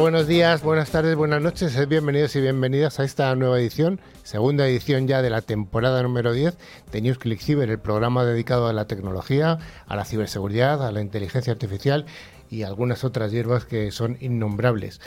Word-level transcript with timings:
Buenos 0.00 0.26
días, 0.26 0.62
buenas 0.62 0.90
tardes, 0.90 1.16
buenas 1.16 1.40
noches. 1.40 1.88
Bienvenidos 1.88 2.36
y 2.36 2.40
bienvenidas 2.42 3.00
a 3.00 3.04
esta 3.04 3.34
nueva 3.34 3.58
edición, 3.58 3.98
segunda 4.24 4.68
edición 4.68 5.08
ya 5.08 5.22
de 5.22 5.30
la 5.30 5.40
temporada 5.40 6.02
número 6.02 6.34
10 6.34 6.56
de 6.92 7.00
News 7.00 7.18
Cyber, 7.40 7.70
el 7.70 7.78
programa 7.78 8.24
dedicado 8.24 8.68
a 8.68 8.74
la 8.74 8.86
tecnología, 8.86 9.58
a 9.86 9.96
la 9.96 10.04
ciberseguridad, 10.04 10.86
a 10.86 10.92
la 10.92 11.00
inteligencia 11.00 11.52
artificial 11.52 12.04
y 12.50 12.62
algunas 12.62 13.04
otras 13.04 13.32
hierbas 13.32 13.64
que 13.64 13.90
son 13.90 14.18
innombrables. 14.20 15.00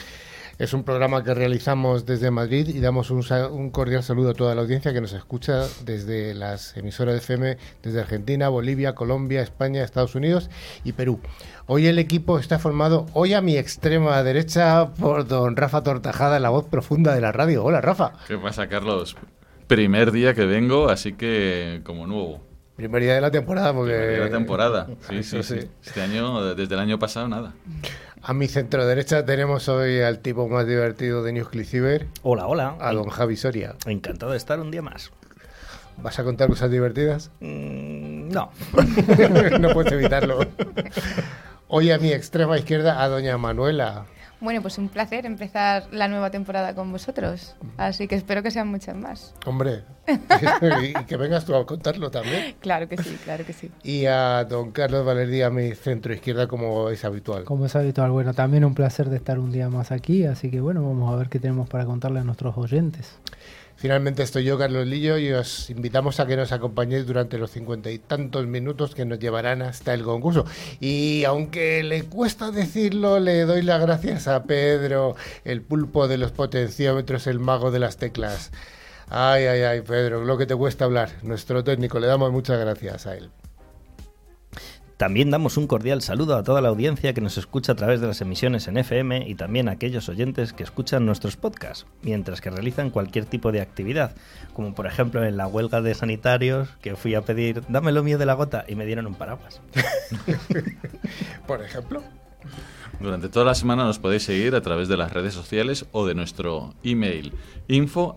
Es 0.60 0.74
un 0.74 0.84
programa 0.84 1.24
que 1.24 1.34
realizamos 1.34 2.06
desde 2.06 2.32
Madrid 2.32 2.68
y 2.68 2.82
damos 2.82 3.12
un, 3.12 3.70
cordial 3.70 4.04
saludo 4.04 4.32
a 4.32 4.34
toda 4.34 4.56
la 4.56 4.62
audiencia 4.62 4.92
que 4.92 5.00
nos 5.00 5.14
escucha 5.14 5.66
desde 5.86 6.34
las 6.34 6.76
emisoras 6.76 7.14
de 7.14 7.20
FM 7.20 7.58
desde 7.82 8.02
Argentina, 8.02 8.50
Bolivia, 8.50 8.94
Colombia, 8.94 9.42
España, 9.42 9.86
Estados 9.86 10.16
Unidos 10.16 10.50
y 10.84 10.92
Perú. 10.92 11.22
Hoy 11.66 11.88
el 11.88 11.98
equipo 11.98 12.40
está 12.40 12.60
formado, 12.60 13.06
hoy 13.14 13.36
a 13.36 13.42
mi 13.42 13.56
extrema 13.56 14.22
derecha, 14.22 14.90
por 14.96 15.26
don 15.26 15.56
Rafa 15.56 15.82
Tortajada, 15.82 16.42
la 16.42 16.50
voz 16.50 16.66
profunda 16.66 17.16
de 17.16 17.22
la 17.22 17.32
radio. 17.32 17.64
Hola, 17.64 17.80
Rafa. 17.80 18.12
¿Qué 18.28 18.38
pasa, 18.38 18.68
Carlos? 18.68 19.16
Primer 19.68 20.12
día 20.12 20.34
que 20.34 20.44
vengo, 20.44 20.90
así 20.90 21.14
que 21.14 21.80
como 21.86 22.06
nuevo. 22.06 22.49
Primer 22.80 23.04
día 23.04 23.16
de 23.16 23.20
la 23.20 23.30
temporada, 23.30 23.74
porque... 23.74 23.92
Primer 23.92 24.10
día 24.10 24.20
de 24.20 24.30
la 24.30 24.38
temporada, 24.38 24.88
sí, 25.10 25.22
sí, 25.22 25.44
sí. 25.44 25.60
Este 25.86 26.02
año, 26.02 26.56
desde 26.56 26.76
el 26.76 26.80
año 26.80 26.98
pasado, 26.98 27.28
nada. 27.28 27.52
A 28.22 28.34
mi 28.34 28.48
centro 28.48 28.86
derecha 28.86 29.26
tenemos 29.26 29.68
hoy 29.68 30.00
al 30.00 30.20
tipo 30.20 30.48
más 30.48 30.66
divertido 30.66 31.22
de 31.22 31.34
News 31.34 31.50
Ciber. 31.66 32.08
Hola, 32.22 32.48
hola. 32.48 32.78
A 32.80 32.94
don 32.94 33.10
Javi 33.10 33.36
Soria. 33.36 33.76
Encantado 33.86 34.32
de 34.32 34.38
estar 34.38 34.62
un 34.62 34.72
día 34.72 34.82
más. 34.82 35.12
¿Vas 35.98 36.20
a 36.20 36.24
contar 36.24 36.48
cosas 36.48 36.72
divertidas? 36.72 37.32
Mm, 37.42 38.30
no. 38.30 38.50
no 39.60 39.70
puedes 39.72 39.92
evitarlo. 39.92 40.40
Hoy 41.68 41.92
a 41.92 41.98
mi 41.98 42.14
extrema 42.14 42.58
izquierda 42.58 43.04
a 43.04 43.10
doña 43.10 43.38
Manuela. 43.38 44.06
Bueno, 44.42 44.62
pues 44.62 44.78
un 44.78 44.88
placer 44.88 45.26
empezar 45.26 45.88
la 45.92 46.08
nueva 46.08 46.32
temporada 46.32 46.74
con 46.74 46.92
vosotros. 46.92 47.56
Así 47.78 48.08
que 48.08 48.16
espero 48.16 48.42
que 48.42 48.52
sean 48.52 48.70
muchas 48.70 48.96
más. 48.96 49.36
Hombre, 49.46 49.84
y 50.08 51.04
que 51.06 51.18
vengas 51.18 51.46
tú 51.46 51.56
a 51.56 51.66
contarlo 51.66 52.10
también. 52.10 52.56
Claro 52.60 52.88
que 52.88 52.98
sí, 52.98 53.18
claro 53.24 53.46
que 53.46 53.54
sí. 53.54 53.70
Y 53.84 54.06
a 54.06 54.46
don 54.46 54.72
Carlos 54.72 55.06
Valerdía, 55.06 55.48
a 55.48 55.50
mi 55.50 55.76
centro 55.76 56.14
izquierda, 56.14 56.48
como 56.48 56.90
es 56.90 57.04
habitual. 57.04 57.44
Como 57.44 57.66
es 57.66 57.76
habitual. 57.76 58.12
Bueno, 58.12 58.34
también 58.34 58.64
un 58.64 58.76
placer 58.76 59.10
de 59.10 59.18
estar 59.18 59.40
un 59.40 59.52
día 59.52 59.70
más 59.70 59.92
aquí. 59.92 60.26
Así 60.26 60.50
que 60.50 60.62
bueno, 60.62 60.84
vamos 60.84 61.14
a 61.14 61.18
ver 61.18 61.30
qué 61.30 61.40
tenemos 61.40 61.68
para 61.68 61.86
contarle 61.86 62.20
a 62.20 62.24
nuestros 62.24 62.58
oyentes. 62.58 63.20
Finalmente 63.80 64.24
estoy 64.24 64.44
yo, 64.44 64.58
Carlos 64.58 64.86
Lillo, 64.86 65.18
y 65.18 65.32
os 65.32 65.70
invitamos 65.70 66.20
a 66.20 66.28
que 66.28 66.36
nos 66.36 66.52
acompañéis 66.52 67.08
durante 67.08 67.38
los 67.38 67.52
cincuenta 67.52 67.90
y 67.90 67.98
tantos 67.98 68.46
minutos 68.46 68.94
que 68.94 69.06
nos 69.06 69.20
llevarán 69.20 69.62
hasta 69.62 69.94
el 69.94 70.04
concurso. 70.04 70.46
Y 70.82 71.24
aunque 71.24 71.82
le 71.84 72.04
cuesta 72.04 72.52
decirlo, 72.52 73.22
le 73.22 73.46
doy 73.46 73.62
las 73.62 73.80
gracias 73.80 74.28
a 74.28 74.44
Pedro, 74.44 75.16
el 75.46 75.62
pulpo 75.62 76.10
de 76.10 76.18
los 76.18 76.34
potenciómetros, 76.34 77.26
el 77.28 77.40
mago 77.40 77.72
de 77.72 77.80
las 77.80 77.96
teclas. 77.96 78.52
Ay, 79.08 79.46
ay, 79.46 79.62
ay, 79.62 79.80
Pedro, 79.80 80.26
lo 80.26 80.38
que 80.38 80.46
te 80.46 80.58
cuesta 80.58 80.84
hablar. 80.84 81.12
Nuestro 81.24 81.64
técnico, 81.64 82.02
le 82.02 82.08
damos 82.08 82.34
muchas 82.34 82.60
gracias 82.60 83.08
a 83.08 83.16
él. 83.16 83.30
También 85.00 85.32
damos 85.32 85.56
un 85.56 85.66
cordial 85.66 86.02
saludo 86.02 86.36
a 86.36 86.44
toda 86.44 86.60
la 86.60 86.68
audiencia 86.68 87.14
que 87.14 87.22
nos 87.22 87.38
escucha 87.38 87.72
a 87.72 87.76
través 87.76 88.02
de 88.02 88.08
las 88.08 88.20
emisiones 88.20 88.68
en 88.68 88.76
FM 88.76 89.30
y 89.30 89.36
también 89.36 89.70
a 89.70 89.72
aquellos 89.72 90.10
oyentes 90.10 90.52
que 90.52 90.64
escuchan 90.64 91.06
nuestros 91.06 91.38
podcasts, 91.38 91.86
mientras 92.02 92.42
que 92.42 92.50
realizan 92.50 92.90
cualquier 92.90 93.24
tipo 93.24 93.54
de 93.54 93.62
actividad, 93.62 94.12
como 94.52 94.76
por 94.76 94.88
ejemplo 94.88 95.24
en 95.24 95.38
la 95.38 95.48
huelga 95.48 95.80
de 95.82 95.96
sanitarios, 95.96 96.68
que 96.82 96.98
fui 96.98 97.16
a 97.16 97.22
pedir, 97.22 97.64
dame 97.70 97.94
lo 97.94 98.04
mío 98.04 98.18
de 98.18 98.26
la 98.26 98.34
gota, 98.34 98.66
y 98.68 98.76
me 98.76 98.86
dieron 98.86 99.08
un 99.08 99.16
paraguas. 99.16 99.62
por 101.48 101.64
ejemplo. 101.64 102.04
Durante 103.00 103.30
toda 103.30 103.46
la 103.46 103.56
semana 103.56 103.86
nos 103.86 103.98
podéis 103.98 104.24
seguir 104.24 104.56
a 104.56 104.62
través 104.62 104.90
de 104.90 104.98
las 104.98 105.14
redes 105.14 105.34
sociales 105.34 105.86
o 105.94 106.06
de 106.06 106.16
nuestro 106.16 106.74
email 106.84 107.34
info 107.68 108.14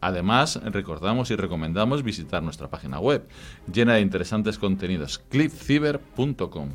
Además, 0.00 0.60
recordamos 0.64 1.30
y 1.30 1.36
recomendamos 1.36 2.02
visitar 2.02 2.42
nuestra 2.42 2.68
página 2.68 2.98
web 2.98 3.26
llena 3.72 3.94
de 3.94 4.00
interesantes 4.00 4.58
contenidos 4.58 5.18
clickciber.com. 5.28 6.70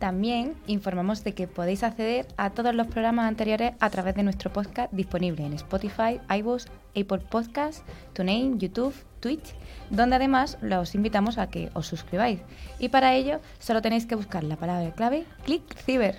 También 0.00 0.54
informamos 0.66 1.22
de 1.24 1.34
que 1.34 1.46
podéis 1.46 1.82
acceder 1.82 2.26
a 2.38 2.50
todos 2.50 2.74
los 2.74 2.86
programas 2.86 3.28
anteriores 3.28 3.74
a 3.80 3.90
través 3.90 4.14
de 4.14 4.22
nuestro 4.22 4.50
podcast 4.50 4.90
disponible 4.92 5.44
en 5.44 5.52
Spotify, 5.52 6.18
iVoox, 6.38 6.64
Apple 6.96 7.18
Podcasts, 7.30 7.84
TuneIn, 8.14 8.58
YouTube, 8.58 8.94
Twitch, 9.20 9.54
donde 9.90 10.16
además 10.16 10.58
los 10.62 10.94
invitamos 10.94 11.38
a 11.38 11.48
que 11.48 11.70
os 11.74 11.86
suscribáis. 11.86 12.40
Y 12.78 12.88
para 12.88 13.14
ello 13.14 13.40
solo 13.58 13.82
tenéis 13.82 14.06
que 14.06 14.14
buscar 14.14 14.44
la 14.44 14.56
palabra 14.56 14.92
clave 14.92 15.24
ClickCiber. 15.44 16.16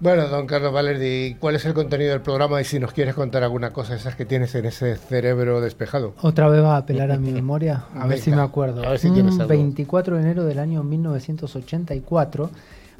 Bueno, 0.00 0.26
don 0.26 0.46
Carlos 0.46 0.72
Valerdi, 0.72 1.36
¿cuál 1.38 1.54
es 1.54 1.64
el 1.66 1.72
contenido 1.72 2.10
del 2.10 2.20
programa 2.20 2.60
y 2.60 2.64
si 2.64 2.80
nos 2.80 2.92
quieres 2.92 3.14
contar 3.14 3.44
alguna 3.44 3.70
cosa 3.70 3.94
esas 3.94 4.16
que 4.16 4.24
tienes 4.24 4.54
en 4.56 4.66
ese 4.66 4.96
cerebro 4.96 5.60
despejado? 5.60 6.14
Otra 6.20 6.48
vez 6.48 6.62
va 6.62 6.74
a 6.74 6.78
apelar 6.78 7.12
a 7.12 7.16
mi 7.16 7.30
memoria, 7.30 7.84
a 7.94 8.06
ver 8.06 8.18
si 8.18 8.30
me 8.32 8.42
acuerdo. 8.42 8.84
A 8.84 8.90
ver 8.90 8.98
si 8.98 9.10
tienes 9.10 9.38
24 9.38 10.16
de 10.16 10.22
enero 10.22 10.44
del 10.44 10.58
año 10.58 10.82
1984 10.82 12.50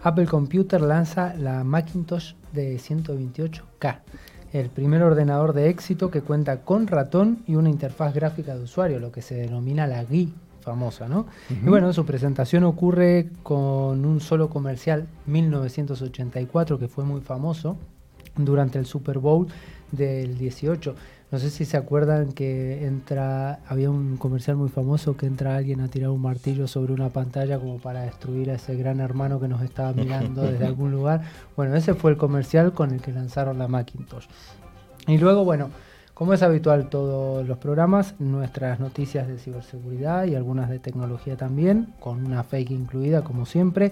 Apple 0.05 0.27
Computer 0.27 0.83
lanza 0.83 1.35
la 1.35 1.65
Macintosh 1.65 2.35
de 2.53 2.77
128K, 2.77 4.01
el 4.55 4.71
primer 4.71 5.03
ordenador 5.03 5.53
de 5.53 5.69
éxito 5.69 6.13
que 6.13 6.23
cuenta 6.23 6.61
con 6.61 6.87
ratón 6.87 7.43
y 7.47 7.57
una 7.57 7.71
interfaz 7.71 8.15
gráfica 8.15 8.55
de 8.55 8.63
usuario, 8.63 9.01
lo 9.01 9.11
que 9.11 9.21
se 9.21 9.35
denomina 9.35 9.89
la 9.89 10.05
GUI 10.05 10.33
famosa, 10.61 11.09
¿no? 11.09 11.27
Y 11.51 11.69
bueno, 11.69 11.93
su 11.93 12.07
presentación 12.07 12.63
ocurre 12.63 13.31
con 13.43 14.05
un 14.07 14.21
solo 14.21 14.49
comercial, 14.49 15.09
1984, 15.27 16.79
que 16.79 16.87
fue 16.87 17.05
muy 17.05 17.21
famoso 17.21 17.77
durante 18.37 18.79
el 18.79 18.87
Super 18.87 19.19
Bowl 19.19 19.47
del 19.93 20.37
18. 20.39 20.95
No 21.31 21.39
sé 21.41 21.51
si 21.51 21.65
se 21.65 21.77
acuerdan 21.77 22.33
que 22.33 22.87
entra, 22.87 23.59
había 23.67 23.91
un 23.91 24.17
comercial 24.19 24.57
muy 24.57 24.69
famoso 24.69 25.17
que 25.17 25.27
entra 25.27 25.57
alguien 25.57 25.81
a 25.81 25.89
tirar 25.89 26.11
un 26.11 26.21
martillo 26.21 26.69
sobre 26.69 26.93
una 26.93 27.09
pantalla 27.09 27.59
como 27.59 27.79
para 27.79 28.03
destruir 28.03 28.51
a 28.51 28.55
ese 28.55 28.77
gran 28.77 29.01
hermano 29.01 29.41
que 29.41 29.49
nos 29.49 29.61
estaba 29.63 29.93
mirando 29.93 30.43
desde 30.51 30.65
algún 30.65 30.93
lugar. 30.93 31.23
Bueno, 31.57 31.75
ese 31.75 31.95
fue 31.95 32.13
el 32.13 32.17
comercial 32.17 32.73
con 32.73 32.93
el 32.93 33.01
que 33.01 33.11
lanzaron 33.11 33.59
la 33.59 33.67
Macintosh. 33.67 34.27
Y 35.09 35.19
luego, 35.19 35.45
bueno, 35.45 35.71
como 36.15 36.33
es 36.33 36.43
habitual 36.43 36.89
todos 36.89 37.45
los 37.45 37.59
programas, 37.59 38.15
nuestras 38.21 38.79
noticias 38.79 39.27
de 39.27 39.37
ciberseguridad 39.37 40.27
y 40.27 40.37
algunas 40.37 40.71
de 40.71 40.79
tecnología 40.79 41.37
también, 41.37 41.93
con 41.99 42.25
una 42.25 42.45
fake 42.45 42.71
incluida 42.71 43.25
como 43.25 43.45
siempre, 43.45 43.91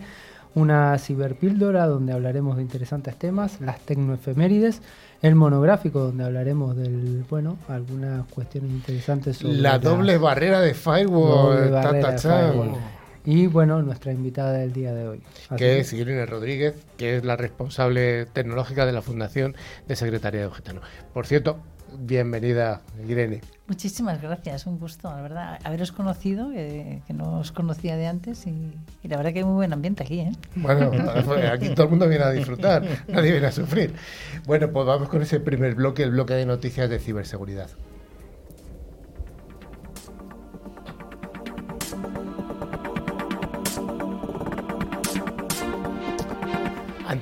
una 0.55 0.99
ciberpíldora 0.99 1.87
donde 1.87 2.13
hablaremos 2.13 2.57
de 2.57 2.63
interesantes 2.63 3.17
temas, 3.19 3.61
las 3.61 3.81
tecnoefemérides, 3.81 4.83
el 5.23 5.35
monográfico 5.35 6.01
donde 6.01 6.25
hablaremos 6.25 6.77
del, 6.77 7.25
bueno, 7.31 7.59
algunas 7.69 8.27
cuestiones 8.27 8.71
interesantes 8.71 9.39
sobre 9.39 9.55
la 9.55 9.79
doble 9.79 10.19
barrera 10.19 10.61
de 10.61 10.75
firewall, 10.75 11.71
Y 13.25 13.47
bueno, 13.47 13.81
nuestra 13.83 14.13
invitada 14.13 14.53
del 14.55 14.73
día 14.73 14.93
de 14.93 15.09
hoy. 15.09 15.23
que 15.57 15.79
es 15.79 15.93
Irene 15.93 16.27
Rodríguez, 16.27 16.75
que 16.97 17.17
es 17.17 17.25
la 17.25 17.37
responsable 17.37 18.27
tecnológica 18.27 18.85
de 18.85 18.93
la 18.93 19.01
Fundación 19.01 19.55
de 19.87 19.97
Secretaría 19.97 20.43
de 20.43 20.51
Gitano. 20.51 20.81
Por 21.15 21.27
cierto, 21.27 21.61
bienvenida, 21.99 22.83
Irene. 23.07 23.41
Muchísimas 23.73 24.21
gracias, 24.21 24.67
un 24.67 24.79
gusto, 24.79 25.09
la 25.09 25.23
verdad, 25.23 25.59
haberos 25.65 25.93
conocido, 25.93 26.51
que 26.51 27.03
no 27.09 27.39
os 27.39 27.53
conocía 27.53 27.97
de 27.97 28.07
antes 28.07 28.47
y, 28.47 28.71
la 29.03 29.17
verdad 29.17 29.33
que 29.33 29.39
hay 29.39 29.45
muy 29.47 29.55
buen 29.55 29.73
ambiente 29.73 30.03
aquí. 30.03 30.21
¿eh? 30.21 30.33
Bueno, 30.57 30.91
aquí 31.51 31.71
todo 31.71 31.85
el 31.85 31.89
mundo 31.89 32.07
viene 32.07 32.23
a 32.23 32.31
disfrutar, 32.33 32.85
nadie 33.09 33.33
viene 33.33 33.47
a 33.47 33.51
sufrir. 33.51 33.95
Bueno, 34.45 34.71
pues 34.71 34.87
vamos 34.87 35.09
con 35.09 35.23
ese 35.23 35.41
primer 35.41 35.75
bloque, 35.75 36.03
el 36.03 36.11
bloque 36.11 36.35
de 36.35 36.45
noticias 36.45 36.91
de 36.91 36.99
ciberseguridad. 36.99 37.71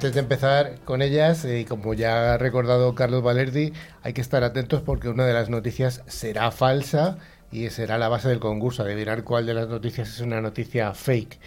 Antes 0.00 0.14
de 0.14 0.20
empezar 0.20 0.76
con 0.86 1.02
ellas, 1.02 1.44
y 1.44 1.66
como 1.66 1.92
ya 1.92 2.32
ha 2.32 2.38
recordado 2.38 2.94
Carlos 2.94 3.22
Valerdi, 3.22 3.74
hay 4.02 4.14
que 4.14 4.22
estar 4.22 4.42
atentos 4.44 4.80
porque 4.80 5.10
una 5.10 5.26
de 5.26 5.34
las 5.34 5.50
noticias 5.50 6.02
será 6.06 6.50
falsa 6.52 7.18
y 7.52 7.68
será 7.68 7.98
la 7.98 8.08
base 8.08 8.26
del 8.30 8.40
concurso, 8.40 8.82
adivinar 8.82 9.24
cuál 9.24 9.44
de 9.44 9.52
las 9.52 9.68
noticias 9.68 10.08
es 10.08 10.20
una 10.20 10.40
noticia 10.40 10.94
fake. 10.94 11.38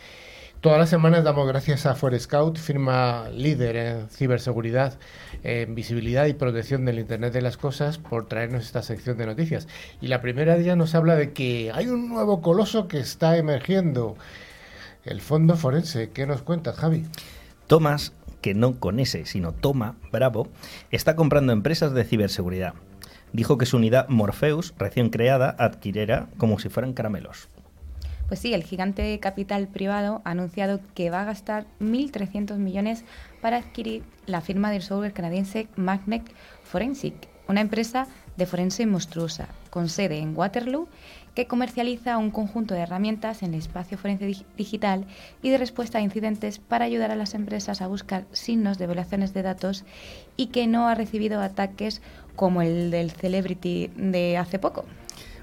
Todas 0.61 0.77
las 0.77 0.91
semanas 0.91 1.23
damos 1.23 1.47
gracias 1.47 1.87
a 1.87 1.95
Forescout, 1.95 2.59
firma 2.59 3.27
líder 3.29 3.75
en 3.75 4.09
ciberseguridad, 4.09 4.99
en 5.41 5.73
visibilidad 5.73 6.27
y 6.27 6.33
protección 6.33 6.85
del 6.85 6.99
Internet 6.99 7.33
de 7.33 7.41
las 7.41 7.57
Cosas, 7.57 7.97
por 7.97 8.27
traernos 8.27 8.65
esta 8.65 8.83
sección 8.83 9.17
de 9.17 9.25
noticias. 9.25 9.67
Y 9.99 10.09
la 10.09 10.21
primera 10.21 10.53
de 10.53 10.61
ellas 10.61 10.77
nos 10.77 10.93
habla 10.93 11.15
de 11.15 11.33
que 11.33 11.71
hay 11.73 11.87
un 11.87 12.07
nuevo 12.07 12.43
coloso 12.43 12.87
que 12.87 12.99
está 12.99 13.35
emergiendo, 13.35 14.15
el 15.05 15.21
Fondo 15.21 15.57
Forense. 15.57 16.11
¿Qué 16.11 16.27
nos 16.27 16.43
cuentas, 16.43 16.75
Javi? 16.75 17.03
Tomás 17.65 18.13
que 18.43 18.53
no 18.53 18.79
con 18.79 18.99
ese, 18.99 19.25
sino 19.25 19.53
Toma 19.53 19.95
Bravo, 20.11 20.49
está 20.91 21.15
comprando 21.15 21.53
empresas 21.53 21.93
de 21.93 22.03
ciberseguridad. 22.03 22.75
Dijo 23.31 23.57
que 23.57 23.65
su 23.65 23.77
unidad 23.77 24.09
Morpheus, 24.09 24.75
recién 24.77 25.09
creada, 25.09 25.55
adquirirá 25.57 26.27
como 26.37 26.59
si 26.59 26.69
fueran 26.69 26.93
caramelos. 26.93 27.47
Pues 28.27 28.41
sí, 28.41 28.53
el 28.53 28.63
gigante 28.63 29.17
capital 29.19 29.67
privado 29.67 30.21
ha 30.25 30.31
anunciado 30.31 30.81
que 30.93 31.09
va 31.09 31.21
a 31.21 31.25
gastar 31.25 31.65
1.300 31.79 32.57
millones 32.57 33.05
para 33.41 33.57
adquirir 33.57 34.03
la 34.25 34.41
firma 34.41 34.71
del 34.71 34.81
software 34.81 35.13
canadiense 35.13 35.67
Magnet 35.75 36.23
Forensic, 36.63 37.15
una 37.47 37.61
empresa 37.61 38.07
de 38.35 38.45
forense 38.45 38.85
monstruosa, 38.85 39.47
con 39.69 39.87
sede 39.87 40.19
en 40.19 40.35
Waterloo, 40.35 40.87
que 41.35 41.47
comercializa 41.47 42.17
un 42.17 42.31
conjunto 42.31 42.73
de 42.73 42.81
herramientas 42.81 43.43
en 43.43 43.53
el 43.53 43.59
espacio 43.59 43.97
forense 43.97 44.45
digital 44.57 45.05
y 45.41 45.49
de 45.49 45.57
respuesta 45.57 45.97
a 45.97 46.01
incidentes 46.01 46.59
para 46.59 46.85
ayudar 46.85 47.11
a 47.11 47.15
las 47.15 47.33
empresas 47.33 47.81
a 47.81 47.87
buscar 47.87 48.25
signos 48.31 48.77
de 48.77 48.87
violaciones 48.87 49.33
de 49.33 49.41
datos 49.41 49.85
y 50.37 50.47
que 50.47 50.67
no 50.67 50.87
ha 50.87 50.95
recibido 50.95 51.41
ataques 51.41 52.01
como 52.35 52.61
el 52.61 52.91
del 52.91 53.11
Celebrity 53.11 53.91
de 53.95 54.37
hace 54.37 54.59
poco. 54.59 54.85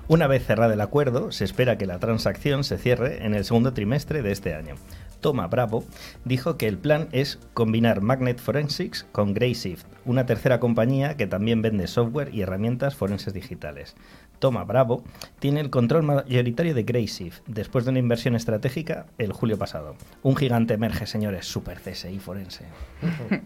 Una 0.08 0.26
vez 0.26 0.44
cerrado 0.44 0.72
el 0.72 0.80
acuerdo, 0.80 1.30
se 1.30 1.44
espera 1.44 1.78
que 1.78 1.86
la 1.86 2.00
transacción 2.00 2.64
se 2.64 2.78
cierre 2.78 3.24
en 3.24 3.34
el 3.34 3.44
segundo 3.44 3.72
trimestre 3.72 4.22
de 4.22 4.32
este 4.32 4.54
año. 4.54 4.74
Toma 5.20 5.46
Bravo 5.46 5.84
dijo 6.24 6.56
que 6.56 6.66
el 6.66 6.78
plan 6.78 7.08
es 7.12 7.38
combinar 7.54 8.00
Magnet 8.00 8.40
Forensics 8.40 9.06
con 9.12 9.34
Grayshift, 9.34 9.84
una 10.04 10.26
tercera 10.26 10.58
compañía 10.58 11.16
que 11.16 11.26
también 11.26 11.62
vende 11.62 11.86
software 11.86 12.34
y 12.34 12.40
herramientas 12.42 12.96
forenses 12.96 13.34
digitales. 13.34 13.94
Toma 14.40 14.64
Bravo 14.64 15.04
tiene 15.38 15.60
el 15.60 15.70
control 15.70 16.02
mayoritario 16.02 16.74
de 16.74 16.82
Grayshift 16.82 17.42
después 17.46 17.84
de 17.84 17.90
una 17.90 18.00
inversión 18.00 18.34
estratégica 18.34 19.06
el 19.18 19.32
julio 19.32 19.58
pasado. 19.58 19.94
Un 20.22 20.34
gigante 20.34 20.74
emerge, 20.74 21.06
señores, 21.06 21.46
super 21.46 21.78
CSI 21.78 22.18
forense. 22.18 22.64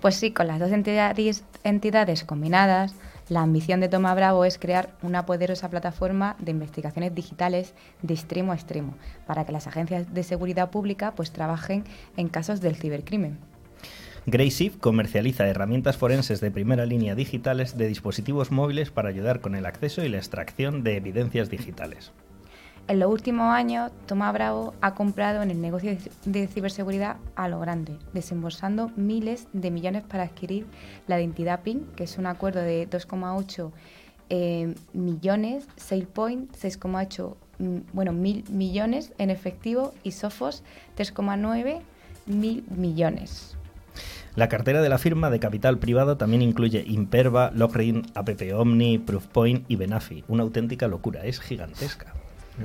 Pues 0.00 0.14
sí, 0.14 0.30
con 0.30 0.46
las 0.46 0.58
dos 0.58 0.72
entidades, 0.72 1.44
entidades 1.62 2.24
combinadas, 2.24 2.94
la 3.28 3.42
ambición 3.42 3.80
de 3.80 3.88
Toma 3.90 4.14
Bravo 4.14 4.46
es 4.46 4.58
crear 4.58 4.96
una 5.02 5.26
poderosa 5.26 5.68
plataforma 5.68 6.36
de 6.38 6.52
investigaciones 6.52 7.14
digitales 7.14 7.74
de 8.00 8.14
extremo 8.14 8.52
a 8.52 8.54
extremo 8.54 8.94
para 9.26 9.44
que 9.44 9.52
las 9.52 9.66
agencias 9.66 10.14
de 10.14 10.22
seguridad 10.22 10.70
pública 10.70 11.12
pues 11.14 11.32
trabajen 11.32 11.84
en 12.16 12.28
casos 12.28 12.62
del 12.62 12.76
cibercrimen. 12.76 13.49
Grayshift 14.26 14.78
comercializa 14.78 15.48
herramientas 15.48 15.96
forenses 15.96 16.40
de 16.40 16.50
primera 16.50 16.84
línea 16.84 17.14
digitales 17.14 17.78
de 17.78 17.88
dispositivos 17.88 18.50
móviles 18.50 18.90
para 18.90 19.08
ayudar 19.08 19.40
con 19.40 19.54
el 19.54 19.64
acceso 19.64 20.04
y 20.04 20.10
la 20.10 20.18
extracción 20.18 20.84
de 20.84 20.96
evidencias 20.96 21.48
digitales. 21.48 22.12
En 22.86 22.98
los 22.98 23.10
últimos 23.10 23.54
años, 23.54 23.92
Tomás 24.06 24.32
Bravo 24.34 24.74
ha 24.82 24.94
comprado 24.94 25.42
en 25.42 25.50
el 25.50 25.60
negocio 25.60 25.96
de 26.24 26.48
ciberseguridad 26.48 27.16
a 27.34 27.48
lo 27.48 27.60
grande, 27.60 27.96
desembolsando 28.12 28.90
miles 28.96 29.46
de 29.52 29.70
millones 29.70 30.02
para 30.02 30.24
adquirir 30.24 30.66
la 31.06 31.18
identidad 31.18 31.62
PIN, 31.62 31.86
que 31.96 32.04
es 32.04 32.18
un 32.18 32.26
acuerdo 32.26 32.60
de 32.60 32.90
2,8 32.90 33.70
eh, 34.28 34.74
millones, 34.92 35.66
SailPoint 35.76 36.52
6,8 36.56 37.36
mm, 37.58 37.78
bueno, 37.92 38.12
mil 38.12 38.44
millones 38.50 39.12
en 39.18 39.30
efectivo 39.30 39.94
y 40.02 40.12
Sophos 40.12 40.62
3,9 40.96 41.80
mil 42.26 42.64
millones. 42.68 43.56
La 44.36 44.48
cartera 44.48 44.80
de 44.80 44.88
la 44.88 44.98
firma 44.98 45.28
de 45.28 45.40
capital 45.40 45.78
privado 45.78 46.16
también 46.16 46.42
incluye 46.42 46.84
Imperva, 46.86 47.50
Lockring, 47.52 48.06
App 48.14 48.28
Omni, 48.54 48.98
Proofpoint 48.98 49.64
y 49.68 49.76
Benafi. 49.76 50.24
Una 50.28 50.44
auténtica 50.44 50.86
locura, 50.86 51.24
es 51.24 51.40
gigantesca. 51.40 52.14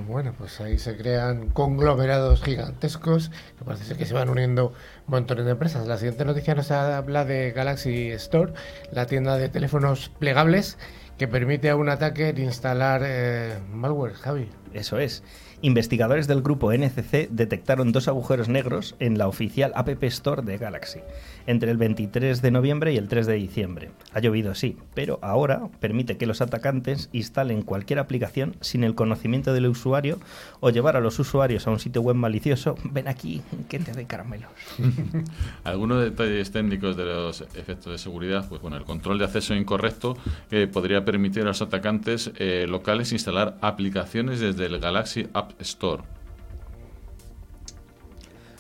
Bueno, 0.08 0.34
pues 0.38 0.60
ahí 0.60 0.78
se 0.78 0.98
crean 0.98 1.50
conglomerados 1.50 2.44
gigantescos 2.44 3.32
que 3.58 3.64
parece 3.64 3.96
que 3.96 4.06
se 4.06 4.14
van 4.14 4.30
uniendo 4.30 4.74
montones 5.08 5.46
de 5.46 5.52
empresas. 5.52 5.88
La 5.88 5.98
siguiente 5.98 6.26
noticia 6.26 6.54
nos 6.54 6.70
habla 6.70 7.24
de 7.24 7.52
Galaxy 7.52 8.10
Store, 8.12 8.54
la 8.92 9.06
tienda 9.06 9.38
de 9.38 9.48
teléfonos 9.48 10.10
plegables 10.20 10.78
que 11.18 11.28
permite 11.28 11.70
a 11.70 11.78
un 11.78 11.88
attacker 11.88 12.38
instalar 12.40 13.02
eh, 13.06 13.58
malware, 13.72 14.16
Javi. 14.16 14.50
Eso 14.74 15.00
es. 15.00 15.24
Investigadores 15.62 16.28
del 16.28 16.42
grupo 16.42 16.74
NCC 16.74 17.30
detectaron 17.30 17.94
dos 17.94 18.10
agujeros 18.10 18.50
negros 18.50 18.96
en 19.00 19.18
la 19.18 19.28
oficial 19.28 19.72
App 19.76 20.04
Store 20.04 20.42
de 20.42 20.58
Galaxy 20.58 21.00
entre 21.48 21.72
el 21.72 21.78
23 21.78 22.42
de 22.42 22.52
noviembre 22.52 22.94
y 22.94 22.98
el 22.98 23.08
3 23.08 23.28
de 23.28 23.34
diciembre. 23.34 23.92
Ha 24.14 24.20
llovido, 24.20 24.56
sí, 24.56 24.78
pero 24.94 25.20
ahora 25.22 25.68
permite 25.80 26.18
que 26.18 26.26
los 26.26 26.42
atacantes 26.42 27.10
instalen 27.14 27.62
cualquier 27.62 28.00
aplicación 28.00 28.56
sin 28.62 28.84
el 28.84 28.96
conocimiento 28.96 29.54
del 29.54 29.68
usuario 29.68 30.20
o 30.60 30.70
llevar 30.70 30.96
a 30.96 31.02
los 31.02 31.20
usuarios 31.20 31.68
a 31.68 31.72
un 31.72 31.80
sitio 31.80 32.02
web 32.02 32.16
malicioso. 32.16 32.76
Ven 32.84 33.08
aquí, 33.08 33.42
que 33.70 33.80
te 33.80 33.92
doy 33.92 34.06
caramelos. 34.06 34.50
Algunos 35.64 36.04
detalles 36.04 36.52
técnicos 36.52 36.98
de 36.98 37.06
los 37.06 37.42
efectos 37.42 37.92
de 37.92 37.98
seguridad, 37.98 38.48
pues 38.48 38.62
bueno, 38.62 38.78
el 38.78 38.84
control 38.84 39.20
de 39.20 39.26
acceso 39.26 39.54
incorrecto 39.54 40.18
eh, 40.52 40.68
podría 40.72 41.06
permitir 41.06 41.44
a 41.44 41.46
los 41.46 41.62
atacantes 41.62 42.32
eh, 42.38 42.66
locales 42.68 43.12
instalar 43.12 43.58
aplicaciones 43.62 44.40
desde 44.40 44.66
el 44.66 44.80
Galaxy 44.80 45.28
App 45.34 45.60
Store. 45.62 46.04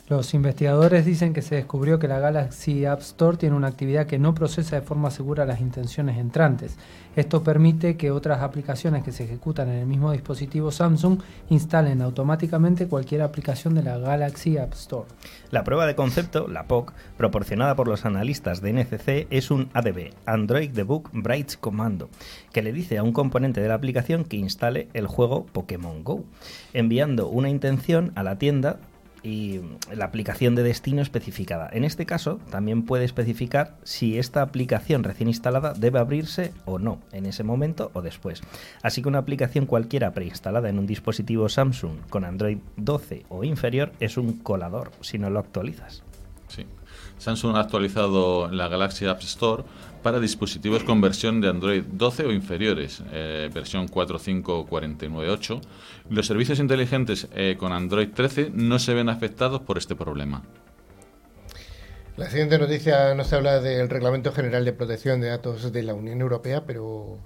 Los 0.08 0.36
investigadores 0.36 1.04
dicen 1.04 1.34
que 1.34 1.42
se 1.42 1.56
descubrió 1.56 1.98
que 1.98 2.08
la 2.08 2.20
Galaxy 2.20 2.86
App 2.86 3.00
Store 3.00 3.38
tiene 3.38 3.56
una 3.56 3.70
actividad 3.70 4.06
que 4.06 4.20
no 4.20 4.36
procesa 4.36 4.76
de 4.76 4.84
forma 4.84 5.10
segura 5.10 5.46
las 5.46 5.62
intenciones 5.62 6.20
entrantes. 6.20 6.78
Esto 7.16 7.42
permite 7.42 7.98
que 7.98 8.12
otras 8.12 8.44
aplicaciones 8.44 9.04
que 9.04 9.12
se 9.12 9.24
ejecutan 9.24 9.68
en 9.68 9.80
el 9.80 9.88
mismo 9.88 10.12
dispositivo 10.12 10.70
Samsung 10.70 11.22
instalen 11.50 12.04
automáticamente 12.04 12.88
cualquier 12.88 13.24
aplicación 13.24 13.74
de 13.74 13.82
la 13.82 13.98
Galaxy 13.98 14.60
App 14.60 14.74
Store. 14.74 15.08
La 15.50 15.64
prueba 15.64 15.88
de 15.88 15.96
concepto, 15.96 16.48
la 16.48 16.68
POC, 16.68 16.94
proporcionada 17.18 17.76
por 17.76 17.88
los 17.88 18.06
analistas 18.06 18.62
de 18.62 18.74
NCC, 18.74 19.26
es 19.32 19.50
un 19.50 19.70
ADB, 19.74 20.12
Android 20.28 20.70
Debug 20.70 21.10
Brights 21.14 21.58
Commando, 21.58 22.10
que 22.54 22.62
le 22.62 22.74
dice 22.74 23.00
a 23.00 23.04
un 23.04 23.12
componente 23.12 23.60
de 23.60 23.70
la 23.70 23.74
aplicación 23.74 24.24
que 24.24 24.38
instale 24.38 24.88
el 24.94 25.08
juego 25.08 25.48
Pokémon 25.48 26.04
Go, 26.04 26.26
enviando 26.74 27.28
una 27.28 27.50
intención 27.50 28.12
a 28.14 28.22
la 28.22 28.38
tienda 28.38 28.78
y 29.26 29.60
la 29.92 30.06
aplicación 30.06 30.54
de 30.54 30.62
destino 30.62 31.02
especificada. 31.02 31.68
En 31.74 31.84
este 31.84 32.06
caso, 32.06 32.40
también 32.52 32.84
puede 32.84 33.06
especificar 33.06 33.76
si 33.84 34.20
esta 34.20 34.44
aplicación 34.44 35.04
recién 35.04 35.28
instalada 35.28 35.74
debe 35.74 35.98
abrirse 35.98 36.54
o 36.66 36.78
no, 36.78 37.00
en 37.12 37.26
ese 37.26 37.44
momento 37.44 37.90
o 37.94 38.04
después. 38.04 38.42
Así 38.84 39.02
que 39.02 39.10
una 39.10 39.18
aplicación 39.18 39.66
cualquiera 39.66 40.14
preinstalada 40.14 40.70
en 40.70 40.78
un 40.78 40.86
dispositivo 40.86 41.50
Samsung 41.50 41.98
con 42.10 42.24
Android 42.24 42.60
12 42.78 43.26
o 43.30 43.44
inferior 43.44 43.92
es 44.00 44.18
un 44.18 44.34
colador 44.34 44.92
si 45.02 45.18
no 45.18 45.32
lo 45.32 45.40
actualizas. 45.40 46.04
Sí. 46.48 46.68
Samsung 47.18 47.56
ha 47.56 47.62
actualizado 47.62 48.50
la 48.50 48.68
Galaxy 48.68 49.08
App 49.08 49.22
Store 49.22 49.64
para 50.06 50.20
dispositivos 50.20 50.84
con 50.84 51.02
versión 51.02 51.42
de 51.42 51.50
Android 51.50 51.84
12 51.84 52.28
o 52.28 52.32
inferiores, 52.32 53.02
eh, 53.12 53.50
versión 53.52 53.88
45498. 53.88 55.62
Los 56.12 56.28
servicios 56.28 56.60
inteligentes 56.60 57.28
eh, 57.34 57.56
con 57.58 57.74
Android 57.74 58.10
13 58.14 58.52
no 58.54 58.78
se 58.78 58.94
ven 58.94 59.10
afectados 59.10 59.62
por 59.62 59.80
este 59.80 59.96
problema. 59.96 60.44
La 62.18 62.30
siguiente 62.30 62.60
noticia 62.60 63.16
nos 63.16 63.34
habla 63.34 63.60
del 63.62 63.90
Reglamento 63.90 64.32
General 64.32 64.64
de 64.64 64.74
Protección 64.74 65.22
de 65.22 65.30
Datos 65.30 65.74
de 65.74 65.82
la 65.82 65.96
Unión 65.96 66.22
Europea, 66.22 66.66
pero 66.68 67.18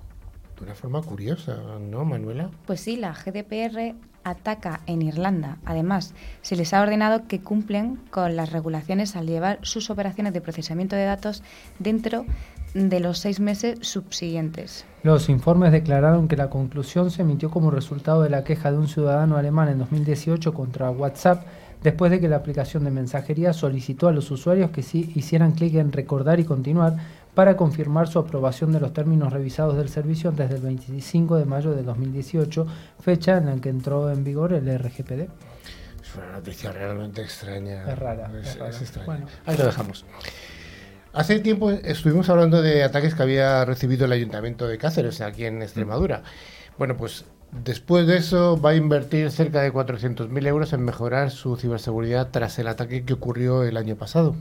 de 0.59 0.65
una 0.65 0.75
forma 0.75 1.01
curiosa, 1.01 1.57
¿no, 1.79 2.03
Manuela? 2.05 2.49
Pues 2.65 2.81
sí, 2.81 2.97
la 2.97 3.13
GDPR 3.13 3.95
ataca 4.23 4.81
en 4.85 5.01
Irlanda. 5.01 5.57
Además, 5.65 6.13
se 6.41 6.55
les 6.55 6.73
ha 6.73 6.81
ordenado 6.81 7.27
que 7.27 7.39
cumplen 7.39 7.95
con 8.11 8.35
las 8.35 8.51
regulaciones 8.51 9.15
al 9.15 9.27
llevar 9.27 9.59
sus 9.61 9.89
operaciones 9.89 10.33
de 10.33 10.41
procesamiento 10.41 10.95
de 10.95 11.05
datos 11.05 11.43
dentro 11.79 12.25
de 12.73 12.99
los 12.99 13.17
seis 13.17 13.39
meses 13.39 13.79
subsiguientes. 13.81 14.85
Los 15.03 15.29
informes 15.29 15.71
declararon 15.71 16.27
que 16.27 16.35
la 16.35 16.49
conclusión 16.49 17.09
se 17.09 17.21
emitió 17.21 17.49
como 17.49 17.71
resultado 17.71 18.21
de 18.21 18.29
la 18.29 18.43
queja 18.43 18.71
de 18.71 18.77
un 18.77 18.87
ciudadano 18.87 19.37
alemán 19.37 19.69
en 19.69 19.79
2018 19.79 20.53
contra 20.53 20.91
WhatsApp 20.91 21.45
después 21.83 22.11
de 22.11 22.19
que 22.19 22.27
la 22.27 22.37
aplicación 22.37 22.83
de 22.83 22.91
mensajería 22.91 23.53
solicitó 23.53 24.07
a 24.07 24.11
los 24.11 24.31
usuarios 24.31 24.71
que 24.71 24.83
sí 24.83 25.11
hicieran 25.15 25.53
clic 25.53 25.75
en 25.75 25.91
recordar 25.91 26.39
y 26.39 26.43
continuar 26.43 26.97
para 27.39 27.55
confirmar 27.55 28.09
su 28.09 28.19
aprobación 28.19 28.73
de 28.73 28.81
los 28.81 28.91
términos 28.91 29.31
revisados 29.31 29.77
del 29.77 29.87
servicio 29.87 30.33
desde 30.33 30.55
el 30.55 30.61
25 30.61 31.37
de 31.37 31.45
mayo 31.45 31.71
de 31.71 31.83
2018, 31.83 32.67
fecha 32.99 33.37
en 33.37 33.45
la 33.45 33.55
que 33.61 33.69
entró 33.69 34.11
en 34.11 34.25
vigor 34.25 34.51
el 34.51 34.67
RGPD. 34.77 35.21
Es 35.21 36.15
una 36.17 36.33
noticia 36.33 36.73
realmente 36.73 37.21
extraña. 37.21 37.89
Es 37.89 37.97
rara. 37.97 38.29
Bueno, 39.05 39.25
ahí 39.45 39.55
lo 39.55 39.67
dejamos. 39.67 40.03
Hace 41.13 41.39
tiempo 41.39 41.71
estuvimos 41.71 42.29
hablando 42.29 42.61
de 42.61 42.83
ataques 42.83 43.15
que 43.15 43.23
había 43.23 43.63
recibido 43.63 44.03
el 44.03 44.11
Ayuntamiento 44.11 44.67
de 44.67 44.77
Cáceres, 44.77 45.21
aquí 45.21 45.45
en 45.45 45.61
Extremadura. 45.61 46.23
Bueno, 46.77 46.97
pues 46.97 47.23
después 47.53 48.05
de 48.05 48.17
eso 48.17 48.59
va 48.59 48.71
a 48.71 48.75
invertir 48.75 49.31
cerca 49.31 49.61
de 49.61 49.71
400.000 49.71 50.45
euros 50.45 50.73
en 50.73 50.83
mejorar 50.83 51.31
su 51.31 51.55
ciberseguridad 51.55 52.31
tras 52.31 52.59
el 52.59 52.67
ataque 52.67 53.05
que 53.05 53.13
ocurrió 53.13 53.63
el 53.63 53.77
año 53.77 53.95
pasado. 53.95 54.35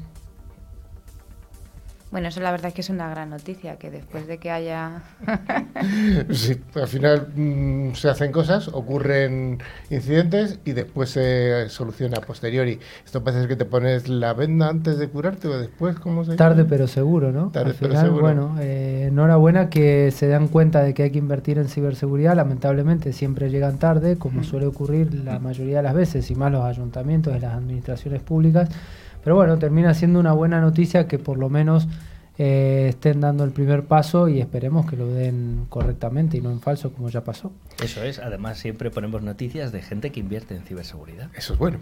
Bueno, 2.10 2.28
eso 2.28 2.40
la 2.40 2.50
verdad 2.50 2.68
es 2.68 2.74
que 2.74 2.80
es 2.80 2.88
una 2.88 3.10
gran 3.10 3.28
noticia, 3.28 3.76
que 3.76 3.90
después 3.90 4.26
de 4.26 4.38
que 4.38 4.50
haya... 4.50 5.02
sí, 6.30 6.58
al 6.74 6.88
final 6.88 7.28
mm, 7.36 7.92
se 7.92 8.08
hacen 8.08 8.32
cosas, 8.32 8.68
ocurren 8.68 9.58
incidentes 9.90 10.58
y 10.64 10.72
después 10.72 11.10
se 11.10 11.68
soluciona 11.68 12.16
a 12.18 12.20
posteriori. 12.22 12.78
Esto 13.04 13.22
parece 13.22 13.46
que 13.46 13.56
te 13.56 13.66
pones 13.66 14.08
la 14.08 14.32
venda 14.32 14.68
antes 14.68 14.98
de 14.98 15.08
curarte 15.08 15.48
o 15.48 15.58
después, 15.58 15.96
¿cómo 15.96 16.24
se 16.24 16.36
Tarde 16.36 16.64
pero 16.64 16.86
seguro, 16.86 17.30
¿no? 17.30 17.50
Tarde 17.50 17.74
pero 17.78 18.00
seguro. 18.00 18.22
Bueno, 18.22 18.56
eh, 18.58 19.08
enhorabuena 19.08 19.68
que 19.68 20.10
se 20.10 20.28
dan 20.28 20.48
cuenta 20.48 20.82
de 20.82 20.94
que 20.94 21.02
hay 21.02 21.10
que 21.10 21.18
invertir 21.18 21.58
en 21.58 21.68
ciberseguridad. 21.68 22.34
Lamentablemente 22.36 23.12
siempre 23.12 23.50
llegan 23.50 23.78
tarde, 23.78 24.16
como 24.16 24.40
mm. 24.40 24.44
suele 24.44 24.66
ocurrir 24.66 25.12
la 25.12 25.38
mayoría 25.40 25.78
de 25.78 25.82
las 25.82 25.94
veces, 25.94 26.30
y 26.30 26.34
más 26.34 26.50
los 26.50 26.64
ayuntamientos 26.64 27.36
y 27.36 27.40
las 27.40 27.54
administraciones 27.54 28.22
públicas. 28.22 28.70
Pero 29.22 29.36
bueno, 29.36 29.58
termina 29.58 29.94
siendo 29.94 30.20
una 30.20 30.32
buena 30.32 30.60
noticia 30.60 31.06
que 31.06 31.18
por 31.18 31.38
lo 31.38 31.48
menos 31.48 31.88
eh, 32.40 32.86
estén 32.90 33.20
dando 33.20 33.42
el 33.42 33.50
primer 33.50 33.82
paso 33.82 34.28
y 34.28 34.40
esperemos 34.40 34.88
que 34.88 34.96
lo 34.96 35.08
den 35.08 35.66
correctamente 35.68 36.36
y 36.36 36.40
no 36.40 36.52
en 36.52 36.60
falso 36.60 36.92
como 36.92 37.08
ya 37.08 37.24
pasó. 37.24 37.50
Eso 37.82 38.04
es, 38.04 38.20
además 38.20 38.58
siempre 38.58 38.92
ponemos 38.92 39.22
noticias 39.22 39.72
de 39.72 39.82
gente 39.82 40.12
que 40.12 40.20
invierte 40.20 40.54
en 40.54 40.62
ciberseguridad. 40.62 41.30
Eso 41.34 41.54
es 41.54 41.58
bueno. 41.58 41.78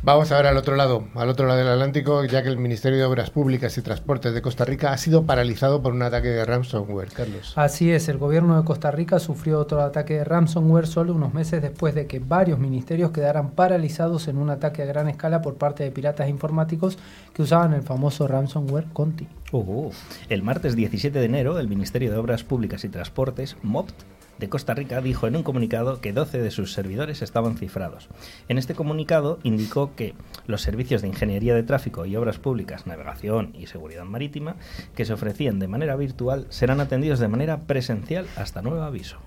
Vamos 0.00 0.30
ahora 0.30 0.50
al 0.50 0.56
otro 0.56 0.76
lado, 0.76 1.08
al 1.16 1.28
otro 1.28 1.48
lado 1.48 1.58
del 1.58 1.68
Atlántico, 1.68 2.24
ya 2.24 2.44
que 2.44 2.48
el 2.48 2.56
Ministerio 2.56 2.98
de 2.98 3.04
Obras 3.04 3.30
Públicas 3.30 3.76
y 3.78 3.82
Transportes 3.82 4.32
de 4.32 4.40
Costa 4.40 4.64
Rica 4.64 4.92
ha 4.92 4.96
sido 4.96 5.24
paralizado 5.24 5.82
por 5.82 5.92
un 5.92 6.02
ataque 6.02 6.28
de 6.28 6.44
ransomware, 6.44 7.10
Carlos. 7.12 7.52
Así 7.56 7.90
es, 7.90 8.08
el 8.08 8.16
gobierno 8.16 8.56
de 8.56 8.64
Costa 8.64 8.92
Rica 8.92 9.18
sufrió 9.18 9.58
otro 9.58 9.80
ataque 9.82 10.14
de 10.14 10.24
ransomware 10.24 10.86
solo 10.86 11.14
unos 11.14 11.34
meses 11.34 11.60
después 11.62 11.96
de 11.96 12.06
que 12.06 12.20
varios 12.20 12.60
ministerios 12.60 13.10
quedaran 13.10 13.50
paralizados 13.50 14.28
en 14.28 14.38
un 14.38 14.50
ataque 14.50 14.82
a 14.82 14.86
gran 14.86 15.08
escala 15.08 15.42
por 15.42 15.56
parte 15.56 15.82
de 15.82 15.90
piratas 15.90 16.28
informáticos 16.28 16.96
que 17.34 17.42
usaban 17.42 17.72
el 17.72 17.82
famoso 17.82 18.28
ransomware 18.28 18.86
Conti. 18.92 19.26
Uh, 19.50 19.90
el 20.28 20.44
martes 20.44 20.76
17 20.76 21.18
de 21.18 21.24
enero, 21.24 21.58
el 21.58 21.66
Ministerio 21.66 22.12
de 22.12 22.18
Obras 22.18 22.44
Públicas 22.44 22.84
y 22.84 22.88
Transportes, 22.88 23.56
MOPT, 23.62 23.94
de 24.38 24.48
Costa 24.48 24.74
Rica 24.74 25.00
dijo 25.00 25.26
en 25.26 25.36
un 25.36 25.42
comunicado 25.42 26.00
que 26.00 26.12
12 26.12 26.38
de 26.38 26.50
sus 26.50 26.72
servidores 26.72 27.22
estaban 27.22 27.56
cifrados. 27.56 28.08
En 28.48 28.58
este 28.58 28.74
comunicado 28.74 29.38
indicó 29.42 29.94
que 29.94 30.14
los 30.46 30.62
servicios 30.62 31.02
de 31.02 31.08
ingeniería 31.08 31.54
de 31.54 31.62
tráfico 31.62 32.06
y 32.06 32.16
obras 32.16 32.38
públicas, 32.38 32.86
navegación 32.86 33.54
y 33.58 33.66
seguridad 33.66 34.04
marítima 34.04 34.56
que 34.94 35.04
se 35.04 35.12
ofrecían 35.12 35.58
de 35.58 35.68
manera 35.68 35.96
virtual 35.96 36.46
serán 36.50 36.80
atendidos 36.80 37.18
de 37.18 37.28
manera 37.28 37.62
presencial 37.62 38.26
hasta 38.36 38.62
nuevo 38.62 38.82
aviso. 38.82 39.18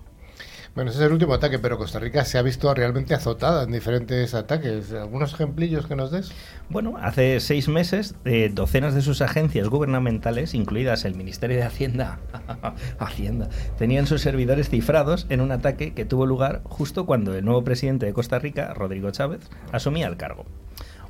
Bueno, 0.74 0.90
ese 0.90 1.02
es 1.02 1.06
el 1.08 1.12
último 1.12 1.34
ataque, 1.34 1.60
pero 1.60 1.78
Costa 1.78 2.00
Rica 2.00 2.24
se 2.24 2.38
ha 2.38 2.42
visto 2.42 2.74
realmente 2.74 3.14
azotada 3.14 3.64
en 3.64 3.74
diferentes 3.74 4.34
ataques. 4.34 4.94
¿Algunos 4.94 5.34
ejemplillos 5.34 5.86
que 5.86 5.98
nos 5.98 6.12
des? 6.12 6.32
Bueno, 6.70 6.96
hace 6.98 7.42
seis 7.42 7.68
meses, 7.68 8.16
eh, 8.24 8.50
docenas 8.54 8.96
de 8.96 9.02
sus 9.02 9.22
agencias 9.22 9.68
gubernamentales, 9.68 10.54
incluidas 10.54 11.04
el 11.04 11.16
Ministerio 11.16 11.58
de 11.58 11.64
Hacienda, 11.64 12.20
Hacienda, 13.00 13.50
tenían 13.78 14.08
sus 14.08 14.22
servidores 14.22 14.70
cifrados 14.70 15.26
en 15.28 15.42
un 15.42 15.52
ataque 15.52 15.94
que 15.94 16.06
tuvo 16.06 16.26
lugar 16.26 16.62
justo 16.64 17.06
cuando 17.06 17.36
el 17.36 17.44
nuevo 17.44 17.66
presidente 17.66 18.06
de 18.06 18.14
Costa 18.14 18.40
Rica, 18.40 18.74
Rodrigo 18.74 19.12
Chávez, 19.12 19.42
asumía 19.74 20.08
el 20.08 20.16
cargo. 20.16 20.46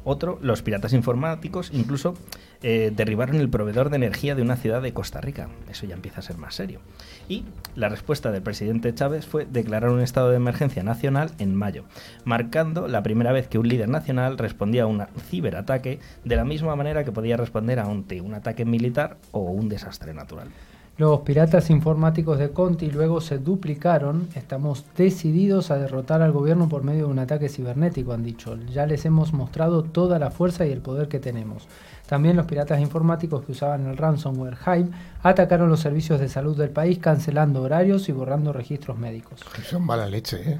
Otro, 0.03 0.39
los 0.41 0.62
piratas 0.62 0.93
informáticos 0.93 1.70
incluso 1.74 2.15
eh, 2.63 2.91
derribaron 2.96 3.38
el 3.38 3.50
proveedor 3.50 3.89
de 3.89 3.98
energía 3.98 4.36
de 4.36 4.41
una 4.41 4.55
ciudad 4.55 4.81
de 4.81 4.93
Costa 4.93 5.22
Rica. 5.22 5.50
Eso 5.70 5.86
ya 5.86 5.96
empieza 5.96 6.20
a 6.20 6.24
ser 6.24 6.38
más 6.38 6.55
serio. 6.55 6.79
Y 7.27 7.46
la 7.75 7.89
respuesta 7.89 8.31
del 8.31 8.41
presidente 8.41 8.93
Chávez 8.93 9.25
fue 9.25 9.46
declarar 9.46 9.89
un 9.89 10.01
estado 10.01 10.29
de 10.29 10.38
emergencia 10.38 10.84
nacional 10.84 11.31
en 11.39 11.55
mayo, 11.55 11.86
marcando 12.24 12.88
la 12.88 13.03
primera 13.03 13.31
vez 13.31 13.48
que 13.48 13.58
un 13.58 13.67
líder 13.67 13.89
nacional 13.89 14.38
respondía 14.38 14.84
a 14.84 14.88
un 14.88 15.05
ciberataque 15.29 16.00
de 16.24 16.36
la 16.36 16.46
misma 16.46 16.75
manera 16.75 17.03
que 17.03 17.12
podía 17.12 17.38
responder 17.38 17.79
a 17.79 17.88
un, 17.88 18.05
un 18.24 18.34
ataque 18.34 18.65
militar 18.65 19.17
o 19.31 19.39
un 19.41 19.70
desastre 19.70 20.13
natural. 20.13 20.50
Los 20.98 21.21
piratas 21.21 21.69
informáticos 21.69 22.38
de 22.38 22.51
Conti 22.51 22.91
luego 22.91 23.21
se 23.21 23.39
duplicaron. 23.39 24.27
Estamos 24.36 24.86
decididos 24.95 25.71
a 25.71 25.77
derrotar 25.77 26.21
al 26.21 26.31
gobierno 26.31 26.69
por 26.69 26.83
medio 26.83 27.05
de 27.05 27.12
un 27.12 27.19
ataque 27.19 27.50
cibernético, 27.50 28.13
han 28.13 28.24
dicho. 28.24 28.57
Ya 28.71 28.86
les 28.86 29.05
hemos 29.05 29.33
mostrado 29.33 29.83
toda 29.83 30.19
la 30.19 30.29
fuerza 30.29 30.65
y 30.65 30.71
el 30.71 30.81
poder 30.81 31.07
que 31.07 31.19
tenemos. 31.19 31.67
También 32.07 32.36
los 32.36 32.45
piratas 32.45 32.79
informáticos 32.81 33.43
que 33.45 33.53
usaban 33.53 33.88
el 33.88 33.98
ransomware 33.98 34.57
Hive 34.65 34.89
atacaron 35.24 35.69
los 35.69 35.79
servicios 35.79 36.19
de 36.19 36.27
salud 36.27 36.57
del 36.57 36.69
país 36.69 37.00
cancelando 37.00 37.62
horarios 37.62 38.10
y 38.10 38.12
borrando 38.12 38.51
registros 38.51 38.98
médicos. 38.98 39.39
Son 39.63 39.86
mala 39.86 40.07
leche, 40.07 40.41
¿eh? 40.45 40.60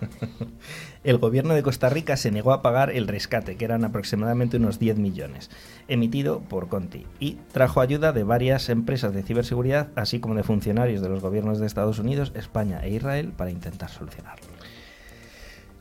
el 1.04 1.18
gobierno 1.18 1.54
de 1.54 1.62
Costa 1.62 1.90
Rica 1.90 2.16
se 2.16 2.30
negó 2.30 2.52
a 2.52 2.62
pagar 2.62 2.90
el 2.90 3.06
rescate, 3.06 3.56
que 3.56 3.64
eran 3.64 3.84
aproximadamente 3.84 4.56
unos 4.56 4.78
10 4.78 4.98
millones, 4.98 5.50
emitido 5.86 6.40
por 6.40 6.68
Conti, 6.68 7.06
y 7.20 7.38
trajo 7.52 7.80
ayuda 7.80 8.12
de 8.12 8.24
varias 8.24 8.70
empresas 8.70 9.14
de 9.14 9.22
ciberseguridad, 9.22 9.88
así 9.96 10.18
como 10.18 10.34
de 10.34 10.42
funcionarios 10.42 11.02
de 11.02 11.10
los 11.10 11.22
gobiernos 11.22 11.60
de 11.60 11.66
Estados 11.66 11.98
Unidos, 11.98 12.32
España 12.34 12.80
e 12.82 12.90
Israel, 12.90 13.32
para 13.36 13.50
intentar 13.50 13.90
solucionarlo. 13.90 14.46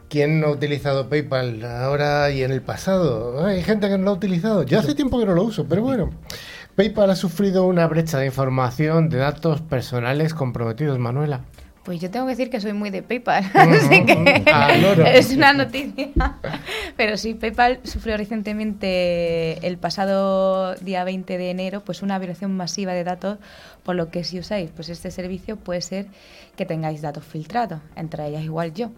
¿Quién 0.10 0.42
no 0.42 0.48
ha 0.48 0.52
utilizado 0.52 1.10
PayPal 1.10 1.66
ahora 1.66 2.30
y 2.30 2.44
en 2.44 2.52
el 2.52 2.62
pasado? 2.62 3.44
Hay 3.46 3.64
gente 3.64 3.90
que 3.90 3.98
no 3.98 4.04
lo 4.04 4.12
ha 4.12 4.14
utilizado. 4.14 4.62
Yo 4.62 4.78
hace 4.78 4.94
tiempo 4.94 5.18
que 5.18 5.26
no 5.26 5.34
lo 5.34 5.44
uso, 5.44 5.66
pero 5.66 5.82
bueno. 5.82 6.12
PayPal 6.76 7.10
ha 7.10 7.16
sufrido 7.16 7.66
una 7.66 7.88
brecha 7.88 8.20
de 8.20 8.28
información 8.28 9.10
de 9.10 9.18
datos 9.18 9.62
personales 9.62 10.36
comprometidos, 10.36 11.00
Manuela. 11.00 11.42
Pues 11.84 12.00
yo 12.00 12.10
tengo 12.10 12.26
que 12.26 12.32
decir 12.32 12.50
que 12.50 12.62
soy 12.62 12.72
muy 12.72 12.92
de 12.92 13.04
PayPal, 13.04 13.44
así 13.54 14.06
que 14.06 14.44
es 15.14 15.32
una 15.32 15.52
noticia. 15.52 16.10
Pero 16.98 17.18
sí, 17.18 17.34
PayPal 17.34 17.82
sufrió 17.84 18.16
recientemente 18.16 19.66
el 19.68 19.78
pasado 19.78 20.76
día 20.76 21.04
20 21.04 21.38
de 21.38 21.50
enero 21.50 21.82
pues 21.82 22.02
una 22.02 22.18
violación 22.20 22.56
masiva 22.56 22.94
de 22.94 23.04
datos, 23.04 23.38
por 23.84 23.96
lo 23.96 24.10
que 24.10 24.24
si 24.24 24.40
usáis 24.40 24.72
pues 24.74 24.88
este 24.88 25.12
servicio 25.12 25.58
puede 25.58 25.82
ser 25.82 26.08
que 26.56 26.66
tengáis 26.66 27.02
datos 27.02 27.26
filtrados, 27.26 27.82
entre 27.98 28.28
ellas 28.28 28.44
igual 28.44 28.74
yo. 28.74 28.92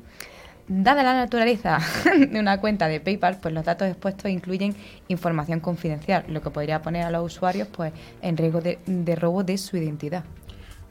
Dada 0.67 1.03
la 1.03 1.13
naturaleza 1.13 1.79
de 2.29 2.39
una 2.39 2.59
cuenta 2.59 2.87
de 2.87 2.99
PayPal, 2.99 3.37
pues 3.41 3.53
los 3.53 3.65
datos 3.65 3.87
expuestos 3.87 4.29
incluyen 4.29 4.75
información 5.07 5.59
confidencial, 5.59 6.25
lo 6.27 6.41
que 6.41 6.51
podría 6.51 6.83
poner 6.83 7.03
a 7.03 7.09
los 7.09 7.33
usuarios 7.33 7.67
pues 7.67 7.93
en 8.21 8.37
riesgo 8.37 8.61
de, 8.61 8.77
de 8.85 9.15
robo 9.15 9.43
de 9.43 9.57
su 9.57 9.75
identidad. 9.75 10.23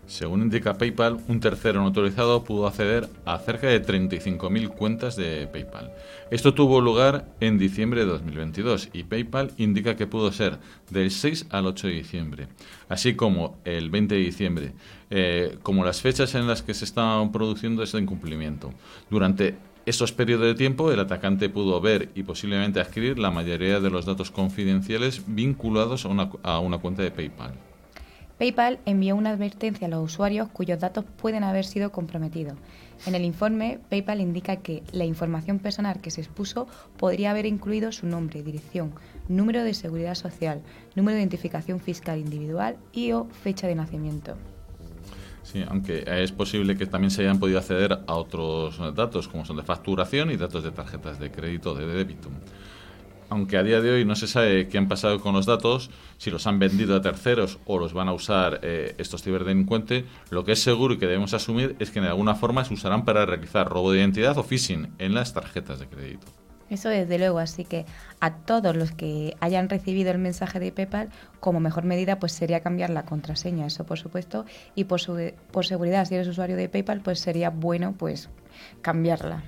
Según 0.07 0.43
indica 0.43 0.75
PayPal, 0.75 1.19
un 1.29 1.41
tercero 1.41 1.81
no 1.81 1.87
autorizado 1.87 2.45
pudo 2.45 2.67
acceder 2.67 3.09
a 3.25 3.39
cerca 3.39 3.69
de 3.69 3.83
35.000 3.83 4.69
cuentas 4.69 5.17
de 5.17 5.47
PayPal. 5.47 5.93
Esto 6.31 6.53
tuvo 6.53 6.83
lugar 6.83 7.27
en 7.41 7.57
diciembre 7.57 8.01
de 8.01 8.07
2022 8.07 8.91
y 8.93 9.05
PayPal 9.05 9.53
indica 9.57 9.97
que 9.97 10.07
pudo 10.07 10.31
ser 10.31 10.59
del 10.91 11.11
6 11.11 11.47
al 11.51 11.67
8 11.67 11.87
de 11.87 11.93
diciembre, 11.95 12.49
así 12.89 13.15
como 13.15 13.57
el 13.65 13.89
20 13.89 14.15
de 14.15 14.21
diciembre, 14.21 14.73
eh, 15.09 15.57
como 15.63 15.85
las 15.85 16.03
fechas 16.03 16.35
en 16.35 16.47
las 16.47 16.63
que 16.63 16.75
se 16.75 16.85
estaban 16.85 17.33
produciendo 17.33 17.83
ese 17.83 17.99
incumplimiento. 17.99 18.75
Durante 19.09 19.57
esos 19.87 20.13
periodos 20.13 20.47
de 20.47 20.55
tiempo, 20.55 20.93
el 20.93 21.01
atacante 21.01 21.49
pudo 21.49 21.81
ver 21.81 22.11
y 22.15 22.25
posiblemente 22.25 22.81
adquirir 22.81 23.19
la 23.19 23.31
mayoría 23.31 23.81
de 23.81 23.91
los 23.91 24.05
datos 24.05 24.31
confidenciales 24.31 25.23
vinculados 25.27 26.07
a 26.07 26.59
una 26.59 26.79
cuenta 26.79 27.03
de 27.03 27.11
PayPal. 27.11 27.55
PayPal 28.39 28.81
envió 28.85 29.15
una 29.15 29.31
advertencia 29.31 29.87
a 29.87 29.91
los 29.91 30.05
usuarios 30.05 30.49
cuyos 30.49 30.81
datos 30.81 31.05
pueden 31.05 31.45
haber 31.45 31.65
sido 31.65 31.93
comprometidos. 31.93 32.55
En 33.07 33.15
el 33.15 33.25
informe, 33.25 33.79
PayPal 33.91 34.21
indica 34.21 34.57
que 34.57 34.83
la 34.93 35.05
información 35.05 35.61
personal 35.61 36.01
que 36.01 36.11
se 36.11 36.21
expuso 36.21 36.67
podría 36.97 37.31
haber 37.31 37.47
incluido 37.47 37.93
su 37.93 38.07
nombre, 38.07 38.43
dirección, 38.43 38.93
número 39.29 39.63
de 39.63 39.75
seguridad 39.75 40.17
social, 40.17 40.63
número 40.97 41.15
de 41.15 41.23
identificación 41.23 41.79
fiscal 41.79 42.19
individual 42.19 42.77
y 42.93 43.13
o 43.13 43.27
fecha 43.27 43.69
de 43.69 43.77
nacimiento. 43.77 44.37
Sí, 45.45 45.63
aunque 45.69 46.05
es 46.07 46.33
posible 46.33 46.77
que 46.77 46.87
también 46.87 47.11
se 47.11 47.23
hayan 47.23 47.39
podido 47.39 47.59
acceder 47.59 48.01
a 48.07 48.15
otros 48.15 48.79
datos, 48.97 49.29
como 49.29 49.45
son 49.45 49.59
de 49.59 49.63
facturación 49.63 50.31
y 50.31 50.37
datos 50.37 50.65
de 50.65 50.73
tarjetas 50.73 51.21
de 51.21 51.31
crédito 51.31 51.73
o 51.73 51.75
de 51.75 51.87
débito 51.87 52.31
aunque 53.35 53.57
a 53.57 53.65
día 53.65 53.81
de 53.81 53.91
hoy 53.91 54.05
no 54.05 54.15
se 54.15 54.29
sabe 54.29 54.69
qué 54.69 54.79
han 54.79 54.87
pasado 54.87 55.21
con 55.21 55.35
los 55.35 55.45
datos, 55.45 55.91
si 56.19 56.31
los 56.31 56.47
han 56.47 56.61
vendido 56.61 56.95
a 56.95 57.03
terceros 57.03 57.59
o 57.67 57.81
los 57.81 57.93
van 57.93 58.07
a 58.07 58.13
usar 58.13 58.61
eh, 58.63 58.95
estos 58.99 59.25
ciberdelincuentes, 59.25 60.05
lo 60.31 60.45
que 60.45 60.53
es 60.53 60.63
seguro 60.63 60.95
y 60.95 60.99
que 60.99 61.07
debemos 61.07 61.35
asumir 61.35 61.75
es 61.81 61.91
que 61.91 62.01
de 62.01 62.07
alguna 62.07 62.37
forma 62.37 62.65
se 62.65 62.75
usarán 62.75 63.05
para 63.05 63.27
realizar 63.27 63.69
robo 63.69 63.91
de 63.91 63.99
identidad 63.99 64.39
o 64.39 64.45
phishing 64.45 64.95
en 64.99 65.15
las 65.15 65.35
tarjetas 65.35 65.81
de 65.81 65.89
crédito. 65.89 66.29
Eso 66.71 66.89
desde 66.89 67.19
luego, 67.19 67.41
así 67.41 67.65
que 67.65 67.87
a 68.21 68.37
todos 68.37 68.77
los 68.77 68.93
que 68.93 69.37
hayan 69.41 69.69
recibido 69.69 70.13
el 70.13 70.19
mensaje 70.19 70.61
de 70.61 70.71
PayPal, 70.71 71.11
como 71.41 71.59
mejor 71.59 71.83
medida 71.83 72.21
pues 72.21 72.33
sería 72.33 72.61
cambiar 72.61 72.91
la 72.91 73.05
contraseña, 73.05 73.67
eso 73.67 73.85
por 73.85 73.99
supuesto, 73.99 74.47
y 74.77 74.85
por, 74.85 75.01
su, 75.01 75.33
por 75.51 75.67
seguridad, 75.67 76.05
si 76.05 76.15
eres 76.15 76.29
usuario 76.29 76.55
de 76.55 76.69
PayPal, 76.69 77.01
pues 77.01 77.19
sería 77.19 77.51
bueno 77.51 77.95
pues 77.99 78.31
cambiarla. 78.81 79.43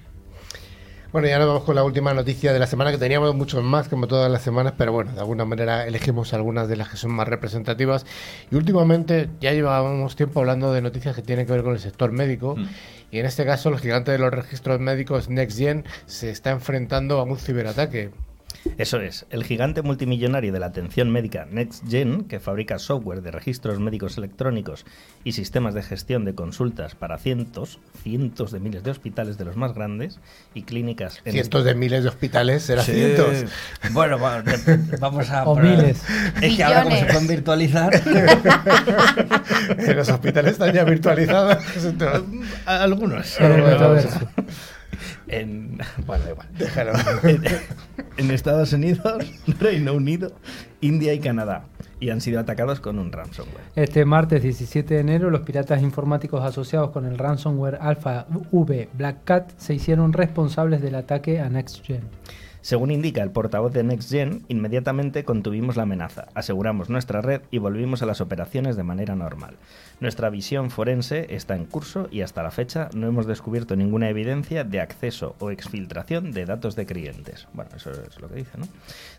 Bueno, 1.17 1.29
ya 1.29 1.39
nos 1.39 1.49
vamos 1.49 1.63
con 1.63 1.75
la 1.75 1.83
última 1.83 2.13
noticia 2.13 2.53
de 2.53 2.59
la 2.59 2.67
semana, 2.67 2.91
que 2.91 2.99
teníamos 2.99 3.35
muchos 3.35 3.65
más, 3.65 3.89
como 3.89 4.07
todas 4.07 4.31
las 4.31 4.43
semanas, 4.43 4.75
pero 4.77 4.93
bueno, 4.93 5.13
de 5.13 5.21
alguna 5.21 5.47
manera 5.47 5.87
elegimos 5.87 6.35
algunas 6.35 6.69
de 6.69 6.77
las 6.77 6.91
que 6.91 6.99
son 6.99 7.11
más 7.13 7.27
representativas. 7.27 8.05
Y 8.51 8.57
últimamente 8.57 9.31
ya 9.41 9.55
llevábamos 9.55 10.15
tiempo 10.15 10.41
hablando 10.41 10.75
de 10.75 10.83
noticias 10.83 11.17
que 11.17 11.23
tienen 11.23 11.47
que 11.47 11.53
ver 11.53 11.63
con 11.63 11.73
el 11.73 11.79
sector 11.79 12.13
médico. 12.13 12.55
Mm. 12.57 12.67
Y 13.13 13.19
en 13.19 13.25
este 13.25 13.47
caso, 13.47 13.71
el 13.71 13.79
gigante 13.79 14.13
de 14.13 14.19
los 14.19 14.31
registros 14.31 14.79
médicos 14.79 15.31
NextGen 15.31 15.87
se 16.05 16.29
está 16.29 16.51
enfrentando 16.51 17.19
a 17.19 17.23
un 17.23 17.39
ciberataque. 17.39 18.11
Eso 18.79 19.01
es, 19.01 19.27
el 19.31 19.45
gigante 19.45 19.83
multimillonario 19.83 20.53
de 20.53 20.61
la 20.61 20.67
atención 20.67 21.11
médica 21.11 21.47
NextGen, 21.51 22.25
que 22.25 22.41
fabrica 22.41 22.79
software 22.79 23.23
de 23.23 23.31
registros 23.31 23.81
médicos 23.81 24.19
electrónicos 24.19 24.85
y 25.25 25.33
sistemas 25.33 25.75
de 25.75 25.83
gestión 25.83 26.25
de 26.25 26.35
consultas 26.35 26.95
para 26.95 27.19
cientos, 27.19 27.79
cientos 28.03 28.53
de 28.53 28.61
miles 28.61 28.83
de 28.83 28.91
hospitales 28.91 29.39
de 29.39 29.45
los 29.45 29.57
más 29.57 29.75
grandes 29.75 30.21
y 30.55 30.63
clínicas. 30.63 31.21
En 31.25 31.33
cientos 31.33 31.65
de 31.65 31.75
miles 31.75 32.03
de 32.03 32.09
hospitales, 32.09 32.63
será 32.63 32.83
cientos. 32.83 33.45
Bueno, 33.93 34.19
vamos 34.19 35.31
a. 35.31 35.45
O 35.45 35.57
miles. 35.57 36.03
Es 36.41 36.57
que 36.57 36.65
ahora 36.65 36.85
como 36.85 36.97
se 36.97 37.05
pueden 37.07 37.27
virtualizar. 37.29 38.03
los 39.97 40.09
hospitales 40.09 40.53
están 40.53 40.73
ya 40.73 40.85
virtualizados. 40.85 41.65
Algunos. 42.67 43.37
En, 45.29 45.79
bueno, 46.07 46.25
igual. 46.31 46.49
Déjalo. 46.59 46.93
En, 48.19 48.31
Estados 48.31 48.73
Unidos, 48.73 49.27
Reino 49.61 49.93
Unido, 49.93 50.33
India 50.81 51.13
y 51.13 51.19
Canadá. 51.19 51.67
Y 52.01 52.09
han 52.11 52.23
sido 52.23 52.41
atacados 52.41 52.81
con 52.81 52.99
un 52.99 53.13
ransomware. 53.13 53.65
Este 53.75 54.07
martes 54.07 54.43
17 54.43 54.95
de 54.95 55.01
enero, 55.01 55.31
los 55.31 55.43
piratas 55.43 55.83
informáticos 55.83 56.43
asociados 56.43 56.91
con 56.91 57.05
el 57.05 57.19
ransomware 57.19 57.79
Alpha 57.81 58.27
V 58.51 58.89
Black 58.95 59.25
Cat 59.25 59.53
se 59.59 59.75
hicieron 59.75 60.15
responsables 60.15 60.81
del 60.81 60.95
ataque 60.95 61.41
a 61.41 61.51
NextGen. 61.51 62.03
Según 62.67 62.91
indica 62.91 63.23
el 63.23 63.31
portavoz 63.31 63.73
de 63.73 63.85
NextGen, 63.85 64.45
inmediatamente 64.49 65.23
contuvimos 65.23 65.77
la 65.77 65.85
amenaza, 65.85 66.27
aseguramos 66.35 66.91
nuestra 66.91 67.21
red 67.21 67.43
y 67.53 67.59
volvimos 67.59 68.03
a 68.03 68.07
las 68.07 68.21
operaciones 68.21 68.75
de 68.75 68.83
manera 68.83 69.15
normal. 69.15 69.55
Nuestra 70.01 70.31
visión 70.31 70.71
forense 70.71 71.33
está 71.33 71.55
en 71.55 71.67
curso 71.67 72.09
y 72.11 72.23
hasta 72.23 72.43
la 72.43 72.51
fecha 72.51 72.89
no 72.93 73.07
hemos 73.07 73.29
descubierto 73.29 73.77
ninguna 73.77 74.09
evidencia 74.09 74.65
de 74.65 74.81
acceso 74.81 75.37
o 75.39 75.53
exfiltración 75.53 76.33
de 76.33 76.45
datos 76.45 76.75
de 76.75 76.87
clientes. 76.87 77.47
Bueno, 77.53 77.71
eso 77.77 77.93
es 77.93 78.21
lo 78.21 78.29
que 78.29 78.35
dice, 78.35 78.59
¿no? 78.59 78.67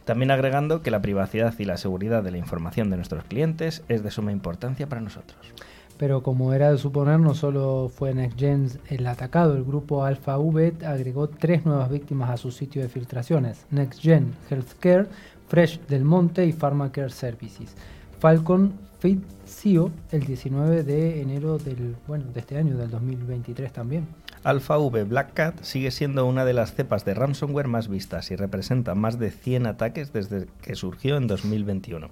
También 0.03 0.31
agregando 0.31 0.81
que 0.81 0.91
la 0.91 1.01
privacidad 1.01 1.53
y 1.57 1.63
la 1.63 1.77
seguridad 1.77 2.23
de 2.23 2.31
la 2.31 2.39
información 2.39 2.89
de 2.89 2.97
nuestros 2.97 3.23
clientes 3.23 3.81
es 3.87 4.03
de 4.03 4.11
suma 4.11 4.33
importancia 4.33 4.87
para 4.87 4.99
nosotros. 4.99 5.53
Pero 5.97 6.21
como 6.21 6.53
era 6.53 6.71
de 6.71 6.77
suponer, 6.77 7.19
no 7.19 7.33
solo 7.33 7.89
fue 7.89 8.13
NextGen 8.13 8.69
el 8.89 9.07
atacado, 9.07 9.55
el 9.55 9.63
grupo 9.63 10.03
Alpha 10.03 10.37
V 10.37 10.85
agregó 10.85 11.27
tres 11.27 11.65
nuevas 11.65 11.89
víctimas 11.89 12.29
a 12.29 12.37
su 12.37 12.51
sitio 12.51 12.81
de 12.81 12.89
filtraciones: 12.89 13.65
NextGen 13.71 14.33
Healthcare, 14.49 15.07
Fresh 15.47 15.81
Del 15.87 16.03
Monte 16.05 16.45
y 16.45 16.53
Pharmacare 16.53 17.09
Services. 17.09 17.75
Falcon 18.19 18.73
FitCio 18.99 19.91
el 20.11 20.21
19 20.21 20.83
de 20.83 21.21
enero 21.21 21.57
del, 21.57 21.95
bueno, 22.07 22.25
de 22.33 22.39
este 22.39 22.57
año, 22.57 22.77
del 22.77 22.89
2023 22.89 23.71
también. 23.71 24.07
Alpha 24.43 24.77
V 24.77 25.03
Black 25.03 25.33
Cat 25.33 25.61
sigue 25.61 25.91
siendo 25.91 26.25
una 26.25 26.45
de 26.45 26.53
las 26.53 26.73
cepas 26.73 27.05
de 27.05 27.13
ransomware 27.13 27.67
más 27.67 27.87
vistas 27.87 28.31
y 28.31 28.35
representa 28.35 28.95
más 28.95 29.19
de 29.19 29.31
100 29.31 29.67
ataques 29.67 30.13
desde 30.13 30.47
que 30.61 30.75
surgió 30.75 31.17
en 31.17 31.27
2021. 31.27 32.09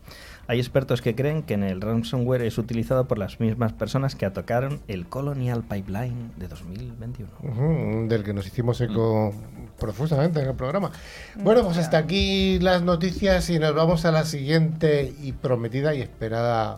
Hay 0.47 0.59
expertos 0.59 1.01
que 1.01 1.15
creen 1.15 1.43
que 1.43 1.55
en 1.55 1.63
el 1.63 1.81
ransomware 1.81 2.43
es 2.43 2.57
utilizado 2.57 3.07
por 3.07 3.17
las 3.17 3.39
mismas 3.39 3.73
personas 3.73 4.15
que 4.15 4.25
atacaron 4.25 4.79
el 4.87 5.07
Colonial 5.07 5.63
Pipeline 5.63 6.31
de 6.37 6.47
2021. 6.47 8.07
del 8.07 8.23
que 8.23 8.33
nos 8.33 8.47
hicimos 8.47 8.79
eco 8.81 9.33
profusamente 9.79 10.41
en 10.41 10.49
el 10.49 10.55
programa. 10.55 10.91
Bueno, 11.35 11.63
pues 11.63 11.77
hasta 11.77 11.97
aquí 11.97 12.59
las 12.59 12.81
noticias 12.83 13.49
y 13.49 13.59
nos 13.59 13.73
vamos 13.73 14.05
a 14.05 14.11
la 14.11 14.25
siguiente 14.25 15.13
y 15.21 15.31
prometida 15.31 15.93
y 15.93 16.01
esperada 16.01 16.77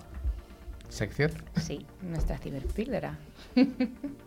sección. 0.89 1.31
Sí, 1.55 1.85
nuestra 2.01 2.37
ciberpíldora. 2.37 3.17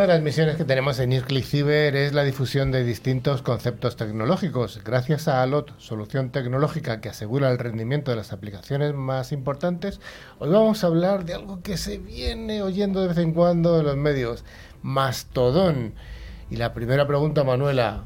Una 0.00 0.06
de 0.06 0.14
las 0.14 0.22
misiones 0.22 0.56
que 0.56 0.64
tenemos 0.64 0.98
en 0.98 1.12
Cyber 1.12 1.94
es 1.94 2.14
la 2.14 2.24
difusión 2.24 2.72
de 2.72 2.84
distintos 2.84 3.42
conceptos 3.42 3.96
tecnológicos. 3.96 4.82
Gracias 4.82 5.28
a 5.28 5.42
ALOT, 5.42 5.78
solución 5.78 6.30
tecnológica 6.30 7.02
que 7.02 7.10
asegura 7.10 7.50
el 7.50 7.58
rendimiento 7.58 8.10
de 8.10 8.16
las 8.16 8.32
aplicaciones 8.32 8.94
más 8.94 9.30
importantes, 9.30 10.00
hoy 10.38 10.48
vamos 10.48 10.82
a 10.82 10.86
hablar 10.86 11.26
de 11.26 11.34
algo 11.34 11.60
que 11.60 11.76
se 11.76 11.98
viene 11.98 12.62
oyendo 12.62 13.02
de 13.02 13.08
vez 13.08 13.18
en 13.18 13.34
cuando 13.34 13.78
en 13.78 13.84
los 13.84 13.96
medios, 13.98 14.42
Mastodón. 14.80 15.92
Y 16.48 16.56
la 16.56 16.72
primera 16.72 17.06
pregunta, 17.06 17.44
Manuela, 17.44 18.04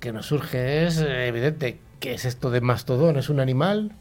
que 0.00 0.10
nos 0.12 0.26
surge 0.26 0.84
es 0.84 0.98
eh, 0.98 1.28
evidente, 1.28 1.78
¿qué 2.00 2.14
es 2.14 2.24
esto 2.24 2.50
de 2.50 2.60
Mastodón? 2.60 3.18
¿Es 3.18 3.28
un 3.28 3.38
animal? 3.38 3.92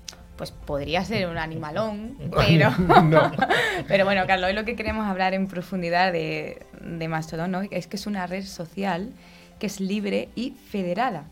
Pues 0.41 0.49
podría 0.49 1.05
ser 1.05 1.29
un 1.29 1.37
animalón, 1.37 2.17
pero, 2.35 2.71
pero 3.87 4.05
bueno, 4.05 4.23
Carlos, 4.25 4.49
hoy 4.49 4.55
lo 4.55 4.65
que 4.65 4.75
queremos 4.75 5.05
hablar 5.05 5.35
en 5.35 5.45
profundidad 5.45 6.11
de, 6.11 6.65
de 6.81 7.07
Mastodon 7.07 7.51
¿no? 7.51 7.61
es 7.69 7.85
que 7.85 7.95
es 7.95 8.07
una 8.07 8.25
red 8.25 8.43
social 8.43 9.13
que 9.59 9.67
es 9.67 9.79
libre 9.79 10.29
y 10.33 10.55
federada, 10.71 11.25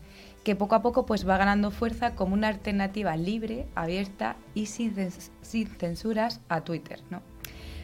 que 0.44 0.54
poco 0.54 0.76
a 0.76 0.82
poco 0.82 1.06
pues 1.06 1.28
va 1.28 1.38
ganando 1.38 1.72
fuerza 1.72 2.14
como 2.14 2.34
una 2.34 2.46
alternativa 2.46 3.16
libre, 3.16 3.66
abierta 3.74 4.36
y 4.54 4.66
sin, 4.66 4.94
sin 5.42 5.66
censuras 5.66 6.40
a 6.48 6.60
Twitter, 6.60 7.00
¿no? 7.10 7.20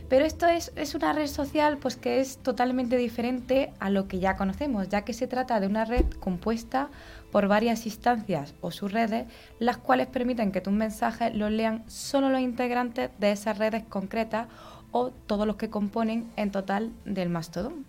Pero 0.09 0.25
esto 0.25 0.47
es, 0.47 0.73
es, 0.77 0.95
una 0.95 1.13
red 1.13 1.27
social 1.27 1.79
pues 1.79 1.97
que 1.97 2.21
es 2.21 2.39
totalmente 2.39 2.97
diferente 2.97 3.73
a 3.81 3.91
lo 3.91 4.07
que 4.07 4.21
ya 4.21 4.37
conocemos, 4.37 4.89
ya 4.89 5.03
que 5.03 5.13
se 5.13 5.27
trata 5.27 5.59
de 5.59 5.67
una 5.67 5.85
red 5.85 6.05
compuesta 6.21 6.91
por 7.33 7.49
varias 7.49 7.87
instancias 7.87 8.55
o 8.61 8.71
subredes, 8.71 9.27
las 9.59 9.79
cuales 9.79 10.07
permiten 10.07 10.53
que 10.53 10.61
tus 10.61 10.73
mensajes 10.73 11.35
los 11.35 11.51
lean 11.51 11.85
solo 11.89 12.31
los 12.31 12.41
integrantes 12.41 13.11
de 13.19 13.33
esas 13.33 13.59
redes 13.59 13.83
concretas 13.89 14.47
o 14.93 15.11
todos 15.11 15.47
los 15.47 15.57
que 15.57 15.71
componen 15.71 16.31
en 16.37 16.53
total 16.53 16.93
del 17.05 17.29
mastodón. 17.29 17.85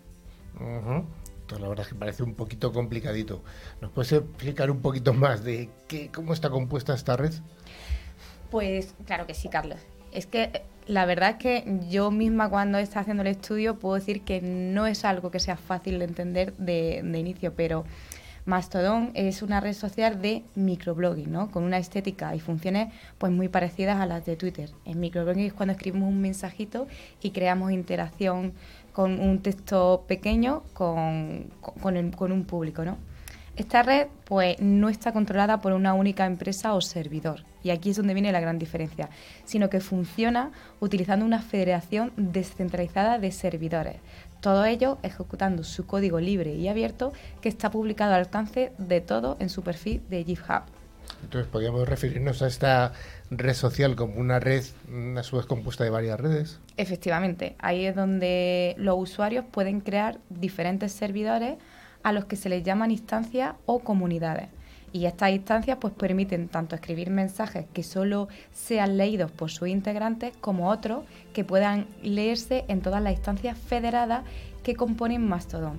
La 0.60 1.70
verdad 1.70 1.86
es 1.86 1.94
que 1.94 1.96
parece 1.96 2.24
un 2.24 2.34
poquito 2.34 2.74
complicadito. 2.74 3.42
¿Nos 3.80 3.92
puedes 3.92 4.12
explicar 4.12 4.70
un 4.70 4.82
poquito 4.82 5.14
más 5.14 5.44
de 5.44 5.70
qué, 5.88 6.10
cómo 6.12 6.34
está 6.34 6.50
compuesta 6.50 6.94
esta 6.94 7.16
red? 7.16 7.34
Pues 8.52 8.96
claro 9.06 9.28
que 9.28 9.34
sí, 9.34 9.50
Carlos. 9.50 9.80
Es 10.12 10.26
que 10.26 10.44
eh, 10.44 10.62
la 10.88 11.06
verdad 11.06 11.32
es 11.32 11.36
que 11.38 11.80
yo 11.90 12.12
misma 12.12 12.50
cuando 12.50 12.78
está 12.78 13.02
haciendo 13.02 13.22
el 13.24 13.28
estudio 13.28 13.78
puedo 13.78 13.96
decir 13.96 14.22
que 14.22 14.42
no 14.42 14.88
es 14.88 15.06
algo 15.06 15.32
que 15.32 15.40
sea 15.40 15.58
fácil 15.58 16.00
de 16.00 16.06
entender 16.06 16.54
de, 16.58 17.00
inicio, 17.00 17.54
pero 17.54 17.84
Mastodon 18.46 19.12
es 19.14 19.42
una 19.42 19.60
red 19.60 19.74
social 19.74 20.22
de 20.22 20.44
microblogging, 20.56 21.30
¿no? 21.30 21.52
Con 21.52 21.64
una 21.64 21.78
estética 21.78 22.34
y 22.34 22.40
funciones 22.40 22.94
pues 23.18 23.34
muy 23.34 23.50
parecidas 23.50 24.00
a 24.00 24.06
las 24.06 24.26
de 24.26 24.38
Twitter. 24.38 24.70
En 24.86 25.02
microblogging 25.02 25.46
es 25.46 25.54
cuando 25.54 25.74
escribimos 25.74 26.08
un 26.08 26.22
mensajito 26.22 26.88
y 27.22 27.32
creamos 27.32 27.72
interacción 27.72 28.54
con 28.94 29.20
un 29.20 29.44
texto 29.44 30.06
pequeño 30.08 30.64
con, 30.74 31.52
con, 31.62 32.32
un 32.32 32.46
público, 32.46 32.86
¿no? 32.86 32.98
Esta 33.58 33.82
red 33.82 34.08
pues 34.26 34.60
no 34.60 34.88
está 34.88 35.12
controlada 35.12 35.62
por 35.62 35.74
una 35.74 35.96
única 35.96 36.28
empresa 36.28 36.76
o 36.76 36.82
servidor, 36.82 37.44
y 37.64 37.72
aquí 37.72 37.90
es 37.90 37.98
donde 37.98 38.14
viene 38.14 38.32
la 38.32 38.40
gran 38.40 38.60
diferencia, 38.60 39.10
sino 39.46 39.68
que 39.70 39.80
funciona 39.80 40.52
utilizando 40.80 41.26
una 41.26 41.42
federación 41.42 42.14
descentralizada 42.18 43.18
de 43.18 43.32
servidores, 43.32 43.96
todo 44.42 44.64
ello 44.66 45.00
ejecutando 45.02 45.64
su 45.64 45.88
código 45.88 46.20
libre 46.20 46.54
y 46.54 46.68
abierto 46.68 47.14
que 47.42 47.50
está 47.50 47.72
publicado 47.72 48.14
al 48.14 48.20
alcance 48.20 48.74
de 48.78 49.02
todo 49.02 49.38
en 49.40 49.50
su 49.50 49.64
perfil 49.64 50.04
de 50.08 50.24
GitHub. 50.24 50.62
Entonces, 51.24 51.50
¿podríamos 51.50 51.90
referirnos 51.90 52.44
a 52.44 52.48
esta 52.48 52.94
red 53.32 53.56
social 53.56 53.96
como 53.96 54.20
una 54.20 54.40
red, 54.40 54.64
a 55.18 55.24
su 55.24 55.38
vez 55.38 55.48
compuesta 55.48 55.84
de 55.84 55.90
varias 55.90 56.20
redes? 56.20 56.60
Efectivamente, 56.78 57.56
ahí 57.58 57.86
es 57.86 57.96
donde 57.96 58.76
los 58.78 59.00
usuarios 59.00 59.46
pueden 59.50 59.82
crear 59.82 60.20
diferentes 60.30 60.92
servidores 60.92 61.56
a 62.04 62.14
los 62.14 62.26
que 62.26 62.36
se 62.36 62.50
les 62.50 62.64
llaman 62.64 62.92
instancias 62.92 63.56
o 63.66 63.80
comunidades. 63.80 64.50
Y 64.94 65.06
estas 65.06 65.32
instancias 65.32 65.78
pues 65.80 65.94
permiten 65.94 66.48
tanto 66.48 66.76
escribir 66.76 67.10
mensajes 67.10 67.66
que 67.74 67.84
solo 67.84 68.30
sean 68.54 68.98
leídos 68.98 69.32
por 69.32 69.52
sus 69.52 69.68
integrantes 69.68 70.36
como 70.40 70.70
otros 70.70 71.04
que 71.34 71.44
puedan 71.44 71.88
leerse 72.02 72.66
en 72.68 72.82
todas 72.82 73.02
las 73.02 73.14
instancias 73.14 73.58
federadas 73.58 74.24
que 74.64 74.76
componen 74.76 75.28
Mastodon. 75.28 75.78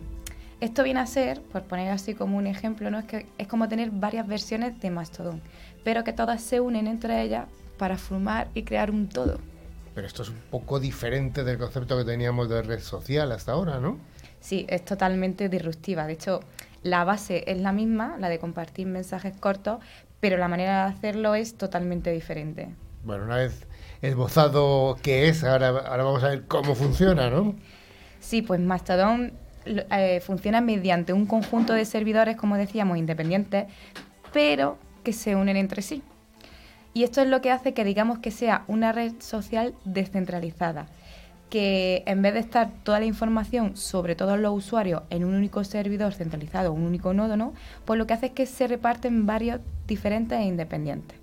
Esto 0.61 0.83
viene 0.83 1.01
a 1.01 1.07
ser, 1.07 1.41
por 1.41 1.63
poner 1.63 1.91
así 1.91 2.15
como 2.15 2.37
un 2.37 2.47
ejemplo, 2.47 2.91
¿no? 2.91 2.99
es, 2.99 3.05
que 3.05 3.27
es 3.39 3.47
como 3.47 3.69
tener 3.69 3.91
varias 3.93 4.27
versiones 4.27 4.79
de 4.81 4.91
Mastodon, 4.91 5.41
pero 5.85 6.05
que 6.05 6.13
todas 6.13 6.43
se 6.43 6.61
unen 6.61 6.89
entre 6.89 7.23
ellas 7.23 7.47
para 7.79 7.97
formar 7.97 8.49
y 8.55 8.65
crear 8.65 8.91
un 8.91 9.09
todo. 9.09 9.39
Pero 9.95 10.07
esto 10.07 10.23
es 10.23 10.29
un 10.29 10.41
poco 10.51 10.81
diferente 10.81 11.45
del 11.45 11.59
concepto 11.59 11.97
que 11.97 12.05
teníamos 12.05 12.49
de 12.49 12.63
red 12.63 12.81
social 12.81 13.31
hasta 13.33 13.53
ahora, 13.53 13.79
¿no? 13.79 13.99
Sí, 14.41 14.67
es 14.69 14.85
totalmente 14.85 15.49
disruptiva. 15.49 16.07
De 16.07 16.15
hecho, 16.15 16.41
la 16.83 17.05
base 17.05 17.45
es 17.47 17.61
la 17.61 17.73
misma, 17.73 18.17
la 18.19 18.29
de 18.29 18.39
compartir 18.39 18.87
mensajes 18.87 19.37
cortos, 19.37 19.81
pero 20.21 20.37
la 20.37 20.49
manera 20.49 20.85
de 20.85 20.93
hacerlo 20.93 21.35
es 21.35 21.57
totalmente 21.57 22.11
diferente. 22.11 22.69
Bueno, 23.05 23.25
una 23.25 23.37
vez 23.37 23.67
esbozado 24.03 24.97
qué 25.03 25.29
es, 25.29 25.45
ahora, 25.45 25.69
ahora 25.69 26.05
vamos 26.05 26.23
a 26.25 26.29
ver 26.29 26.45
cómo 26.47 26.75
funciona, 26.75 27.31
¿no? 27.31 27.55
Sí, 28.21 28.43
pues 28.43 28.61
Mastodon 28.61 29.33
eh, 29.65 30.21
funciona 30.21 30.61
mediante 30.61 31.13
un 31.13 31.27
conjunto 31.27 31.73
de 31.73 31.85
servidores, 31.85 32.37
como 32.37 32.57
decíamos, 32.57 32.99
independientes, 32.99 33.67
pero 34.33 34.79
que 35.05 35.13
se 35.13 35.37
unen 35.37 35.57
entre 35.57 35.83
sí. 35.83 36.03
Y 36.95 37.05
esto 37.05 37.21
es 37.21 37.29
lo 37.29 37.41
que 37.41 37.51
hace 37.51 37.75
que 37.75 37.85
digamos 37.85 38.19
que 38.19 38.31
sea 38.31 38.65
una 38.67 38.93
red 38.93 39.13
social 39.21 39.75
descentralizada, 39.85 40.87
que 41.51 42.03
en 42.07 42.23
vez 42.23 42.35
de 42.35 42.41
estar 42.41 42.71
toda 42.83 43.01
la 43.01 43.07
información 43.07 43.77
sobre 43.77 44.15
todos 44.15 44.39
los 44.39 44.57
usuarios 44.57 45.03
en 45.11 45.25
un 45.25 45.35
único 45.35 45.65
servidor 45.65 46.13
centralizado, 46.13 46.73
un 46.73 46.83
único 46.83 47.15
nodo, 47.15 47.37
¿no? 47.37 47.55
pues 47.85 47.99
lo 47.99 48.07
que 48.07 48.15
hace 48.15 48.27
es 48.27 48.33
que 48.33 48.47
se 48.47 48.67
reparten 48.67 49.27
varios 49.27 49.61
diferentes 49.87 50.39
e 50.39 50.45
independientes. 50.45 51.19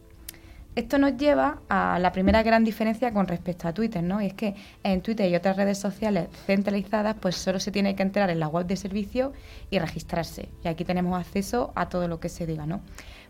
Esto 0.76 0.98
nos 0.98 1.16
lleva 1.16 1.60
a 1.70 2.00
la 2.00 2.12
primera 2.12 2.44
gran 2.44 2.66
diferencia 2.66 3.14
con 3.14 3.28
respecto 3.28 3.66
a 3.66 3.74
Twitter, 3.74 4.04
¿no? 4.04 4.22
Y 4.22 4.26
es 4.26 4.34
que 4.34 4.56
en 4.84 5.00
Twitter 5.02 5.32
y 5.32 5.36
otras 5.36 5.56
redes 5.56 5.78
sociales 5.78 6.28
centralizadas, 6.46 7.16
pues 7.18 7.38
solo 7.38 7.62
se 7.62 7.72
tiene 7.72 7.96
que 7.96 8.04
entrar 8.04 8.30
en 8.30 8.42
la 8.42 8.50
web 8.50 8.66
de 8.66 8.76
servicio 8.76 9.32
y 9.70 9.80
registrarse. 9.80 10.50
Y 10.66 10.68
aquí 10.68 10.84
tenemos 10.84 11.18
acceso 11.18 11.72
a 11.76 11.88
todo 11.88 12.10
lo 12.10 12.20
que 12.20 12.28
se 12.28 12.46
diga, 12.46 12.66
¿no? 12.66 12.82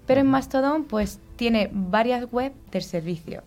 Pero 0.07 0.21
en 0.21 0.27
Mastodon, 0.27 0.85
pues 0.85 1.19
tiene 1.35 1.69
varias 1.71 2.25
webs 2.31 2.55
del 2.71 2.81
servicio. 2.81 3.43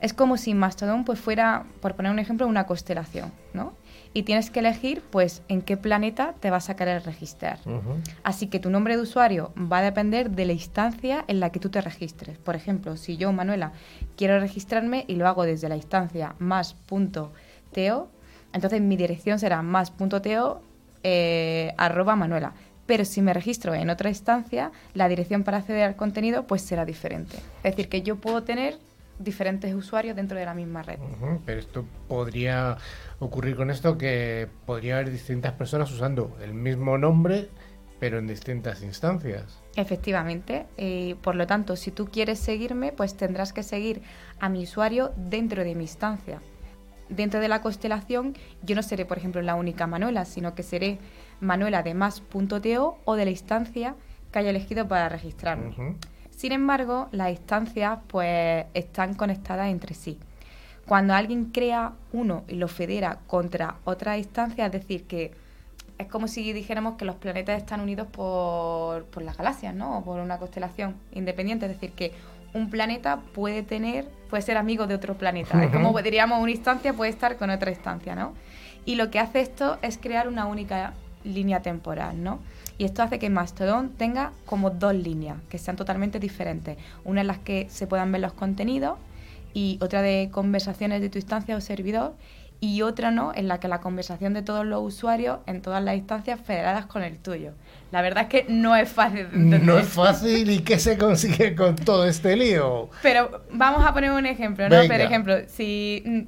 Es 0.00 0.12
como 0.12 0.36
si 0.36 0.54
Mastodon 0.54 1.04
pues 1.04 1.18
fuera, 1.18 1.64
por 1.80 1.94
poner 1.94 2.12
un 2.12 2.18
ejemplo, 2.18 2.46
una 2.46 2.66
constelación, 2.66 3.32
¿no? 3.52 3.74
y 4.12 4.24
tienes 4.24 4.50
que 4.50 4.60
elegir 4.60 5.02
pues 5.10 5.42
en 5.48 5.62
qué 5.62 5.76
planeta 5.76 6.34
te 6.40 6.50
vas 6.50 6.68
a 6.68 6.76
querer 6.76 7.04
registrar. 7.04 7.58
Así 8.24 8.48
que 8.48 8.58
tu 8.58 8.70
nombre 8.70 8.96
de 8.96 9.02
usuario 9.02 9.52
va 9.56 9.78
a 9.78 9.82
depender 9.82 10.30
de 10.30 10.46
la 10.46 10.52
instancia 10.52 11.24
en 11.28 11.40
la 11.40 11.50
que 11.50 11.60
tú 11.60 11.68
te 11.70 11.80
registres. 11.80 12.38
Por 12.38 12.56
ejemplo, 12.56 12.96
si 12.96 13.16
yo, 13.16 13.32
Manuela, 13.32 13.72
quiero 14.16 14.40
registrarme 14.40 15.04
y 15.06 15.14
lo 15.14 15.28
hago 15.28 15.44
desde 15.44 15.68
la 15.68 15.76
instancia 15.76 16.34
más.teo, 16.38 18.08
entonces 18.52 18.80
mi 18.80 18.96
dirección 18.96 19.38
será 19.38 19.62
más.teo 19.62 20.62
eh, 21.02 21.72
arroba 21.76 22.16
Manuela. 22.16 22.52
Pero 22.86 23.04
si 23.04 23.22
me 23.22 23.32
registro 23.32 23.72
en 23.74 23.88
otra 23.88 24.08
instancia, 24.08 24.72
la 24.94 25.08
dirección 25.08 25.44
para 25.44 25.58
acceder 25.58 25.84
al 25.84 25.94
contenido 25.94 26.48
pues 26.48 26.62
será 26.62 26.84
diferente. 26.84 27.36
Es 27.62 27.76
decir, 27.76 27.88
que 27.88 28.02
yo 28.02 28.16
puedo 28.16 28.42
tener 28.42 28.78
diferentes 29.20 29.74
usuarios 29.74 30.16
dentro 30.16 30.38
de 30.38 30.44
la 30.44 30.54
misma 30.54 30.82
red. 30.82 30.98
pero 31.44 31.60
esto 31.60 31.84
podría 32.08 32.78
ocurrir 33.18 33.54
con 33.54 33.70
esto 33.70 33.98
que 33.98 34.48
podría 34.66 34.96
haber 34.96 35.10
distintas 35.10 35.52
personas 35.52 35.92
usando 35.92 36.36
el 36.42 36.54
mismo 36.54 36.96
nombre, 36.98 37.48
pero 38.00 38.18
en 38.18 38.26
distintas 38.26 38.82
instancias. 38.82 39.60
Efectivamente, 39.76 40.66
eh, 40.78 41.16
por 41.22 41.36
lo 41.36 41.46
tanto, 41.46 41.76
si 41.76 41.90
tú 41.90 42.06
quieres 42.06 42.38
seguirme, 42.38 42.92
pues 42.92 43.14
tendrás 43.14 43.52
que 43.52 43.62
seguir 43.62 44.00
a 44.40 44.48
mi 44.48 44.64
usuario 44.64 45.12
dentro 45.16 45.62
de 45.62 45.74
mi 45.74 45.84
instancia. 45.84 46.40
Dentro 47.10 47.40
de 47.40 47.48
la 47.48 47.60
constelación, 47.60 48.36
yo 48.62 48.74
no 48.74 48.82
seré, 48.82 49.04
por 49.04 49.18
ejemplo, 49.18 49.42
la 49.42 49.54
única 49.54 49.86
Manuela, 49.86 50.24
sino 50.24 50.54
que 50.54 50.62
seré 50.62 50.98
Manuela 51.40 51.82
de 51.82 51.92
más.to 51.92 52.98
o 53.04 53.16
de 53.16 53.24
la 53.24 53.30
instancia 53.30 53.96
que 54.32 54.38
haya 54.38 54.50
elegido 54.50 54.88
para 54.88 55.08
registrarme. 55.08 55.96
Sin 56.40 56.52
embargo, 56.52 57.10
las 57.12 57.32
instancias 57.32 57.98
pues 58.06 58.64
están 58.72 59.12
conectadas 59.12 59.68
entre 59.68 59.92
sí. 59.94 60.18
Cuando 60.86 61.12
alguien 61.12 61.50
crea 61.52 61.92
uno 62.14 62.44
y 62.48 62.54
lo 62.54 62.66
federa 62.66 63.18
contra 63.26 63.76
otra 63.84 64.16
instancia, 64.16 64.64
es 64.64 64.72
decir, 64.72 65.04
que 65.04 65.34
es 65.98 66.06
como 66.06 66.28
si 66.28 66.54
dijéramos 66.54 66.96
que 66.96 67.04
los 67.04 67.16
planetas 67.16 67.58
están 67.58 67.82
unidos 67.82 68.06
por, 68.10 69.04
por 69.04 69.22
las 69.22 69.36
galaxias, 69.36 69.74
¿no? 69.74 69.98
O 69.98 70.02
por 70.02 70.18
una 70.18 70.38
constelación 70.38 70.96
independiente, 71.12 71.66
es 71.66 71.72
decir, 71.72 71.92
que 71.92 72.12
un 72.54 72.70
planeta 72.70 73.20
puede 73.34 73.62
tener, 73.62 74.08
puede 74.30 74.42
ser 74.42 74.56
amigo 74.56 74.86
de 74.86 74.94
otro 74.94 75.18
planeta. 75.18 75.62
Es 75.62 75.70
como 75.70 75.92
diríamos, 76.00 76.40
una 76.40 76.52
instancia 76.52 76.94
puede 76.94 77.10
estar 77.10 77.36
con 77.36 77.50
otra 77.50 77.70
instancia, 77.70 78.14
¿no? 78.14 78.32
Y 78.86 78.94
lo 78.94 79.10
que 79.10 79.18
hace 79.18 79.40
esto 79.40 79.78
es 79.82 79.98
crear 79.98 80.26
una 80.26 80.46
única 80.46 80.94
línea 81.22 81.60
temporal, 81.60 82.22
¿no? 82.22 82.38
Y 82.80 82.84
esto 82.84 83.02
hace 83.02 83.18
que 83.18 83.28
Mastodon 83.28 83.90
tenga 83.90 84.32
como 84.46 84.70
dos 84.70 84.94
líneas 84.94 85.36
que 85.50 85.58
sean 85.58 85.76
totalmente 85.76 86.18
diferentes. 86.18 86.78
Una 87.04 87.20
en 87.20 87.26
las 87.26 87.36
que 87.36 87.66
se 87.68 87.86
puedan 87.86 88.10
ver 88.10 88.22
los 88.22 88.32
contenidos 88.32 88.96
y 89.52 89.78
otra 89.82 90.00
de 90.00 90.30
conversaciones 90.32 91.02
de 91.02 91.10
tu 91.10 91.18
instancia 91.18 91.54
o 91.54 91.60
servidor 91.60 92.14
y 92.58 92.80
otra 92.80 93.10
no, 93.10 93.32
en 93.34 93.48
la 93.48 93.60
que 93.60 93.68
la 93.68 93.82
conversación 93.82 94.32
de 94.32 94.40
todos 94.40 94.64
los 94.64 94.82
usuarios 94.82 95.40
en 95.44 95.60
todas 95.60 95.84
las 95.84 95.94
instancias 95.94 96.40
federadas 96.40 96.86
con 96.86 97.02
el 97.02 97.18
tuyo. 97.18 97.52
La 97.92 98.00
verdad 98.00 98.22
es 98.22 98.28
que 98.30 98.46
no 98.50 98.74
es 98.74 98.88
fácil. 98.88 99.28
No 99.30 99.78
es 99.78 99.86
fácil 99.86 100.48
y 100.48 100.60
qué 100.60 100.78
se 100.78 100.96
consigue 100.96 101.54
con 101.54 101.76
todo 101.76 102.06
este 102.06 102.34
lío. 102.34 102.88
Pero 103.02 103.42
vamos 103.52 103.84
a 103.84 103.92
poner 103.92 104.10
un 104.10 104.24
ejemplo, 104.24 104.70
¿no? 104.70 104.86
Por 104.86 105.00
ejemplo, 105.02 105.34
si 105.48 106.02
mm, 106.06 106.20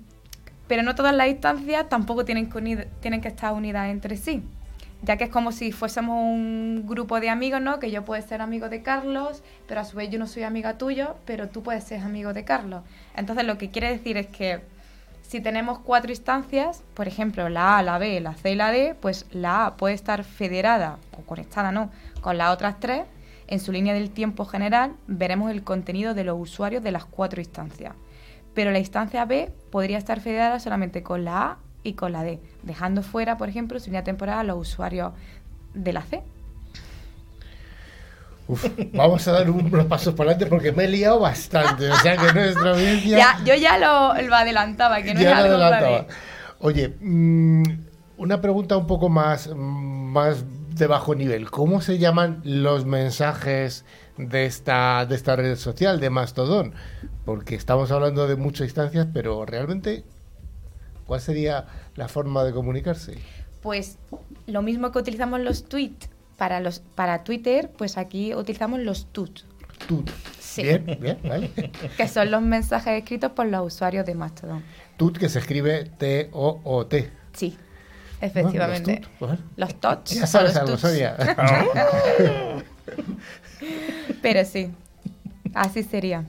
pero 0.68 0.82
no 0.82 0.94
todas 0.94 1.14
las 1.14 1.28
instancias 1.28 1.88
tampoco 1.88 2.26
tienen 2.26 2.50
que, 2.50 2.88
tienen 3.00 3.22
que 3.22 3.28
estar 3.28 3.54
unidas 3.54 3.88
entre 3.88 4.18
sí 4.18 4.42
ya 5.02 5.16
que 5.16 5.24
es 5.24 5.30
como 5.30 5.50
si 5.52 5.72
fuésemos 5.72 6.16
un 6.16 6.84
grupo 6.86 7.20
de 7.20 7.28
amigos, 7.28 7.60
¿no? 7.60 7.80
Que 7.80 7.90
yo 7.90 8.04
puedo 8.04 8.22
ser 8.22 8.40
amigo 8.40 8.68
de 8.68 8.82
Carlos, 8.82 9.42
pero 9.66 9.80
a 9.80 9.84
su 9.84 9.96
vez 9.96 10.10
yo 10.10 10.18
no 10.18 10.28
soy 10.28 10.44
amiga 10.44 10.78
tuyo, 10.78 11.16
pero 11.24 11.48
tú 11.48 11.62
puedes 11.62 11.84
ser 11.84 12.00
amigo 12.00 12.32
de 12.32 12.44
Carlos. 12.44 12.82
Entonces 13.16 13.44
lo 13.44 13.58
que 13.58 13.70
quiere 13.70 13.90
decir 13.90 14.16
es 14.16 14.28
que 14.28 14.60
si 15.22 15.40
tenemos 15.40 15.80
cuatro 15.80 16.12
instancias, 16.12 16.82
por 16.94 17.08
ejemplo, 17.08 17.48
la 17.48 17.78
A, 17.78 17.82
la 17.82 17.98
B, 17.98 18.20
la 18.20 18.34
C 18.34 18.52
y 18.52 18.54
la 18.54 18.70
D, 18.70 18.94
pues 19.00 19.26
la 19.32 19.66
A 19.66 19.76
puede 19.76 19.94
estar 19.94 20.22
federada 20.24 20.98
o 21.18 21.22
conectada, 21.22 21.72
¿no? 21.72 21.90
Con 22.20 22.38
las 22.38 22.52
otras 22.52 22.78
tres. 22.78 23.04
En 23.48 23.58
su 23.58 23.72
línea 23.72 23.94
del 23.94 24.10
tiempo 24.10 24.44
general 24.44 24.94
veremos 25.06 25.50
el 25.50 25.64
contenido 25.64 26.14
de 26.14 26.24
los 26.24 26.38
usuarios 26.38 26.82
de 26.82 26.92
las 26.92 27.04
cuatro 27.06 27.40
instancias. 27.40 27.94
Pero 28.54 28.70
la 28.70 28.78
instancia 28.78 29.24
B 29.24 29.50
podría 29.70 29.98
estar 29.98 30.20
federada 30.20 30.60
solamente 30.60 31.02
con 31.02 31.24
la 31.24 31.42
A 31.42 31.58
y 31.82 31.94
con 31.94 32.12
la 32.12 32.22
D, 32.22 32.40
dejando 32.62 33.02
fuera, 33.02 33.36
por 33.36 33.48
ejemplo, 33.48 33.78
su 33.80 33.86
línea 33.86 34.04
temporal 34.04 34.38
a 34.38 34.44
los 34.44 34.58
usuarios 34.58 35.12
de 35.74 35.92
la 35.92 36.02
C. 36.02 36.22
vamos 38.92 39.26
a 39.28 39.32
dar 39.32 39.50
unos 39.50 39.86
pasos 39.86 40.14
para 40.14 40.30
adelante 40.30 40.46
porque 40.46 40.72
me 40.72 40.84
he 40.84 40.88
liado 40.88 41.20
bastante. 41.20 41.90
O 41.90 41.96
sea 41.96 42.16
que 42.16 42.32
nuestra 42.32 42.70
audiencia. 42.70 43.18
Ya, 43.18 43.44
yo 43.44 43.54
ya 43.54 43.78
lo, 43.78 44.20
lo, 44.22 44.34
adelantaba, 44.34 45.02
que 45.02 45.14
no 45.14 45.20
ya 45.20 45.46
lo 45.46 45.56
adelantaba. 45.56 46.06
Oye, 46.60 46.94
mm, 47.00 47.62
una 48.18 48.40
pregunta 48.40 48.76
un 48.76 48.86
poco 48.86 49.08
más, 49.08 49.48
más 49.54 50.44
de 50.74 50.86
bajo 50.86 51.14
nivel. 51.14 51.50
¿Cómo 51.50 51.80
se 51.80 51.98
llaman 51.98 52.40
los 52.44 52.84
mensajes 52.84 53.84
de 54.16 54.46
esta, 54.46 55.06
de 55.06 55.14
esta 55.14 55.36
red 55.36 55.56
social, 55.56 56.00
de 56.00 56.10
Mastodon? 56.10 56.74
Porque 57.24 57.54
estamos 57.54 57.90
hablando 57.90 58.26
de 58.26 58.36
muchas 58.36 58.66
instancias, 58.66 59.06
pero 59.12 59.44
realmente 59.44 60.04
¿Cuál 61.12 61.20
sería 61.20 61.66
la 61.94 62.08
forma 62.08 62.42
de 62.42 62.54
comunicarse? 62.54 63.18
Pues 63.60 63.98
lo 64.46 64.62
mismo 64.62 64.92
que 64.92 64.98
utilizamos 64.98 65.40
los 65.40 65.68
tweets 65.68 66.08
para 66.38 66.58
los 66.60 66.78
para 66.78 67.22
Twitter, 67.22 67.70
pues 67.76 67.98
aquí 67.98 68.34
utilizamos 68.34 68.80
los 68.80 69.12
tut. 69.12 69.40
Tut. 69.86 70.08
Sí. 70.40 70.62
Bien, 70.62 70.96
bien, 70.98 71.18
vale. 71.22 71.50
que 71.98 72.08
son 72.08 72.30
los 72.30 72.40
mensajes 72.40 73.02
escritos 73.02 73.32
por 73.32 73.44
los 73.44 73.74
usuarios 73.74 74.06
de 74.06 74.14
Mastodon. 74.14 74.64
Tut 74.96 75.18
que 75.18 75.28
se 75.28 75.40
escribe 75.40 75.84
T 75.84 76.30
O 76.32 76.62
O 76.64 76.86
T. 76.86 77.10
Sí. 77.34 77.58
Efectivamente. 78.22 79.02
los, 79.56 79.74
tots. 79.80 80.14
Ya 80.14 80.26
sabes 80.26 80.56
algo, 80.56 80.78
Sonia. 80.78 81.14
Pero 84.22 84.46
sí, 84.46 84.70
así 85.52 85.82
sería. 85.82 86.24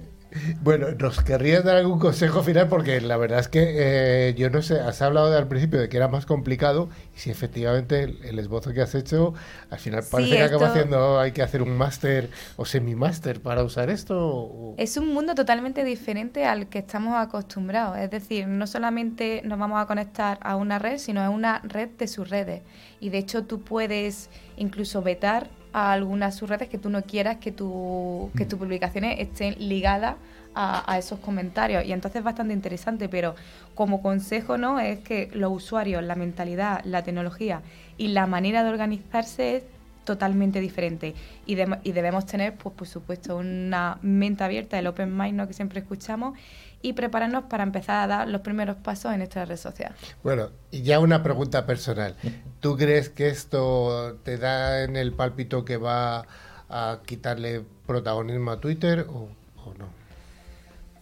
Bueno, 0.62 0.88
¿nos 0.92 1.22
querrías 1.24 1.64
dar 1.64 1.78
algún 1.78 2.00
consejo 2.00 2.44
final? 2.44 2.68
Porque 2.68 3.00
la 3.02 3.18
verdad 3.18 3.40
es 3.40 3.48
que 3.48 4.30
eh, 4.30 4.34
yo 4.36 4.50
no 4.50 4.62
sé, 4.62 4.80
has 4.80 5.02
hablado 5.02 5.36
al 5.36 5.48
principio 5.48 5.80
de 5.80 5.90
que 5.90 5.98
era 5.98 6.08
más 6.08 6.26
complicado 6.26 6.90
y 7.16 7.20
si 7.20 7.30
efectivamente 7.30 8.04
el, 8.04 8.40
esbozo 8.40 8.74
que 8.74 8.82
has 8.82 8.96
hecho, 8.96 9.34
al 9.70 9.80
final 9.80 10.04
parece 10.10 10.38
que 10.38 10.44
acaba 10.44 10.68
haciendo, 10.68 11.20
hay 11.20 11.32
que 11.32 11.42
hacer 11.42 11.62
un 11.62 11.78
máster 11.78 12.30
o 12.58 12.66
semi-máster 12.66 13.42
para 13.42 13.64
usar 13.64 13.90
esto. 13.90 14.76
Es 14.78 14.98
un 14.98 15.14
mundo 15.14 15.36
totalmente 15.36 15.84
diferente 15.84 16.46
al 16.46 16.68
que 16.68 16.80
estamos 16.80 17.16
acostumbrados. 17.16 17.98
Es 17.98 18.10
decir, 18.10 18.48
no 18.48 18.68
solamente 18.68 19.42
nos 19.46 19.60
vamos 19.60 19.82
a 19.82 19.86
conectar 19.86 20.40
a 20.42 20.56
una 20.56 20.80
red, 20.80 20.98
sino 20.98 21.22
a 21.22 21.30
una 21.30 21.60
red 21.64 21.90
de 21.98 22.08
sus 22.08 22.30
redes. 22.30 22.62
Y 23.00 23.10
de 23.10 23.20
hecho 23.20 23.44
tú 23.44 23.62
puedes 23.62 24.30
incluso 24.58 25.02
vetar 25.02 25.50
a 25.74 25.92
algunas 25.92 26.36
subredes 26.36 26.70
que 26.70 26.78
tú 26.78 26.90
no 26.90 27.02
quieras 27.02 27.38
que, 27.38 27.52
tu, 27.52 28.32
que 28.38 28.46
tus 28.46 28.60
publicaciones 28.60 29.20
estén 29.20 29.56
ligadas 29.58 30.16
a, 30.56 30.98
esos 31.00 31.20
comentarios. 31.20 31.84
Y 31.84 31.92
entonces 31.92 32.20
es 32.20 32.24
bastante 32.24 32.54
interesante, 32.54 33.10
pero 33.10 33.36
como 33.76 34.02
consejo 34.02 34.58
no 34.58 34.80
es 34.80 35.00
que 35.00 35.30
los 35.34 35.52
usuarios, 35.52 36.04
la 36.04 36.16
mentalidad, 36.16 36.82
la 36.86 37.04
tecnología 37.04 37.62
y 37.98 38.10
la 38.10 38.28
manera 38.28 38.64
de 38.64 38.70
organizarse 38.70 39.64
totalmente 40.04 40.60
diferente 40.60 41.16
y, 41.46 41.58
y 41.84 41.92
debemos 41.92 42.26
tener, 42.26 42.54
pues 42.56 42.76
por 42.76 42.88
supuesto, 42.88 43.38
una 43.38 43.98
mente 44.02 44.44
abierta, 44.44 44.78
el 44.78 44.88
open 44.88 45.18
mind 45.18 45.36
¿no? 45.38 45.48
que 45.48 45.54
siempre 45.54 45.80
escuchamos 45.80 46.38
y 46.84 46.94
prepararnos 46.94 47.46
para 47.46 47.64
empezar 47.64 48.04
a 48.04 48.08
dar 48.08 48.28
los 48.28 48.42
primeros 48.42 48.76
pasos 48.76 49.14
en 49.14 49.22
esta 49.24 49.46
red 49.46 49.58
social. 49.58 49.96
Bueno, 50.22 50.50
y 50.70 50.84
ya 50.84 51.00
una 51.00 51.24
pregunta 51.24 51.66
personal. 51.66 52.16
¿Tú 52.60 52.78
crees 52.78 53.10
que 53.10 53.30
esto 53.30 54.20
te 54.24 54.38
da 54.38 54.84
en 54.84 54.98
el 54.98 55.14
pálpito 55.14 55.66
que 55.66 55.78
va 55.78 56.28
a 56.70 57.00
quitarle 57.06 57.64
protagonismo 57.88 58.52
a 58.52 58.60
Twitter 58.60 59.08
o, 59.10 59.30
o 59.66 59.74
no? 59.80 60.03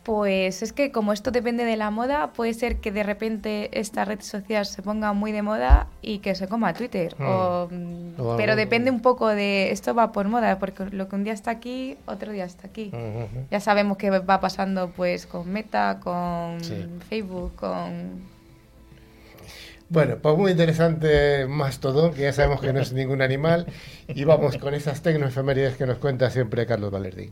Pues 0.04 0.64
es 0.64 0.74
que 0.74 0.92
como 0.92 1.14
esto 1.14 1.30
depende 1.30 1.64
de 1.64 1.78
la 1.78 1.92
moda, 1.92 2.34
puede 2.34 2.56
ser 2.56 2.78
que 2.78 2.92
de 2.92 3.04
repente 3.04 3.70
esta 3.80 4.04
red 4.04 4.22
social 4.22 4.66
se 4.66 4.82
ponga 4.82 5.14
muy 5.14 5.32
de 5.32 5.44
moda 5.44 5.88
y 6.02 6.20
que 6.20 6.34
se 6.34 6.48
coma 6.48 6.74
Twitter. 6.74 7.16
Hmm. 7.20 7.68
Mm, 7.70 8.38
pero 8.38 8.56
depende 8.56 8.90
un 8.90 9.02
poco 9.02 9.28
de 9.28 9.72
esto 9.72 9.94
va 9.94 10.12
por 10.12 10.28
moda, 10.28 10.58
porque 10.58 10.86
lo 10.86 11.08
que 11.08 11.16
un 11.16 11.24
día 11.24 11.34
está 11.34 11.52
aquí, 11.52 11.98
otro 12.08 12.32
día 12.32 12.46
está 12.46 12.68
aquí. 12.68 12.92
Ya 13.52 13.60
sabemos 13.60 13.98
que 13.98 14.10
va 14.10 14.40
pasando 14.40 14.90
pues 14.90 15.28
con 15.28 15.52
Meta, 15.52 16.00
con 16.02 16.60
Facebook, 17.08 17.56
con 17.56 18.32
bueno, 19.92 20.20
pues 20.22 20.38
muy 20.38 20.52
interesante 20.52 21.48
más 21.48 21.80
todo, 21.80 22.14
que 22.14 22.22
ya 22.22 22.32
sabemos 22.32 22.62
que 22.62 22.72
no 22.72 22.80
es 22.80 22.94
ningún 22.94 23.22
animal, 23.22 23.66
y 24.08 24.24
vamos 24.24 24.56
con 24.56 24.74
esas 24.74 25.02
tecnoefemérides 25.02 25.76
que 25.76 25.86
nos 25.86 25.98
cuenta 25.98 26.30
siempre 26.30 26.66
Carlos 26.66 26.92
Valerdi. 26.92 27.30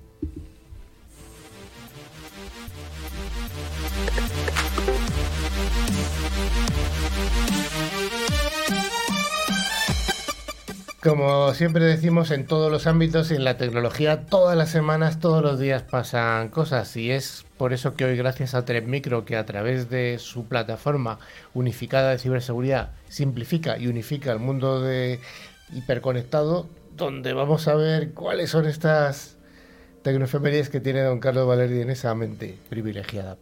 Como 11.02 11.54
siempre 11.54 11.86
decimos 11.86 12.30
en 12.30 12.46
todos 12.46 12.70
los 12.70 12.86
ámbitos 12.86 13.32
y 13.32 13.36
en 13.36 13.46
la 13.46 13.56
tecnología, 13.56 14.26
todas 14.26 14.58
las 14.58 14.70
semanas, 14.70 15.22
todos 15.22 15.42
los 15.42 15.58
días 15.58 15.82
pasan 15.84 16.50
cosas 16.50 16.94
y 16.98 17.12
es 17.12 17.46
por 17.58 17.72
eso 17.72 17.94
que 17.94 18.04
hoy 18.04 18.18
gracias 18.18 18.54
a 18.54 18.66
Micro, 18.86 19.24
que 19.24 19.38
a 19.38 19.46
través 19.46 19.90
de 19.90 20.18
su 20.20 20.50
plataforma 20.50 21.18
unificada 21.54 22.12
de 22.12 22.18
ciberseguridad 22.18 22.90
simplifica 23.08 23.78
y 23.78 23.88
unifica 23.88 24.34
el 24.34 24.40
mundo 24.40 24.82
de 24.82 25.22
hiperconectado, 25.74 26.68
donde 26.98 27.32
vamos 27.32 27.70
a 27.70 27.76
ver 27.76 28.12
cuáles 28.12 28.50
son 28.50 28.66
estas 28.66 29.38
tecnoefemerías 30.02 30.68
que 30.68 30.82
tiene 30.82 31.02
don 31.04 31.22
Carlos 31.22 31.48
Valerdi 31.48 31.80
en 31.80 31.92
esa 31.92 32.14
mente 32.14 32.58
privilegiada. 32.68 33.38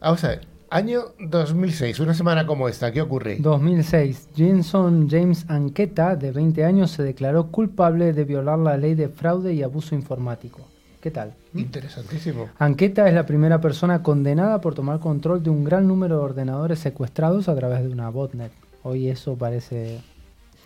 Vamos 0.00 0.22
a 0.24 0.28
ver, 0.28 0.53
Año 0.70 1.02
2006, 1.20 2.00
una 2.00 2.14
semana 2.14 2.46
como 2.46 2.68
esta, 2.68 2.90
¿qué 2.90 3.00
ocurre? 3.00 3.36
2006, 3.38 4.30
Jenson 4.34 5.08
James 5.08 5.44
Anqueta, 5.48 6.16
de 6.16 6.32
20 6.32 6.64
años, 6.64 6.90
se 6.90 7.02
declaró 7.02 7.48
culpable 7.48 8.12
de 8.12 8.24
violar 8.24 8.58
la 8.58 8.76
ley 8.76 8.94
de 8.94 9.08
fraude 9.08 9.54
y 9.54 9.62
abuso 9.62 9.94
informático. 9.94 10.60
¿Qué 11.00 11.10
tal? 11.10 11.34
¿Mm? 11.52 11.58
Interesantísimo. 11.58 12.48
Anqueta 12.58 13.06
es 13.06 13.14
la 13.14 13.26
primera 13.26 13.60
persona 13.60 14.02
condenada 14.02 14.60
por 14.60 14.74
tomar 14.74 15.00
control 15.00 15.42
de 15.42 15.50
un 15.50 15.62
gran 15.62 15.86
número 15.86 16.16
de 16.16 16.24
ordenadores 16.24 16.78
secuestrados 16.78 17.48
a 17.48 17.54
través 17.54 17.82
de 17.82 17.90
una 17.90 18.08
botnet. 18.08 18.52
Hoy 18.82 19.08
eso 19.08 19.36
parece... 19.36 20.00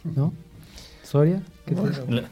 ¿No? 0.05 0.33
¿Soria? 1.03 1.43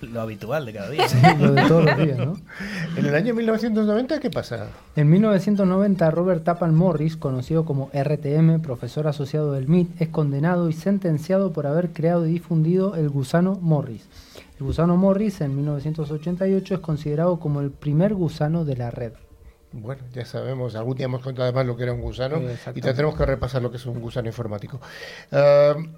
Lo, 0.00 0.20
habitual 0.20 0.66
de 0.66 0.72
cada 0.72 0.90
día. 0.90 1.06
lo 1.38 1.52
de 1.52 1.62
todos 1.62 1.84
los 1.84 1.96
días, 1.98 2.18
¿no? 2.18 2.36
En 2.96 3.06
el 3.06 3.14
año 3.14 3.34
1990, 3.34 4.20
¿qué 4.20 4.30
pasa? 4.30 4.68
En 4.94 5.10
1990, 5.10 6.10
Robert 6.10 6.44
Tappan 6.44 6.74
Morris, 6.74 7.16
conocido 7.16 7.64
como 7.64 7.90
RTM, 7.92 8.60
profesor 8.60 9.06
asociado 9.06 9.52
del 9.52 9.68
MIT, 9.68 10.00
es 10.00 10.08
condenado 10.08 10.68
y 10.68 10.72
sentenciado 10.72 11.52
por 11.52 11.66
haber 11.66 11.90
creado 11.90 12.26
y 12.26 12.32
difundido 12.32 12.94
el 12.96 13.08
gusano 13.10 13.58
Morris. 13.60 14.06
El 14.58 14.66
gusano 14.66 14.96
Morris 14.96 15.40
en 15.42 15.54
1988 15.54 16.74
es 16.74 16.80
considerado 16.80 17.38
como 17.38 17.60
el 17.60 17.70
primer 17.70 18.14
gusano 18.14 18.64
de 18.64 18.76
la 18.76 18.90
red. 18.90 19.12
Bueno, 19.82 20.02
ya 20.12 20.24
sabemos, 20.24 20.74
algún 20.74 20.96
día 20.96 21.04
hemos 21.04 21.20
contado 21.20 21.44
además 21.44 21.66
lo 21.66 21.76
que 21.76 21.82
era 21.82 21.92
un 21.92 22.00
gusano 22.00 22.40
y 22.74 22.80
tendremos 22.80 23.14
que 23.14 23.26
repasar 23.26 23.60
lo 23.62 23.70
que 23.70 23.76
es 23.76 23.86
un 23.86 24.00
gusano 24.00 24.26
informático. 24.26 24.80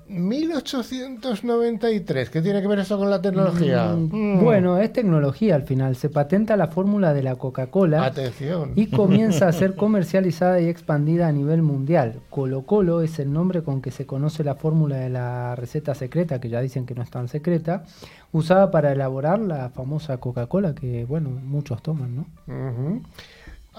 1893, 0.08 2.28
eh, 2.28 2.30
¿qué 2.32 2.42
tiene 2.42 2.60
que 2.60 2.66
ver 2.66 2.80
eso 2.80 2.98
con 2.98 3.08
la 3.08 3.22
tecnología? 3.22 3.94
Mm, 3.94 4.10
mm. 4.12 4.44
Bueno, 4.44 4.78
es 4.78 4.92
tecnología 4.92 5.54
al 5.54 5.62
final. 5.62 5.94
Se 5.96 6.08
patenta 6.08 6.56
la 6.56 6.68
fórmula 6.68 7.14
de 7.14 7.22
la 7.22 7.36
Coca-Cola. 7.36 8.04
Atención. 8.04 8.72
Y 8.74 8.88
comienza 8.88 9.48
a 9.48 9.52
ser 9.52 9.76
comercializada 9.76 10.60
y 10.60 10.68
expandida 10.68 11.28
a 11.28 11.32
nivel 11.32 11.62
mundial. 11.62 12.20
Colo 12.30 12.62
Colo 12.62 13.02
es 13.02 13.18
el 13.18 13.32
nombre 13.32 13.62
con 13.62 13.80
que 13.80 13.90
se 13.90 14.06
conoce 14.06 14.44
la 14.44 14.56
fórmula 14.56 14.96
de 14.96 15.10
la 15.10 15.54
receta 15.54 15.94
secreta, 15.94 16.40
que 16.40 16.48
ya 16.48 16.60
dicen 16.60 16.86
que 16.86 16.94
no 16.94 17.02
es 17.02 17.10
tan 17.10 17.28
secreta, 17.28 17.84
usada 18.32 18.70
para 18.70 18.92
elaborar 18.92 19.38
la 19.38 19.70
famosa 19.70 20.18
Coca-Cola 20.18 20.74
que, 20.74 21.04
bueno, 21.04 21.30
muchos 21.30 21.82
toman, 21.82 22.16
¿no? 22.16 22.26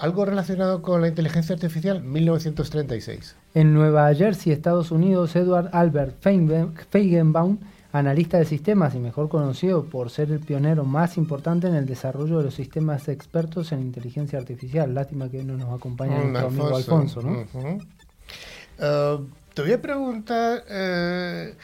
Algo 0.00 0.24
relacionado 0.24 0.80
con 0.80 1.02
la 1.02 1.08
inteligencia 1.08 1.54
artificial, 1.54 2.02
1936. 2.02 3.36
En 3.52 3.74
Nueva 3.74 4.14
Jersey, 4.14 4.50
Estados 4.50 4.92
Unidos, 4.92 5.36
Edward 5.36 5.68
Albert 5.74 6.16
Feigenbaum, 6.22 7.58
analista 7.92 8.38
de 8.38 8.46
sistemas 8.46 8.94
y 8.94 8.98
mejor 8.98 9.28
conocido 9.28 9.84
por 9.84 10.08
ser 10.08 10.32
el 10.32 10.40
pionero 10.40 10.84
más 10.84 11.18
importante 11.18 11.66
en 11.66 11.74
el 11.74 11.84
desarrollo 11.84 12.38
de 12.38 12.44
los 12.44 12.54
sistemas 12.54 13.08
expertos 13.08 13.72
en 13.72 13.80
inteligencia 13.80 14.38
artificial. 14.38 14.94
Lástima 14.94 15.28
que 15.28 15.44
no 15.44 15.58
nos 15.58 15.70
acompaña 15.70 16.16
mm, 16.16 16.32
nuestro 16.32 16.46
amigo 16.46 16.76
Alfonso, 16.76 17.20
¿no? 17.20 17.46
Eh, 18.78 19.18
te 19.52 19.62
voy 19.62 19.72
a 19.72 19.82
preguntar, 19.82 20.64
eh, 20.66 21.54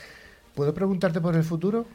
¿puedo 0.54 0.74
preguntarte 0.74 1.22
por 1.22 1.34
el 1.36 1.42
futuro? 1.42 1.86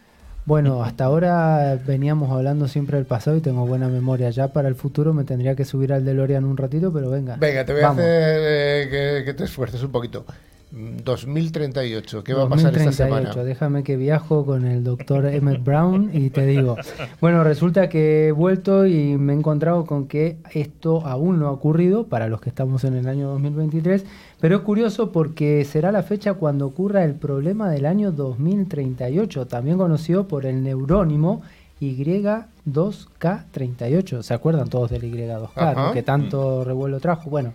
Bueno, 0.45 0.84
hasta 0.84 1.06
ahora 1.06 1.77
veníamos 1.86 2.32
hablando 2.32 2.67
siempre 2.67 2.97
del 2.97 3.06
pasado 3.06 3.38
y 3.38 3.41
tengo 3.41 3.65
buena 3.67 3.88
memoria. 3.89 4.30
Ya 4.32 4.47
para 4.47 4.67
el 4.67 4.75
futuro 4.75 5.13
me 5.13 5.23
tendría 5.23 5.56
que 5.56 5.65
subir 5.65 5.93
al 5.93 6.04
DeLorean 6.04 6.45
un 6.45 6.58
ratito, 6.58 6.91
pero 6.91 7.10
venga. 7.10 7.36
Venga, 7.36 7.63
te 7.63 7.73
voy 7.73 7.84
a 7.84 7.89
hacer 7.89 8.06
eh, 8.08 9.23
que, 9.25 9.34
te 9.34 9.43
esfuerces 9.43 9.84
un 9.84 9.91
poquito. 9.91 10.25
2038, 10.71 12.23
¿qué 12.23 12.34
va 12.34 12.43
a 12.43 12.49
pasar 12.49 12.77
esta 12.77 12.91
semana? 12.91 13.34
Déjame 13.34 13.84
que 13.84 13.97
viajo 13.97 14.45
con 14.45 14.65
el 14.65 14.84
doctor 14.84 15.25
Emmett 15.25 15.63
Brown 15.63 16.12
y 16.13 16.29
te 16.29 16.45
digo. 16.45 16.77
Bueno, 17.19 17.43
resulta 17.43 17.89
que 17.89 18.27
he 18.27 18.31
vuelto 18.31 18.86
y 18.86 19.17
me 19.17 19.34
he 19.34 19.36
encontrado 19.36 19.86
con 19.86 20.07
que 20.07 20.38
esto 20.53 21.05
aún 21.05 21.39
no 21.39 21.47
ha 21.47 21.51
ocurrido 21.51 22.07
para 22.07 22.27
los 22.27 22.41
que 22.41 22.49
estamos 22.49 22.84
en 22.84 22.95
el 22.95 23.07
año 23.07 23.29
2023 23.29 24.05
pero 24.41 24.57
es 24.57 24.63
curioso 24.63 25.12
porque 25.12 25.63
será 25.65 25.91
la 25.91 26.01
fecha 26.01 26.34
cuando 26.34 26.65
ocurra 26.65 27.03
el 27.03 27.13
problema 27.13 27.69
del 27.69 27.86
año 27.86 28.12
2038, 28.12 29.45
también 29.45 29.77
conocido 29.77 30.27
por 30.27 30.47
el 30.47 30.63
neurónimo 30.63 31.43
Y2K38. 31.79 34.23
¿Se 34.23 34.34
acuerdan 34.34 34.67
todos 34.67 34.89
del 34.89 35.03
Y2K, 35.03 35.93
que 35.93 36.01
tanto 36.01 36.63
revuelo 36.63 36.99
trajo? 36.99 37.29
Bueno, 37.29 37.53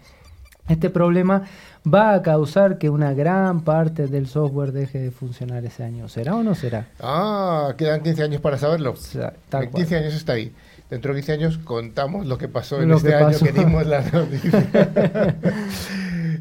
este 0.69 0.91
problema 0.91 1.43
va 1.87 2.15
a 2.15 2.23
causar 2.23 2.79
que 2.79 2.91
una 2.91 3.15
gran 3.15 3.63
parte 3.63 4.09
del 4.09 4.27
software 4.27 4.73
deje 4.73 4.99
de 4.99 5.11
funcionar 5.11 5.65
ese 5.65 5.85
año. 5.85 6.09
¿Será 6.09 6.35
o 6.35 6.43
no 6.43 6.55
será? 6.55 6.89
Ah, 7.01 7.75
quedan 7.77 8.03
15 8.03 8.23
años 8.25 8.41
para 8.41 8.59
saberlo. 8.59 8.95
en 9.53 9.71
15 9.71 9.97
años 9.97 10.15
está 10.15 10.33
ahí. 10.33 10.53
Dentro 10.91 11.15
de 11.15 11.21
15 11.21 11.33
años 11.33 11.59
contamos 11.59 12.27
lo 12.27 12.39
que 12.39 12.49
pasó 12.49 12.81
en 12.81 12.93
este 12.93 13.15
año 13.15 13.39
que 13.39 13.53
dimos 13.53 13.87
la 13.87 14.01
noticia. 14.13 15.37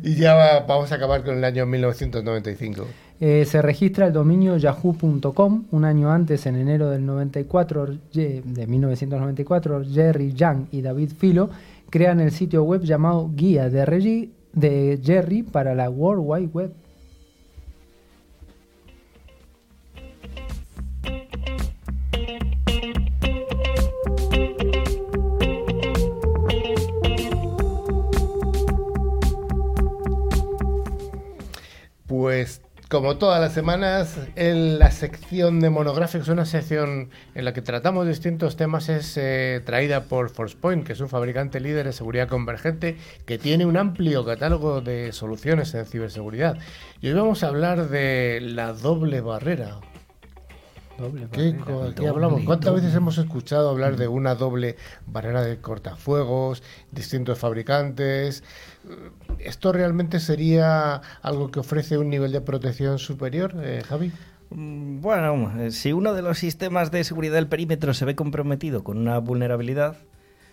Y 0.04 0.16
ya 0.16 0.64
vamos 0.68 0.92
a 0.92 0.96
acabar 0.96 1.24
con 1.24 1.38
el 1.38 1.44
año 1.44 1.66
1995. 1.66 2.86
Eh, 3.20 3.46
se 3.46 3.62
registra 3.62 4.08
el 4.08 4.14
dominio 4.14 4.58
yahoo.com. 4.58 5.66
Un 5.72 5.86
año 5.86 6.12
antes, 6.12 6.46
en 6.46 6.58
enero 6.58 6.90
del 6.90 7.06
94, 7.06 7.88
de 8.14 8.68
1994, 8.68 9.84
Jerry 9.92 10.34
Young 10.34 10.66
y 10.72 10.82
David 10.82 11.12
Filo 11.18 11.50
crean 11.96 12.20
el 12.20 12.32
sitio 12.32 12.62
web 12.66 12.82
llamado 12.82 13.32
Guía 13.34 13.70
de, 13.70 14.30
de 14.52 15.00
Jerry 15.02 15.44
para 15.44 15.74
la 15.74 15.90
World 15.90 16.24
Wide 16.26 16.50
Web. 16.52 16.74
Como 32.90 33.18
todas 33.18 33.42
las 33.42 33.54
semanas, 33.54 34.20
en 34.36 34.78
la 34.78 34.92
sección 34.92 35.60
de 35.60 35.70
monográficos, 35.70 36.28
una 36.28 36.46
sección 36.46 37.10
en 37.34 37.46
la 37.46 37.54
que 37.54 37.62
tratamos 37.62 38.08
distintos 38.08 38.58
temas, 38.58 38.90
es 38.90 39.18
eh, 39.18 39.62
traída 39.66 40.04
por 40.04 40.30
ForcePoint, 40.30 40.86
que 40.86 40.94
es 40.94 41.00
un 41.00 41.10
fabricante 41.10 41.60
líder 41.60 41.88
de 41.88 41.94
seguridad 41.94 42.28
convergente 42.28 42.98
que 43.26 43.38
tiene 43.38 43.66
un 43.66 43.78
amplio 43.78 44.24
catálogo 44.24 44.82
de 44.82 45.14
soluciones 45.14 45.74
en 45.74 45.86
ciberseguridad. 45.86 46.58
Y 47.02 47.08
hoy 47.08 47.14
vamos 47.14 47.44
a 47.44 47.48
hablar 47.48 47.90
de 47.90 48.40
la 48.42 48.74
doble 48.74 49.22
barrera, 49.22 49.80
¿Qué, 51.32 52.08
hablamos? 52.08 52.44
¿Cuántas 52.44 52.74
veces 52.74 52.96
hemos 52.96 53.18
escuchado 53.18 53.70
hablar 53.70 53.98
de 53.98 54.08
una 54.08 54.36
doble 54.36 54.78
barrera 55.06 55.42
de 55.42 55.58
cortafuegos, 55.58 56.64
distintos 56.92 57.38
fabricantes? 57.38 58.44
¿Esto 59.40 59.74
realmente 59.74 60.20
sería 60.20 61.02
algo 61.22 61.52
que 61.52 61.60
ofrece 61.60 61.98
un 61.98 62.10
nivel 62.10 62.32
de 62.32 62.42
protección 62.42 62.98
superior, 62.98 63.56
eh, 63.62 63.84
Javi? 63.86 64.14
Mm, 64.52 65.02
bueno, 65.02 65.52
eh, 65.60 65.72
si 65.72 65.92
uno 65.92 66.14
de 66.14 66.22
los 66.22 66.38
sistemas 66.38 66.92
de 66.92 67.04
seguridad 67.04 67.36
del 67.36 67.48
perímetro 67.48 67.94
se 67.94 68.06
ve 68.06 68.16
comprometido 68.16 68.84
con 68.84 68.98
una 68.98 69.18
vulnerabilidad, 69.18 69.98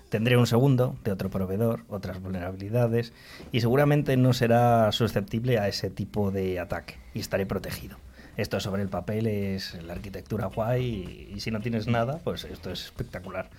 tendré 0.09 0.37
un 0.37 0.49
segundo 0.49 0.97
de 1.05 1.13
otro 1.13 1.31
proveedor, 1.31 1.85
otras 1.89 2.21
vulnerabilidades, 2.21 3.13
y 3.53 3.61
seguramente 3.61 4.17
no 4.17 4.33
será 4.33 4.91
susceptible 4.91 5.59
a 5.59 5.69
ese 5.69 5.89
tipo 5.89 6.33
de 6.33 6.59
ataque 6.59 6.99
y 7.15 7.21
estaré 7.21 7.47
protegido. 7.47 7.97
Esto 8.37 8.61
sobre 8.61 8.83
el 8.83 8.89
papel 8.89 9.27
es 9.27 9.75
la 9.83 9.93
arquitectura 9.93 10.47
guay 10.47 11.31
y, 11.35 11.41
si 11.41 11.51
no 11.51 11.61
tienes 11.61 11.87
nada, 11.87 12.19
pues 12.25 12.45
esto 12.45 12.71
es 12.71 12.85
espectacular. 12.87 13.51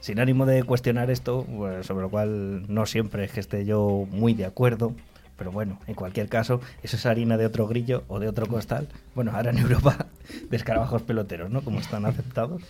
Sin 0.00 0.20
ánimo 0.20 0.46
de 0.46 0.62
cuestionar 0.62 1.10
esto, 1.10 1.44
pues, 1.44 1.86
sobre 1.86 2.02
lo 2.02 2.10
cual 2.10 2.72
no 2.72 2.86
siempre 2.86 3.24
es 3.24 3.32
que 3.32 3.40
esté 3.40 3.64
yo 3.64 4.06
muy 4.10 4.34
de 4.34 4.44
acuerdo, 4.44 4.94
pero 5.36 5.50
bueno, 5.50 5.80
en 5.86 5.94
cualquier 5.94 6.28
caso, 6.28 6.60
eso 6.82 6.96
es 6.96 7.06
harina 7.06 7.36
de 7.36 7.46
otro 7.46 7.66
grillo 7.66 8.04
o 8.08 8.20
de 8.20 8.28
otro 8.28 8.46
costal. 8.46 8.88
Bueno, 9.14 9.32
ahora 9.34 9.50
en 9.50 9.58
Europa, 9.58 10.06
de 10.50 10.56
escarabajos 10.56 11.02
peloteros, 11.02 11.50
¿no? 11.50 11.62
Como 11.62 11.80
están 11.80 12.06
aceptados. 12.06 12.62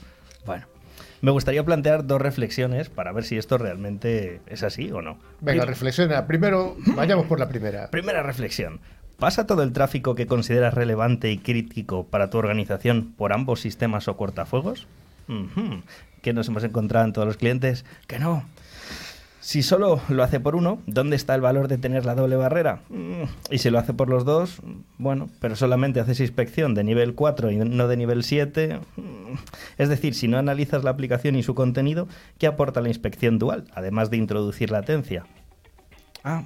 Bueno, 0.47 0.67
me 1.21 1.31
gustaría 1.31 1.65
plantear 1.65 2.07
dos 2.07 2.21
reflexiones 2.21 2.89
para 2.89 3.13
ver 3.13 3.25
si 3.25 3.37
esto 3.37 3.59
realmente 3.59 4.41
es 4.47 4.63
así 4.63 4.91
o 4.91 5.03
no. 5.03 5.19
Venga, 5.41 5.65
reflexiona. 5.65 6.27
Primero, 6.27 6.77
vayamos 6.95 7.27
por 7.27 7.39
la 7.39 7.49
primera. 7.49 7.91
Primera 7.91 8.23
reflexión. 8.23 8.81
¿Pasa 9.19 9.47
todo 9.47 9.63
el 9.63 9.73
tráfico 9.73 10.15
que 10.15 10.27
consideras 10.27 10.75
relevante 10.75 11.31
y 11.31 11.39
crítico 11.39 12.05
para 12.05 12.31
tu 12.31 12.39
organización 12.39 13.13
por 13.17 13.33
ambos 13.33 13.61
sistemas 13.61 14.09
o 14.09 14.17
cortafuegos? 14.17 14.87
¿Qué 16.23 16.33
nos 16.33 16.49
hemos 16.49 16.65
encontrado 16.65 17.07
en 17.07 17.13
todos 17.13 17.27
los 17.27 17.37
clientes? 17.37 17.85
Que 18.07 18.19
no, 18.19 18.45
si 19.47 19.63
solo 19.63 20.01
lo 20.09 20.25
hace 20.25 20.41
por 20.41 20.57
uno, 20.57 20.83
¿dónde 20.89 21.15
está 21.15 21.33
el 21.37 21.41
valor 21.41 21.69
de 21.69 21.79
tener 21.79 22.05
la 22.05 22.17
doble 22.17 22.35
barrera? 22.35 22.81
Mm, 22.89 23.53
y 23.53 23.59
si 23.59 23.71
lo 23.71 23.79
hace 23.79 23.95
por 23.95 24.09
los 24.09 24.25
dos, 24.25 24.61
bueno, 24.99 25.31
pero 25.39 25.55
solamente 25.55 26.01
haces 26.01 26.19
inspección 26.19 26.75
de 26.75 26.83
nivel 26.83 27.15
4 27.15 27.53
y 27.53 27.57
no 27.59 27.87
de 27.87 27.97
nivel 27.97 28.25
7. 28.25 28.81
Mm, 28.97 29.35
es 29.79 29.89
decir, 29.89 30.15
si 30.15 30.27
no 30.27 30.37
analizas 30.37 30.83
la 30.83 30.91
aplicación 30.91 31.37
y 31.37 31.45
su 31.45 31.55
contenido, 31.55 32.09
¿qué 32.39 32.49
aporta 32.49 32.81
la 32.81 32.89
inspección 32.89 33.39
dual, 33.39 33.67
además 33.73 34.11
de 34.11 34.17
introducir 34.17 34.73
latencia? 34.73 35.27
Ah. 36.25 36.43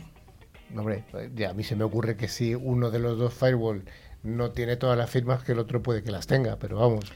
Hombre, 0.77 1.05
ya 1.35 1.51
a 1.51 1.55
mí 1.55 1.65
se 1.65 1.77
me 1.77 1.85
ocurre 1.85 2.17
que 2.17 2.29
si 2.29 2.55
uno 2.55 2.91
de 2.91 2.99
los 2.99 3.19
dos 3.19 3.35
firewall 3.35 3.85
no 4.23 4.51
tiene 4.51 4.77
todas 4.77 4.97
las 4.97 5.11
firmas, 5.11 5.43
que 5.43 5.53
el 5.53 5.59
otro 5.59 5.83
puede 5.83 6.03
que 6.03 6.11
las 6.11 6.27
tenga, 6.27 6.57
pero 6.57 6.79
vamos. 6.79 7.13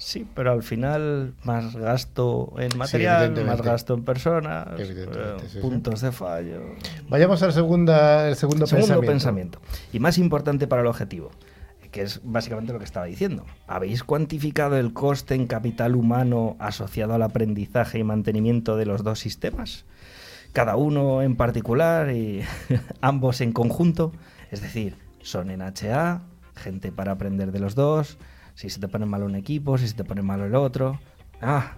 Sí, 0.00 0.26
pero 0.34 0.52
al 0.52 0.62
final 0.62 1.34
más 1.44 1.76
gasto 1.76 2.54
en 2.58 2.76
material, 2.78 3.44
más 3.44 3.60
gasto 3.60 3.92
en 3.92 4.02
personas, 4.02 4.66
eh, 4.78 5.60
puntos 5.60 6.00
de 6.00 6.10
fallo. 6.10 6.62
Vayamos 7.10 7.42
al 7.42 7.52
segunda, 7.52 8.26
el 8.26 8.34
segundo, 8.34 8.66
segundo 8.66 9.02
pensamiento. 9.02 9.60
Y 9.92 9.98
más 9.98 10.16
importante 10.16 10.66
para 10.66 10.80
el 10.80 10.88
objetivo, 10.88 11.30
que 11.90 12.00
es 12.00 12.22
básicamente 12.24 12.72
lo 12.72 12.78
que 12.78 12.86
estaba 12.86 13.04
diciendo. 13.04 13.44
¿Habéis 13.66 14.02
cuantificado 14.02 14.78
el 14.78 14.94
coste 14.94 15.34
en 15.34 15.46
capital 15.46 15.94
humano 15.94 16.56
asociado 16.60 17.12
al 17.12 17.22
aprendizaje 17.22 17.98
y 17.98 18.04
mantenimiento 18.04 18.78
de 18.78 18.86
los 18.86 19.04
dos 19.04 19.18
sistemas? 19.18 19.84
Cada 20.52 20.76
uno 20.76 21.22
en 21.22 21.36
particular 21.36 22.10
y 22.10 22.42
ambos 23.00 23.40
en 23.40 23.52
conjunto. 23.52 24.12
Es 24.50 24.60
decir, 24.60 24.96
son 25.22 25.50
en 25.50 25.62
HA, 25.62 26.22
gente 26.54 26.92
para 26.92 27.12
aprender 27.12 27.52
de 27.52 27.60
los 27.60 27.74
dos 27.74 28.18
si 28.60 28.68
se 28.68 28.78
te 28.78 28.88
pone 28.88 29.06
malo 29.06 29.24
un 29.24 29.36
equipo, 29.36 29.78
si 29.78 29.88
se 29.88 29.94
te 29.94 30.04
pone 30.04 30.20
malo 30.20 30.44
el 30.44 30.54
otro. 30.54 31.00
Ah, 31.40 31.76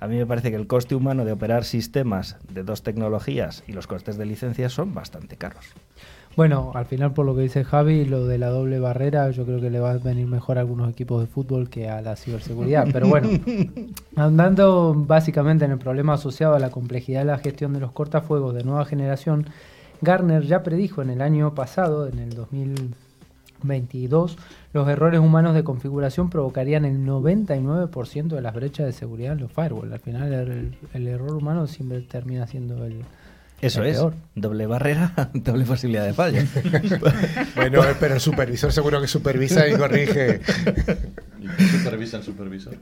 a 0.00 0.08
mí 0.08 0.16
me 0.16 0.26
parece 0.26 0.50
que 0.50 0.56
el 0.56 0.66
coste 0.66 0.96
humano 0.96 1.24
de 1.24 1.30
operar 1.30 1.64
sistemas 1.64 2.38
de 2.52 2.64
dos 2.64 2.82
tecnologías 2.82 3.62
y 3.68 3.72
los 3.72 3.86
costes 3.86 4.16
de 4.16 4.26
licencias 4.26 4.72
son 4.72 4.94
bastante 4.94 5.36
caros. 5.36 5.64
Bueno, 6.36 6.72
al 6.74 6.86
final 6.86 7.12
por 7.12 7.26
lo 7.26 7.36
que 7.36 7.42
dice 7.42 7.62
Javi, 7.62 8.04
lo 8.04 8.26
de 8.26 8.38
la 8.38 8.48
doble 8.48 8.80
barrera, 8.80 9.30
yo 9.30 9.44
creo 9.44 9.60
que 9.60 9.70
le 9.70 9.78
va 9.78 9.92
a 9.92 9.98
venir 9.98 10.26
mejor 10.26 10.58
a 10.58 10.62
algunos 10.62 10.90
equipos 10.90 11.20
de 11.20 11.28
fútbol 11.28 11.70
que 11.70 11.88
a 11.88 12.02
la 12.02 12.16
ciberseguridad. 12.16 12.88
Pero 12.92 13.06
bueno, 13.08 13.28
andando 14.16 14.94
básicamente 14.96 15.64
en 15.64 15.70
el 15.70 15.78
problema 15.78 16.14
asociado 16.14 16.54
a 16.54 16.58
la 16.58 16.70
complejidad 16.70 17.20
de 17.20 17.26
la 17.26 17.38
gestión 17.38 17.72
de 17.72 17.78
los 17.80 17.92
cortafuegos 17.92 18.52
de 18.54 18.64
nueva 18.64 18.84
generación, 18.84 19.46
Garner 20.00 20.42
ya 20.42 20.64
predijo 20.64 21.02
en 21.02 21.10
el 21.10 21.22
año 21.22 21.54
pasado, 21.54 22.08
en 22.08 22.18
el 22.18 22.30
2022, 22.30 24.36
los 24.72 24.88
errores 24.88 25.20
humanos 25.20 25.54
de 25.54 25.62
configuración 25.62 26.30
provocarían 26.30 26.84
el 26.84 27.06
99% 27.06 28.28
de 28.28 28.42
las 28.42 28.54
brechas 28.54 28.86
de 28.86 28.92
seguridad 28.92 29.34
en 29.34 29.40
los 29.40 29.52
firewalls. 29.52 29.92
Al 29.92 30.00
final 30.00 30.74
el, 30.92 31.06
error 31.06 31.36
humano 31.36 31.68
siempre 31.68 32.00
termina 32.00 32.48
siendo 32.48 32.84
el, 32.84 33.04
eso 33.66 33.82
es, 33.84 33.98
doble 34.34 34.66
barrera, 34.66 35.30
doble 35.34 35.64
posibilidad 35.64 36.04
de 36.04 36.12
fallo. 36.12 36.42
bueno, 37.56 37.82
pero 37.98 38.14
el 38.14 38.20
supervisor 38.20 38.72
seguro 38.72 39.00
que 39.00 39.08
supervisa 39.08 39.66
y 39.68 39.76
corrige. 39.76 40.40
supervisa 41.82 42.18
el 42.18 42.22
supervisor? 42.22 42.76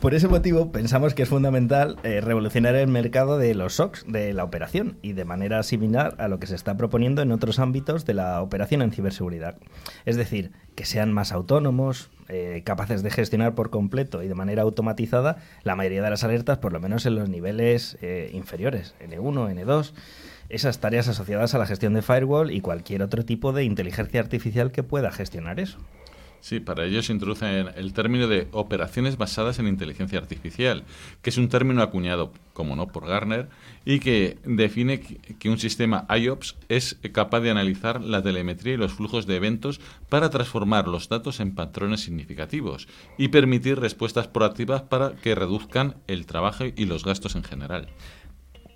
Por 0.00 0.14
ese 0.14 0.28
motivo, 0.28 0.72
pensamos 0.72 1.12
que 1.12 1.24
es 1.24 1.28
fundamental 1.28 1.98
eh, 2.04 2.22
revolucionar 2.22 2.74
el 2.74 2.88
mercado 2.88 3.36
de 3.36 3.54
los 3.54 3.74
SOCs, 3.74 4.06
de 4.08 4.32
la 4.32 4.44
operación, 4.44 4.96
y 5.02 5.12
de 5.12 5.26
manera 5.26 5.62
similar 5.62 6.14
a 6.16 6.26
lo 6.26 6.40
que 6.40 6.46
se 6.46 6.54
está 6.54 6.78
proponiendo 6.78 7.20
en 7.20 7.32
otros 7.32 7.58
ámbitos 7.58 8.06
de 8.06 8.14
la 8.14 8.40
operación 8.40 8.80
en 8.80 8.92
ciberseguridad. 8.92 9.58
Es 10.06 10.16
decir, 10.16 10.52
que 10.74 10.86
sean 10.86 11.12
más 11.12 11.32
autónomos, 11.32 12.08
eh, 12.28 12.62
capaces 12.64 13.02
de 13.02 13.10
gestionar 13.10 13.54
por 13.54 13.68
completo 13.68 14.22
y 14.22 14.28
de 14.28 14.34
manera 14.34 14.62
automatizada 14.62 15.36
la 15.64 15.76
mayoría 15.76 16.02
de 16.02 16.08
las 16.08 16.24
alertas, 16.24 16.56
por 16.56 16.72
lo 16.72 16.80
menos 16.80 17.04
en 17.04 17.16
los 17.16 17.28
niveles 17.28 17.98
eh, 18.00 18.30
inferiores, 18.32 18.94
N1, 19.00 19.54
N2 19.54 19.92
esas 20.48 20.80
tareas 20.80 21.06
asociadas 21.06 21.54
a 21.54 21.58
la 21.58 21.66
gestión 21.66 21.94
de 21.94 22.02
firewall 22.02 22.50
y 22.50 22.60
cualquier 22.60 23.02
otro 23.02 23.24
tipo 23.24 23.52
de 23.52 23.62
inteligencia 23.62 24.20
artificial 24.20 24.72
que 24.72 24.82
pueda 24.82 25.12
gestionar 25.12 25.60
eso. 25.60 25.78
Sí, 26.40 26.58
para 26.58 26.84
ello 26.86 27.02
se 27.02 27.12
introduce 27.12 27.60
el 27.60 27.92
término 27.92 28.26
de 28.26 28.48
operaciones 28.52 29.18
basadas 29.18 29.58
en 29.58 29.68
inteligencia 29.68 30.18
artificial, 30.18 30.84
que 31.22 31.30
es 31.30 31.36
un 31.36 31.48
término 31.48 31.82
acuñado, 31.82 32.32
como 32.54 32.76
no, 32.76 32.88
por 32.88 33.06
Garner, 33.06 33.48
y 33.84 34.00
que 34.00 34.38
define 34.44 35.00
que 35.00 35.50
un 35.50 35.58
sistema 35.58 36.06
IOPS 36.08 36.56
es 36.68 36.98
capaz 37.12 37.40
de 37.40 37.50
analizar 37.50 38.02
la 38.02 38.22
telemetría 38.22 38.74
y 38.74 38.78
los 38.78 38.92
flujos 38.92 39.26
de 39.26 39.36
eventos 39.36 39.80
para 40.08 40.30
transformar 40.30 40.88
los 40.88 41.08
datos 41.08 41.40
en 41.40 41.54
patrones 41.54 42.00
significativos 42.00 42.88
y 43.18 43.28
permitir 43.28 43.78
respuestas 43.78 44.28
proactivas 44.28 44.82
para 44.82 45.16
que 45.16 45.34
reduzcan 45.34 45.96
el 46.06 46.26
trabajo 46.26 46.64
y 46.74 46.86
los 46.86 47.04
gastos 47.04 47.36
en 47.36 47.44
general. 47.44 47.88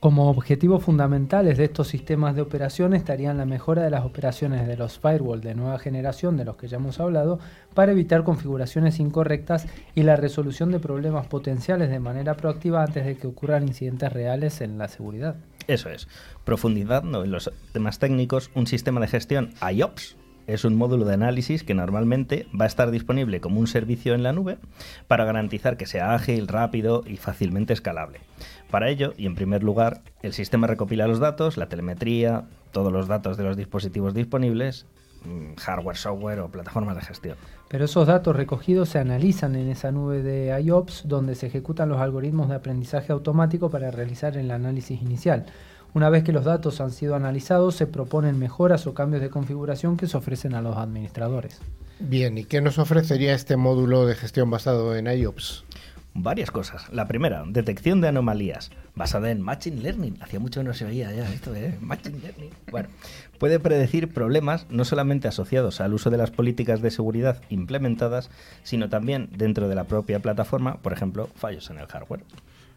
Como 0.04 0.28
objetivos 0.28 0.84
fundamentales 0.84 1.56
de 1.56 1.64
estos 1.64 1.88
sistemas 1.88 2.36
de 2.36 2.42
operación 2.42 2.92
estarían 2.92 3.38
la 3.38 3.46
mejora 3.46 3.82
de 3.82 3.88
las 3.88 4.04
operaciones 4.04 4.66
de 4.66 4.76
los 4.76 4.98
firewall 4.98 5.40
de 5.40 5.54
nueva 5.54 5.78
generación, 5.78 6.36
de 6.36 6.44
los 6.44 6.56
que 6.56 6.68
ya 6.68 6.76
hemos 6.76 7.00
hablado, 7.00 7.38
para 7.72 7.92
evitar 7.92 8.22
configuraciones 8.22 9.00
incorrectas 9.00 9.66
y 9.94 10.02
la 10.02 10.16
resolución 10.16 10.70
de 10.72 10.78
problemas 10.78 11.26
potenciales 11.28 11.88
de 11.88 12.00
manera 12.00 12.36
proactiva 12.36 12.82
antes 12.82 13.06
de 13.06 13.16
que 13.16 13.26
ocurran 13.26 13.66
incidentes 13.66 14.12
reales 14.12 14.60
en 14.60 14.76
la 14.76 14.88
seguridad. 14.88 15.36
Eso 15.68 15.88
es. 15.88 16.06
Profundidad 16.44 17.02
en 17.02 17.30
los 17.30 17.50
temas 17.72 17.98
técnicos, 17.98 18.50
un 18.54 18.66
sistema 18.66 19.00
de 19.00 19.06
gestión 19.06 19.54
IOPS, 19.72 20.18
es 20.46 20.64
un 20.64 20.76
módulo 20.76 21.04
de 21.04 21.14
análisis 21.14 21.62
que 21.62 21.74
normalmente 21.74 22.46
va 22.58 22.64
a 22.64 22.68
estar 22.68 22.90
disponible 22.90 23.40
como 23.40 23.60
un 23.60 23.66
servicio 23.66 24.14
en 24.14 24.22
la 24.22 24.32
nube 24.32 24.58
para 25.08 25.24
garantizar 25.24 25.76
que 25.76 25.86
sea 25.86 26.14
ágil, 26.14 26.48
rápido 26.48 27.02
y 27.06 27.16
fácilmente 27.16 27.72
escalable. 27.72 28.20
Para 28.70 28.88
ello, 28.88 29.14
y 29.16 29.26
en 29.26 29.34
primer 29.34 29.62
lugar, 29.62 30.02
el 30.22 30.32
sistema 30.32 30.66
recopila 30.66 31.06
los 31.06 31.20
datos, 31.20 31.56
la 31.56 31.68
telemetría, 31.68 32.44
todos 32.72 32.92
los 32.92 33.06
datos 33.06 33.36
de 33.36 33.44
los 33.44 33.56
dispositivos 33.56 34.14
disponibles, 34.14 34.86
mm, 35.24 35.54
hardware, 35.56 35.96
software 35.96 36.40
o 36.40 36.48
plataformas 36.48 36.96
de 36.96 37.02
gestión. 37.02 37.36
Pero 37.68 37.84
esos 37.84 38.06
datos 38.06 38.36
recogidos 38.36 38.88
se 38.90 38.98
analizan 38.98 39.54
en 39.56 39.68
esa 39.68 39.92
nube 39.92 40.22
de 40.22 40.60
IOPS 40.60 41.08
donde 41.08 41.34
se 41.34 41.46
ejecutan 41.46 41.88
los 41.88 42.00
algoritmos 42.00 42.48
de 42.48 42.56
aprendizaje 42.56 43.12
automático 43.12 43.70
para 43.70 43.90
realizar 43.90 44.36
el 44.36 44.50
análisis 44.50 45.00
inicial. 45.00 45.46
Una 45.94 46.10
vez 46.10 46.24
que 46.24 46.32
los 46.32 46.44
datos 46.44 46.80
han 46.80 46.90
sido 46.90 47.14
analizados, 47.14 47.76
se 47.76 47.86
proponen 47.86 48.38
mejoras 48.38 48.86
o 48.86 48.94
cambios 48.94 49.22
de 49.22 49.30
configuración 49.30 49.96
que 49.96 50.08
se 50.08 50.16
ofrecen 50.16 50.54
a 50.54 50.60
los 50.60 50.76
administradores. 50.76 51.60
Bien, 52.00 52.36
¿y 52.36 52.44
qué 52.44 52.60
nos 52.60 52.78
ofrecería 52.78 53.34
este 53.34 53.56
módulo 53.56 54.04
de 54.04 54.16
gestión 54.16 54.50
basado 54.50 54.96
en 54.96 55.06
IOPS? 55.06 55.64
varias 56.14 56.50
cosas. 56.50 56.88
La 56.92 57.06
primera, 57.06 57.44
detección 57.46 58.00
de 58.00 58.08
anomalías, 58.08 58.70
basada 58.94 59.30
en 59.30 59.42
Machine 59.42 59.82
Learning. 59.82 60.16
Hacía 60.22 60.38
mucho 60.38 60.60
que 60.60 60.64
no 60.64 60.72
se 60.72 60.84
veía 60.84 61.12
ya 61.12 61.30
esto 61.32 61.52
de 61.52 61.76
Machine 61.80 62.20
Learning. 62.20 62.50
Bueno, 62.70 62.88
puede 63.38 63.58
predecir 63.58 64.12
problemas 64.12 64.66
no 64.70 64.84
solamente 64.84 65.28
asociados 65.28 65.80
al 65.80 65.92
uso 65.92 66.10
de 66.10 66.16
las 66.16 66.30
políticas 66.30 66.80
de 66.80 66.90
seguridad 66.90 67.42
implementadas, 67.50 68.30
sino 68.62 68.88
también 68.88 69.28
dentro 69.36 69.68
de 69.68 69.74
la 69.74 69.84
propia 69.84 70.20
plataforma, 70.20 70.76
por 70.76 70.92
ejemplo, 70.92 71.28
fallos 71.34 71.68
en 71.70 71.78
el 71.78 71.86
hardware. 71.86 72.22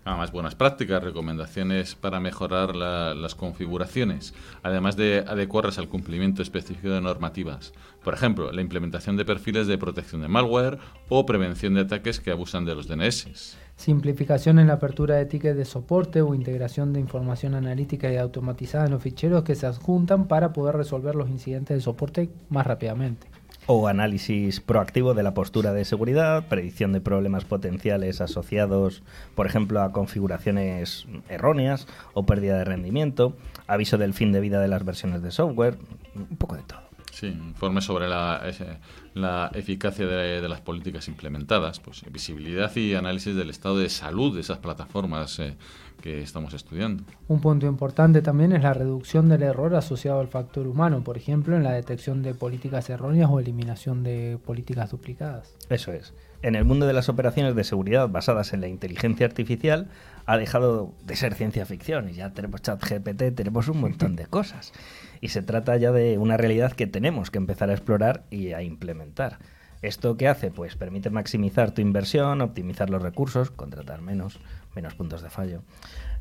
Además, 0.07 0.31
buenas 0.31 0.55
prácticas, 0.55 1.03
recomendaciones 1.03 1.95
para 1.95 2.21
mejorar 2.21 2.77
las 2.77 3.35
configuraciones, 3.35 4.33
además 4.63 4.95
de 4.95 5.25
adecuarlas 5.27 5.79
al 5.79 5.89
cumplimiento 5.89 6.41
específico 6.41 6.93
de 6.93 7.01
normativas. 7.01 7.73
Por 8.05 8.13
ejemplo, 8.13 8.53
la 8.53 8.61
implementación 8.61 9.17
de 9.17 9.25
perfiles 9.25 9.67
de 9.67 9.77
protección 9.77 10.21
de 10.21 10.29
malware 10.29 10.79
o 11.09 11.25
prevención 11.25 11.73
de 11.73 11.81
ataques 11.81 12.21
que 12.21 12.31
abusan 12.31 12.63
de 12.63 12.75
los 12.75 12.87
DNS. 12.87 13.57
Simplificación 13.75 14.59
en 14.59 14.67
la 14.67 14.75
apertura 14.75 15.15
de 15.15 15.25
tickets 15.25 15.57
de 15.57 15.65
soporte 15.65 16.21
o 16.21 16.33
integración 16.33 16.93
de 16.93 17.01
información 17.01 17.53
analítica 17.53 18.09
y 18.09 18.15
automatizada 18.15 18.85
en 18.85 18.91
los 18.91 19.03
ficheros 19.03 19.43
que 19.43 19.55
se 19.55 19.65
adjuntan 19.65 20.29
para 20.29 20.53
poder 20.53 20.77
resolver 20.77 21.15
los 21.15 21.29
incidentes 21.29 21.75
de 21.75 21.81
soporte 21.81 22.29
más 22.47 22.65
rápidamente. 22.65 23.27
O 23.67 23.87
análisis 23.87 24.61
proactivo 24.61 25.13
de 25.13 25.23
la 25.23 25.33
postura 25.33 25.73
de 25.73 25.85
seguridad, 25.85 26.47
predicción 26.47 26.93
de 26.93 27.01
problemas 27.01 27.43
potenciales 27.43 28.21
asociados, 28.21 29.03
por 29.35 29.45
ejemplo, 29.45 29.81
a 29.81 29.91
configuraciones 29.91 31.05
erróneas 31.29 31.87
o 32.13 32.25
pérdida 32.25 32.57
de 32.57 32.65
rendimiento, 32.65 33.35
aviso 33.67 33.97
del 33.97 34.13
fin 34.13 34.31
de 34.31 34.39
vida 34.39 34.61
de 34.61 34.69
las 34.69 34.85
versiones 34.85 35.21
de 35.21 35.31
software, 35.31 35.77
un 36.15 36.37
poco 36.37 36.55
de 36.55 36.63
todo. 36.63 36.87
Sí, 37.11 37.27
informe 37.27 37.81
sobre 37.81 38.07
la, 38.07 39.51
eficacia 39.55 40.05
de, 40.05 40.47
las 40.47 40.61
políticas 40.61 41.07
implementadas, 41.07 41.79
pues 41.79 42.03
visibilidad 42.11 42.73
y 42.75 42.93
análisis 42.93 43.35
del 43.35 43.49
estado 43.49 43.79
de 43.79 43.89
salud 43.89 44.35
de 44.35 44.41
esas 44.41 44.59
plataformas 44.59 45.39
eh, 45.39 45.57
que 46.01 46.21
estamos 46.21 46.53
estudiando. 46.53 47.03
Un 47.27 47.41
punto 47.41 47.65
importante 47.65 48.21
también 48.21 48.53
es 48.53 48.63
la 48.63 48.73
reducción 48.73 49.29
del 49.29 49.43
error 49.43 49.75
asociado 49.75 50.19
al 50.19 50.27
factor 50.27 50.67
humano, 50.67 51.03
por 51.03 51.17
ejemplo, 51.17 51.55
en 51.55 51.63
la 51.63 51.73
detección 51.73 52.23
de 52.23 52.33
políticas 52.33 52.89
erróneas 52.89 53.29
o 53.31 53.39
eliminación 53.39 54.03
de 54.03 54.37
políticas 54.45 54.91
duplicadas. 54.91 55.55
Eso 55.69 55.91
es. 55.91 56.13
En 56.43 56.55
el 56.55 56.65
mundo 56.65 56.85
de 56.85 56.93
las 56.93 57.09
operaciones 57.09 57.55
de 57.55 57.63
seguridad 57.63 58.09
basadas 58.09 58.53
en 58.53 58.61
la 58.61 58.67
inteligencia 58.67 59.25
artificial 59.25 59.87
ha 60.27 60.37
dejado 60.37 60.93
de 61.03 61.15
ser 61.15 61.33
ciencia 61.33 61.65
ficción 61.65 62.09
y 62.09 62.13
ya 62.13 62.31
tenemos 62.31 62.61
chat 62.61 62.79
GPT, 62.83 63.35
tenemos 63.35 63.67
un 63.69 63.81
montón 63.81 64.15
de 64.15 64.27
cosas. 64.27 64.71
Y 65.19 65.29
se 65.29 65.41
trata 65.41 65.75
ya 65.77 65.91
de 65.91 66.19
una 66.19 66.37
realidad 66.37 66.73
que 66.73 66.85
tenemos 66.85 67.31
que 67.31 67.39
empezar 67.39 67.71
a 67.71 67.73
explorar 67.73 68.23
y 68.29 68.53
a 68.53 68.61
implementar. 68.61 69.39
¿Esto 69.81 70.17
qué 70.17 70.27
hace? 70.27 70.51
Pues 70.51 70.75
permite 70.75 71.09
maximizar 71.09 71.71
tu 71.71 71.81
inversión, 71.81 72.41
optimizar 72.41 72.89
los 72.89 73.01
recursos, 73.01 73.51
contratar 73.51 74.01
menos, 74.01 74.39
menos 74.77 74.93
puntos 74.93 75.23
de 75.23 75.31
fallo, 75.31 75.63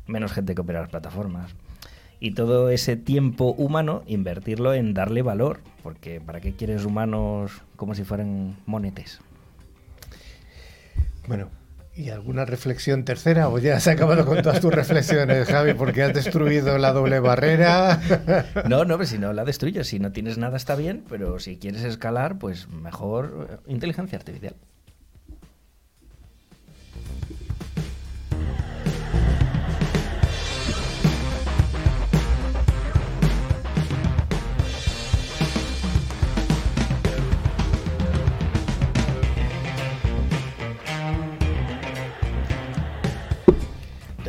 menos 0.07 0.31
gente 0.31 0.55
que 0.55 0.61
opera 0.61 0.81
las 0.81 0.89
plataformas. 0.89 1.53
Y 2.19 2.31
todo 2.31 2.71
ese 2.71 2.97
tiempo 2.97 3.53
humano, 3.53 4.01
invertirlo 4.07 4.73
en 4.73 4.95
darle 4.95 5.21
valor, 5.21 5.59
porque 5.83 6.19
¿para 6.19 6.41
qué 6.41 6.53
quieres 6.53 6.83
humanos 6.83 7.61
como 7.75 7.93
si 7.93 8.03
fueran 8.03 8.57
monetes? 8.65 9.19
Bueno, 11.27 11.51
¿Y 11.95 12.11
alguna 12.11 12.45
reflexión 12.45 13.05
tercera? 13.05 13.49
¿O 13.49 13.57
ya 13.57 13.77
has 13.77 13.87
acabado 13.87 14.23
con 14.23 14.39
todas 14.43 14.59
tus 14.59 14.71
reflexiones, 14.71 15.47
Javi? 15.47 15.73
Porque 15.73 16.03
has 16.03 16.13
destruido 16.13 16.77
la 16.77 16.93
doble 16.93 17.19
barrera. 17.19 17.99
No, 18.69 18.85
no, 18.85 18.97
pero 18.97 19.07
si 19.07 19.17
no 19.17 19.33
la 19.33 19.43
destruyes, 19.45 19.87
si 19.87 19.97
no 19.97 20.11
tienes 20.11 20.37
nada 20.37 20.57
está 20.57 20.75
bien, 20.75 21.03
pero 21.09 21.39
si 21.39 21.57
quieres 21.57 21.83
escalar, 21.83 22.37
pues 22.37 22.69
mejor 22.69 23.47
eh, 23.49 23.71
inteligencia 23.71 24.15
artificial. 24.15 24.53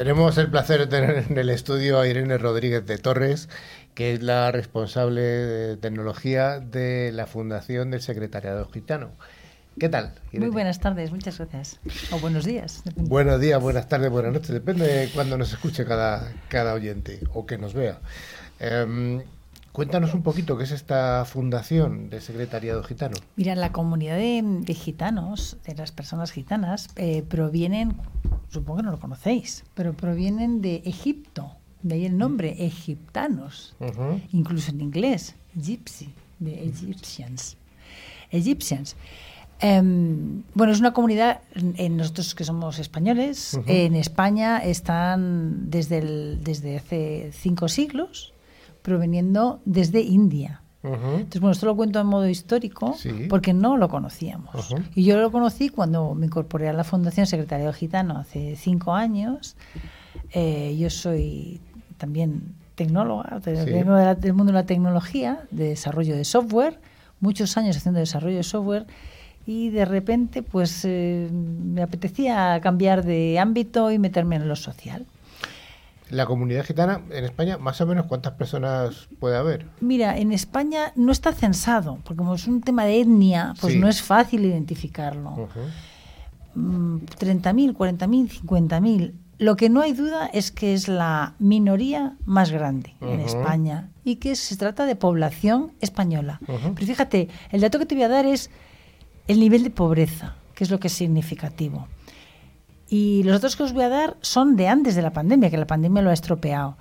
Tenemos 0.09 0.39
el 0.39 0.49
placer 0.49 0.81
de 0.81 0.87
tener 0.87 1.27
en 1.29 1.37
el 1.37 1.51
estudio 1.51 2.01
a 2.01 2.09
Irene 2.09 2.39
Rodríguez 2.39 2.87
de 2.87 2.97
Torres, 2.97 3.51
que 3.93 4.15
es 4.15 4.23
la 4.23 4.51
responsable 4.51 5.21
de 5.21 5.77
tecnología 5.77 6.61
de 6.61 7.13
la 7.13 7.27
Fundación 7.27 7.91
del 7.91 8.01
Secretariado 8.01 8.67
Gitano. 8.71 9.11
¿Qué 9.79 9.91
tal? 9.91 10.15
Muy 10.33 10.49
buenas 10.49 10.81
tardes, 10.81 11.13
muchas 11.13 11.37
gracias. 11.37 11.79
O 12.11 12.19
buenos 12.21 12.47
días. 12.47 12.85
Buenos 12.97 13.39
días, 13.39 13.61
buenas 13.61 13.87
tardes, 13.87 14.11
buenas 14.11 14.33
noches. 14.33 14.49
Depende 14.49 14.87
de 14.87 15.09
cuándo 15.11 15.37
nos 15.37 15.53
escuche 15.53 15.85
cada, 15.85 16.33
cada 16.49 16.73
oyente 16.73 17.21
o 17.35 17.45
que 17.45 17.59
nos 17.59 17.75
vea. 17.75 17.99
Em, 18.61 19.21
Cuéntanos 19.79 20.13
un 20.13 20.25
poquito 20.25 20.59
qué 20.59 20.65
es 20.65 20.73
esta 20.73 21.25
fundación 21.25 22.11
de 22.11 22.21
secretariado 22.21 22.83
gitano. 22.83 23.17
Mira, 23.37 23.55
la 23.55 23.71
comunidad 23.71 24.17
de, 24.17 24.75
gitanos, 24.75 25.57
de 25.65 25.77
las 25.77 25.93
personas 25.93 26.33
gitanas, 26.33 26.89
eh, 26.97 27.23
provienen, 27.23 27.95
supongo 28.49 28.79
que 28.79 28.83
no 28.83 28.91
lo 28.91 28.99
conocéis, 28.99 29.63
pero 29.75 29.93
provienen 29.93 30.63
de 30.63 30.83
Egipto, 30.85 31.53
de 31.85 31.95
ahí 31.95 32.07
el 32.07 32.19
nombre, 32.19 32.57
egiptanos, 32.67 33.77
incluso 34.33 34.73
en 34.73 34.81
inglés, 34.81 35.37
gypsy, 35.55 36.13
de 36.41 36.65
Egyptians. 36.65 37.57
Egyptians. 38.33 38.97
Em, 39.61 40.43
bueno, 40.55 40.73
es 40.73 40.81
una 40.81 40.93
comunidad, 40.93 41.43
en 41.55 41.97
nosotros 41.97 42.35
que 42.35 42.43
somos 42.43 42.81
españoles, 42.81 43.57
en 43.69 43.95
España 43.95 44.59
están 44.59 45.71
desde, 45.71 46.35
desde 46.35 46.79
hace 46.79 47.31
cinco 47.33 47.69
siglos 47.69 48.35
proveniendo 48.89 49.61
desde 49.67 50.01
India. 50.01 50.63
Entonces, 50.83 51.41
bueno, 51.41 51.53
esto 51.53 51.67
lo 51.67 51.77
cuento 51.77 52.01
en 52.01 52.07
modo 52.07 52.27
histórico 52.29 52.97
porque 53.29 53.53
no 53.53 53.77
lo 53.77 53.89
conocíamos. 53.89 54.75
Y 54.95 55.05
yo 55.05 55.19
lo 55.21 55.31
conocí 55.31 55.69
cuando 55.69 56.15
me 56.15 56.27
incorporé 56.27 56.69
a 56.69 56.73
la 56.73 56.85
Fundación 56.85 57.27
Secretario 57.27 57.71
Gitano 57.73 58.17
hace 58.17 58.57
cinco 58.57 58.95
años. 58.95 59.57
Eh, 60.33 60.77
yo 60.79 60.89
soy 60.89 61.61
también 61.99 62.55
tecnóloga, 62.77 63.41
del 63.41 63.85
mundo 64.35 64.53
de 64.53 64.53
la 64.53 64.67
tecnología, 64.67 65.41
de 65.51 65.71
desarrollo 65.71 66.17
de 66.17 66.25
software, 66.25 66.81
muchos 67.21 67.57
años 67.57 67.77
haciendo 67.77 68.01
desarrollo 68.01 68.37
de 68.37 68.45
software 68.45 68.87
y 69.47 69.71
de 69.71 69.85
repente 69.85 70.43
pues 70.43 70.85
eh, 70.85 71.29
me 71.33 71.83
apetecía 71.83 72.61
cambiar 72.63 73.05
de 73.05 73.39
ámbito 73.39 73.91
y 73.91 73.99
meterme 73.99 74.37
en 74.37 74.49
lo 74.49 74.57
social. 74.57 75.07
La 76.11 76.27
comunidad 76.27 76.65
gitana 76.65 77.03
en 77.11 77.25
España, 77.25 77.59
más 77.59 77.81
o 77.81 77.87
menos, 77.87 78.07
¿cuántas 78.07 78.33
personas 78.35 79.09
puede 79.19 79.37
haber? 79.37 79.67
Mira, 79.81 80.19
en 80.19 80.33
España 80.33 80.93
no 80.97 81.13
está 81.13 81.33
censado, 81.33 81.99
porque 82.05 82.19
como 82.19 82.35
es 82.35 82.47
un 82.47 82.63
tema 82.63 82.85
de 82.85 83.01
etnia, 83.01 83.55
pues 83.61 83.77
no 83.77 83.89
es 83.89 84.03
fácil 84.03 84.45
identificarlo. 84.45 85.49
30.000, 86.57 87.75
40.000, 87.75 88.41
50.000. 88.43 89.13
Lo 89.39 89.57
que 89.57 89.69
no 89.69 89.83
hay 89.83 89.93
duda 89.93 90.27
es 90.27 90.51
que 90.51 90.75
es 90.75 90.89
la 90.89 91.35
minoría 91.39 92.17
más 92.25 92.51
grande 92.51 92.97
en 93.01 93.21
España 93.21 93.91
y 94.03 94.17
que 94.17 94.35
se 94.35 94.57
trata 94.57 94.85
de 94.85 94.97
población 94.97 95.73
española. 95.81 96.41
Pero 96.47 96.87
fíjate, 96.87 97.29
el 97.51 97.61
dato 97.61 97.79
que 97.79 97.87
te 97.87 97.95
voy 97.95 98.05
a 98.05 98.09
dar 98.09 98.27
es 98.27 98.51
el 99.29 99.39
nivel 99.39 99.63
de 99.63 99.71
pobreza, 99.71 100.35
que 100.55 100.65
es 100.65 100.71
lo 100.71 100.81
que 100.81 100.89
es 100.89 100.95
significativo. 100.95 101.87
Y 102.89 103.23
los 103.25 103.35
datos 103.35 103.57
que 103.57 103.65
os 103.65 103.73
voy 103.73 103.85
a 103.85 103.89
dar 103.89 104.17
son 104.21 104.57
de 104.57 104.69
antes 104.69 104.95
de 104.95 105.03
la 105.03 105.13
pandemia, 105.13 105.51
que 105.51 105.59
la 105.59 105.67
pandemia 105.67 106.03
lo 106.03 106.11
ha 106.11 106.15
estropeado. 106.15 106.77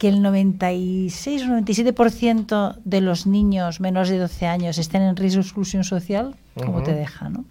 Que 0.00 0.08
el 0.08 0.22
96 0.22 1.42
o 1.42 1.46
97% 1.48 2.78
de 2.86 3.00
los 3.02 3.26
niños 3.26 3.80
menores 3.80 4.08
de 4.08 4.16
12 4.16 4.46
años 4.46 4.78
estén 4.78 5.02
en 5.02 5.14
riesgo 5.14 5.42
de 5.42 5.46
exclusión 5.46 5.84
social, 5.84 6.36
como 6.54 6.82
te 6.82 6.94
deja, 6.94 7.28
¿no? 7.28 7.44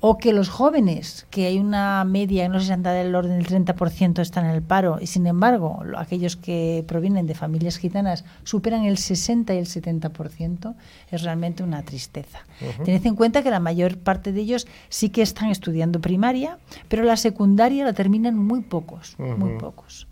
O 0.00 0.16
que 0.16 0.32
los 0.32 0.48
jóvenes, 0.48 1.26
que 1.28 1.44
hay 1.44 1.58
una 1.58 2.02
media, 2.04 2.48
no 2.48 2.58
sé 2.58 2.66
si 2.68 2.72
anda 2.72 2.92
del 2.92 3.14
orden 3.14 3.38
del 3.38 3.46
30%, 3.46 4.20
están 4.20 4.46
en 4.46 4.52
el 4.52 4.62
paro, 4.62 4.96
y 4.98 5.08
sin 5.08 5.26
embargo, 5.26 5.82
aquellos 5.98 6.36
que 6.36 6.86
provienen 6.88 7.26
de 7.26 7.34
familias 7.34 7.76
gitanas 7.76 8.24
superan 8.44 8.86
el 8.86 8.96
60 8.96 9.52
y 9.52 9.58
el 9.58 9.66
70%, 9.66 10.74
es 11.10 11.22
realmente 11.22 11.62
una 11.62 11.82
tristeza. 11.82 12.46
Tened 12.82 13.04
en 13.04 13.14
cuenta 13.14 13.42
que 13.42 13.50
la 13.50 13.60
mayor 13.60 13.98
parte 13.98 14.32
de 14.32 14.40
ellos 14.40 14.66
sí 14.88 15.10
que 15.10 15.20
están 15.20 15.50
estudiando 15.50 16.00
primaria, 16.00 16.56
pero 16.88 17.04
la 17.04 17.18
secundaria 17.18 17.84
la 17.84 17.92
terminan 17.92 18.38
muy 18.38 18.62
pocos, 18.62 19.16
muy 19.18 19.58
pocos. 19.58 20.08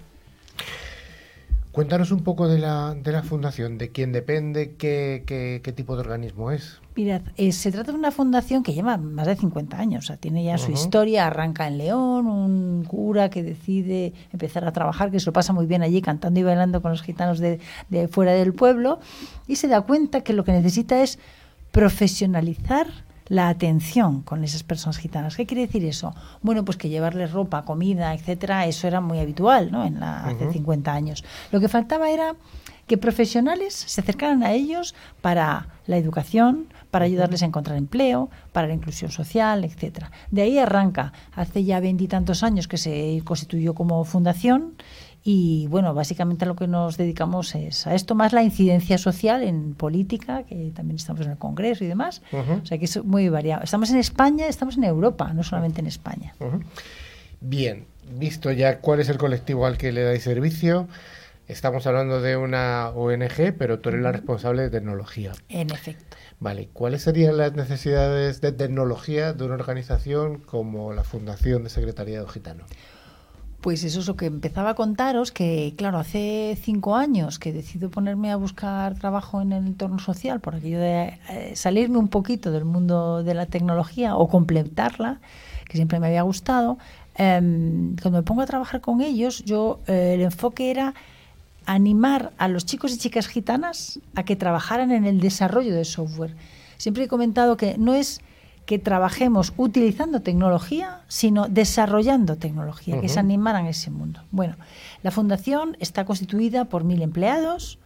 Cuéntanos 1.72 2.10
un 2.10 2.22
poco 2.22 2.48
de 2.48 2.58
la, 2.58 2.94
de 2.94 3.12
la 3.12 3.22
fundación, 3.22 3.78
de 3.78 3.90
quién 3.90 4.12
depende, 4.12 4.74
qué, 4.76 5.22
qué, 5.26 5.72
tipo 5.72 5.94
de 5.94 6.02
organismo 6.02 6.50
es. 6.50 6.82
Mirad, 6.94 7.22
eh, 7.38 7.50
se 7.52 7.72
trata 7.72 7.92
de 7.92 7.98
una 7.98 8.10
fundación 8.10 8.62
que 8.62 8.74
lleva 8.74 8.98
más 8.98 9.26
de 9.26 9.36
50 9.36 9.78
años, 9.78 10.04
o 10.04 10.06
sea, 10.08 10.18
tiene 10.18 10.44
ya 10.44 10.58
su 10.58 10.70
historia, 10.70 11.26
arranca 11.26 11.66
en 11.66 11.78
León, 11.78 12.26
un 12.26 12.84
cura 12.84 13.30
que 13.30 13.42
decide 13.42 14.12
empezar 14.34 14.66
a 14.66 14.72
trabajar, 14.72 15.10
que 15.10 15.18
se 15.18 15.24
lo 15.24 15.32
pasa 15.32 15.54
muy 15.54 15.64
bien 15.64 15.80
allí 15.80 16.02
cantando 16.02 16.38
y 16.40 16.42
bailando 16.42 16.82
con 16.82 16.90
los 16.90 17.00
gitanos 17.00 17.38
de, 17.38 17.58
de 17.88 18.06
fuera 18.06 18.32
del 18.32 18.52
pueblo, 18.52 19.00
y 19.46 19.56
se 19.56 19.66
da 19.66 19.80
cuenta 19.80 20.20
que 20.20 20.34
lo 20.34 20.44
que 20.44 20.52
necesita 20.52 21.02
es 21.02 21.18
profesionalizar 21.70 22.86
la 23.32 23.48
atención 23.48 24.20
con 24.20 24.44
esas 24.44 24.62
personas 24.62 24.98
gitanas. 24.98 25.36
¿Qué 25.36 25.46
quiere 25.46 25.62
decir 25.62 25.86
eso? 25.86 26.14
Bueno, 26.42 26.66
pues 26.66 26.76
que 26.76 26.90
llevarles 26.90 27.32
ropa, 27.32 27.64
comida, 27.64 28.12
etcétera, 28.12 28.66
eso 28.66 28.86
era 28.86 29.00
muy 29.00 29.20
habitual, 29.20 29.72
¿no? 29.72 29.86
En 29.86 30.00
la, 30.00 30.26
hace 30.26 30.52
50 30.52 30.92
años. 30.92 31.24
Lo 31.50 31.58
que 31.58 31.68
faltaba 31.68 32.10
era 32.10 32.36
que 32.86 32.98
profesionales 32.98 33.72
se 33.72 34.02
acercaran 34.02 34.42
a 34.42 34.52
ellos 34.52 34.94
para 35.22 35.68
la 35.86 35.96
educación, 35.96 36.66
para 36.90 37.06
ayudarles 37.06 37.42
a 37.42 37.46
encontrar 37.46 37.78
empleo, 37.78 38.28
para 38.52 38.66
la 38.66 38.74
inclusión 38.74 39.10
social, 39.10 39.64
etcétera. 39.64 40.10
De 40.30 40.42
ahí 40.42 40.58
arranca, 40.58 41.14
hace 41.34 41.64
ya 41.64 41.80
veintitantos 41.80 42.42
años 42.42 42.68
que 42.68 42.76
se 42.76 43.22
constituyó 43.24 43.72
como 43.72 44.04
fundación 44.04 44.74
y 45.24 45.68
bueno, 45.68 45.94
básicamente 45.94 46.46
lo 46.46 46.56
que 46.56 46.66
nos 46.66 46.96
dedicamos 46.96 47.54
es 47.54 47.86
a 47.86 47.94
esto, 47.94 48.14
más 48.14 48.32
la 48.32 48.42
incidencia 48.42 48.98
social 48.98 49.42
en 49.42 49.74
política, 49.74 50.42
que 50.42 50.72
también 50.74 50.96
estamos 50.96 51.24
en 51.24 51.32
el 51.32 51.38
Congreso 51.38 51.84
y 51.84 51.86
demás. 51.86 52.22
O 52.32 52.66
sea 52.66 52.78
que 52.78 52.86
es 52.86 53.04
muy 53.04 53.28
variado. 53.28 53.62
Estamos 53.62 53.90
en 53.90 53.98
España, 53.98 54.48
estamos 54.48 54.76
en 54.76 54.84
Europa, 54.84 55.32
no 55.32 55.44
solamente 55.44 55.80
en 55.80 55.86
España. 55.86 56.34
Bien, 57.40 57.86
visto 58.18 58.50
ya 58.50 58.80
cuál 58.80 59.00
es 59.00 59.08
el 59.08 59.18
colectivo 59.18 59.66
al 59.66 59.78
que 59.78 59.92
le 59.92 60.02
dais 60.02 60.24
servicio, 60.24 60.88
estamos 61.46 61.86
hablando 61.86 62.20
de 62.20 62.36
una 62.36 62.88
ONG, 62.90 63.54
pero 63.56 63.78
tú 63.78 63.90
eres 63.90 64.02
la 64.02 64.10
responsable 64.10 64.62
de 64.62 64.70
tecnología. 64.70 65.32
En 65.48 65.70
efecto. 65.70 66.16
Vale, 66.40 66.68
¿cuáles 66.72 67.02
serían 67.02 67.36
las 67.36 67.52
necesidades 67.54 68.40
de 68.40 68.50
tecnología 68.50 69.32
de 69.32 69.44
una 69.44 69.54
organización 69.54 70.38
como 70.38 70.92
la 70.92 71.04
Fundación 71.04 71.62
de 71.62 71.70
Secretariado 71.70 72.26
Gitano? 72.26 72.64
Pues 73.62 73.84
eso 73.84 74.00
es 74.00 74.08
lo 74.08 74.16
que 74.16 74.26
empezaba 74.26 74.70
a 74.70 74.74
contaros, 74.74 75.30
que 75.30 75.74
claro, 75.76 75.98
hace 75.98 76.58
cinco 76.60 76.96
años 76.96 77.38
que 77.38 77.52
decido 77.52 77.90
ponerme 77.90 78.32
a 78.32 78.36
buscar 78.36 78.98
trabajo 78.98 79.40
en 79.40 79.52
el 79.52 79.64
entorno 79.64 80.00
social, 80.00 80.40
por 80.40 80.56
aquello 80.56 80.80
de 80.80 81.20
eh, 81.30 81.52
salirme 81.54 81.98
un 81.98 82.08
poquito 82.08 82.50
del 82.50 82.64
mundo 82.64 83.22
de 83.22 83.34
la 83.34 83.46
tecnología 83.46 84.16
o 84.16 84.28
completarla, 84.28 85.20
que 85.68 85.76
siempre 85.76 86.00
me 86.00 86.08
había 86.08 86.22
gustado, 86.22 86.76
em, 87.14 87.94
cuando 88.02 88.18
me 88.18 88.22
pongo 88.24 88.42
a 88.42 88.46
trabajar 88.46 88.80
con 88.80 89.00
ellos, 89.00 89.44
yo 89.44 89.78
eh, 89.86 90.14
el 90.14 90.22
enfoque 90.22 90.72
era 90.72 90.94
animar 91.64 92.32
a 92.38 92.48
los 92.48 92.66
chicos 92.66 92.92
y 92.92 92.98
chicas 92.98 93.28
gitanas 93.28 94.00
a 94.16 94.24
que 94.24 94.34
trabajaran 94.34 94.90
en 94.90 95.04
el 95.04 95.20
desarrollo 95.20 95.72
de 95.72 95.84
software. 95.84 96.34
Siempre 96.78 97.04
he 97.04 97.08
comentado 97.08 97.56
que 97.56 97.78
no 97.78 97.94
es 97.94 98.22
que 98.66 98.78
trabajemos 98.78 99.52
utilizando 99.56 100.22
tecnología, 100.22 101.00
sino 101.08 101.48
desarrollando 101.48 102.36
tecnología, 102.36 103.00
que 103.00 103.08
se 103.08 103.18
animaran 103.18 103.66
a 103.66 103.70
ese 103.70 103.90
mundo. 103.90 104.20
Bueno, 104.30 104.56
la 105.02 105.10
fundación 105.10 105.76
está 105.80 106.04
constituida 106.04 106.66
por 106.66 106.84
mil 106.84 107.02
empleados, 107.02 107.78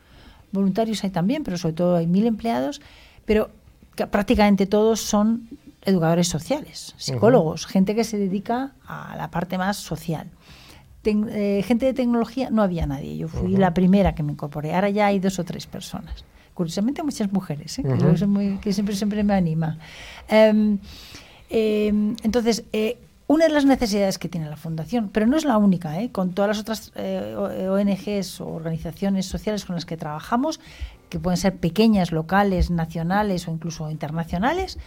voluntarios 0.53 1.03
hay 1.05 1.11
también, 1.11 1.45
pero 1.45 1.57
sobre 1.57 1.75
todo 1.75 1.97
hay 1.97 2.07
mil 2.07 2.27
empleados, 2.27 2.81
pero 3.25 3.51
prácticamente 4.11 4.67
todos 4.67 5.01
son 5.01 5.49
educadores 5.83 6.29
sociales, 6.29 6.95
psicólogos, 6.99 7.67
gente 7.67 7.95
que 7.95 8.05
se 8.05 8.19
dedica 8.19 8.73
a 8.87 9.17
la 9.17 9.31
parte 9.31 9.57
más 9.57 9.77
social. 9.77 10.29
Eh, 11.05 11.63
gente 11.65 11.87
de 11.87 11.95
tecnología 11.95 12.51
no 12.51 12.63
había 12.63 12.85
nadie, 12.85 13.17
yo 13.17 13.29
fui 13.29 13.57
la 13.57 13.73
primera 13.73 14.15
que 14.15 14.25
me 14.25 14.33
incorporé, 14.33 14.75
ahora 14.75 14.91
ya 14.91 15.07
hay 15.07 15.21
dos 15.21 15.39
o 15.39 15.45
tres 15.45 15.67
personas 15.67 16.25
curiosamente 16.57 17.03
muchas 17.03 17.31
mujeres, 17.31 17.79
¿eh? 17.79 17.83
que, 18.63 18.73
siempre, 18.73 18.97
siempre 18.97 19.23
me 19.23 19.35
anima. 19.35 19.79
Em, 20.27 20.79
em, 21.51 22.17
entonces, 22.23 22.65
eh, 22.73 22.97
una 23.27 23.45
de 23.45 23.53
las 23.53 23.67
necesidades 23.67 24.19
que 24.19 24.31
tiene 24.31 24.49
la 24.49 24.57
Fundación, 24.57 25.11
pero 25.13 25.27
no 25.27 25.37
es 25.37 25.45
la 25.45 25.59
única, 25.59 26.01
¿eh? 26.01 26.11
con 26.11 26.33
todas 26.33 26.49
las 26.49 26.59
otras 26.59 26.93
ONGs 26.97 28.41
o 28.41 28.49
organizaciones 28.49 29.27
sociales 29.27 29.67
con 29.67 29.75
las 29.75 29.85
que 29.85 29.99
trabajamos, 29.99 30.59
que 31.11 31.21
pueden 31.21 31.37
ser 31.37 31.57
pequeñas, 31.57 32.11
locales, 32.11 32.71
nacionales 32.71 33.47
o 33.49 33.53
incluso 33.53 33.91
internacionales, 33.91 34.79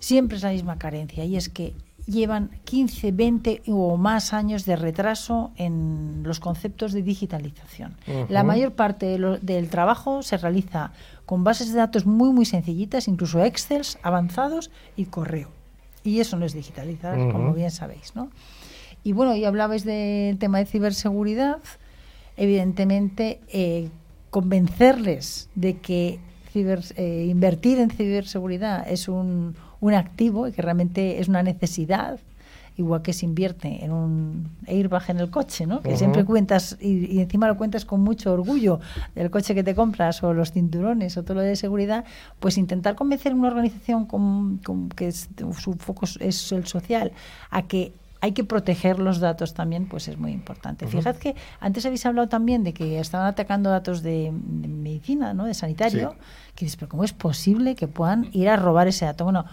siempre 0.00 0.36
es 0.36 0.42
la 0.42 0.50
misma 0.50 0.78
carencia 0.78 1.24
y 1.24 1.36
es 1.36 1.48
que 1.48 1.72
llevan 2.08 2.50
15, 2.64 3.12
20 3.12 3.62
o 3.68 3.96
más 3.96 4.32
años 4.32 4.64
de 4.64 4.76
retraso 4.76 5.52
en 5.56 6.22
los 6.24 6.40
conceptos 6.40 6.92
de 6.92 7.02
digitalización. 7.02 7.96
La 8.28 8.42
mayor 8.42 8.72
parte 8.72 9.18
del 9.18 9.68
trabajo 9.68 10.22
se 10.22 10.38
realiza 10.38 10.92
con 11.26 11.44
bases 11.44 11.72
de 11.72 11.78
datos 11.78 12.06
muy, 12.06 12.32
muy 12.32 12.46
sencillitas, 12.46 13.08
incluso 13.08 13.44
Excel 13.44 13.82
avanzados 14.02 14.70
y 14.96 15.04
correo. 15.04 15.50
Y 16.02 16.20
eso 16.20 16.36
no 16.36 16.46
es 16.46 16.54
digitalizar, 16.54 17.18
como 17.30 17.52
bien 17.52 17.70
sabéis. 17.70 18.14
¿no? 18.14 18.30
Y 19.04 19.12
bueno, 19.12 19.36
y 19.36 19.44
hablabais 19.44 19.84
del 19.84 20.38
tema 20.38 20.58
de 20.58 20.66
ciberseguridad. 20.66 21.58
Evidentemente, 22.36 23.40
eh, 23.48 23.90
convencerles 24.30 25.50
de 25.54 25.78
que 25.78 26.20
eh, 26.54 27.26
invertir 27.28 27.78
en 27.78 27.90
ciberseguridad 27.90 28.88
es 28.90 29.08
un 29.08 29.54
un 29.80 29.94
activo 29.94 30.48
y 30.48 30.52
que 30.52 30.62
realmente 30.62 31.20
es 31.20 31.28
una 31.28 31.42
necesidad, 31.42 32.18
igual 32.76 33.02
que 33.02 33.12
se 33.12 33.26
invierte 33.26 33.84
en 33.84 33.92
un 33.92 34.50
airbag 34.66 35.10
en 35.10 35.18
el 35.18 35.30
coche, 35.30 35.66
¿no? 35.66 35.80
que 35.80 35.96
siempre 35.96 36.24
cuentas 36.24 36.76
y, 36.80 37.20
encima 37.20 37.48
lo 37.48 37.56
cuentas 37.56 37.84
con 37.84 38.00
mucho 38.00 38.32
orgullo 38.32 38.80
del 39.14 39.30
coche 39.30 39.54
que 39.54 39.64
te 39.64 39.74
compras 39.74 40.22
o 40.22 40.32
los 40.32 40.52
cinturones 40.52 41.16
o 41.16 41.22
todo 41.22 41.34
lo 41.34 41.40
de 41.40 41.56
seguridad, 41.56 42.04
pues 42.38 42.56
intentar 42.56 42.94
convencer 42.94 43.32
a 43.32 43.34
una 43.34 43.48
organización 43.48 44.06
con, 44.06 44.60
que 44.94 45.10
su 45.12 45.74
foco 45.78 46.06
es 46.20 46.52
el 46.52 46.66
social 46.66 47.12
a 47.50 47.62
que 47.62 47.92
hay 48.20 48.32
que 48.32 48.44
proteger 48.44 48.98
los 48.98 49.20
datos 49.20 49.54
también, 49.54 49.86
pues 49.86 50.08
es 50.08 50.18
muy 50.18 50.32
importante. 50.32 50.86
Fíjate 50.86 51.18
Fijad 51.18 51.34
que 51.34 51.40
antes 51.60 51.86
habéis 51.86 52.04
hablado 52.06 52.28
también 52.28 52.64
de 52.64 52.72
que 52.74 52.98
estaban 52.98 53.26
atacando 53.26 53.70
datos 53.70 54.02
de, 54.02 54.32
medicina, 54.32 55.34
¿no? 55.34 55.44
de 55.44 55.54
sanitario, 55.54 56.16
que 56.54 56.64
dices, 56.64 56.76
pero 56.76 56.88
¿cómo 56.88 57.04
es 57.04 57.12
posible 57.12 57.74
que 57.74 57.86
puedan 57.86 58.28
ir 58.32 58.48
a 58.48 58.56
robar 58.56 58.88
ese 58.88 59.04
dato? 59.04 59.24
Bueno, 59.24 59.44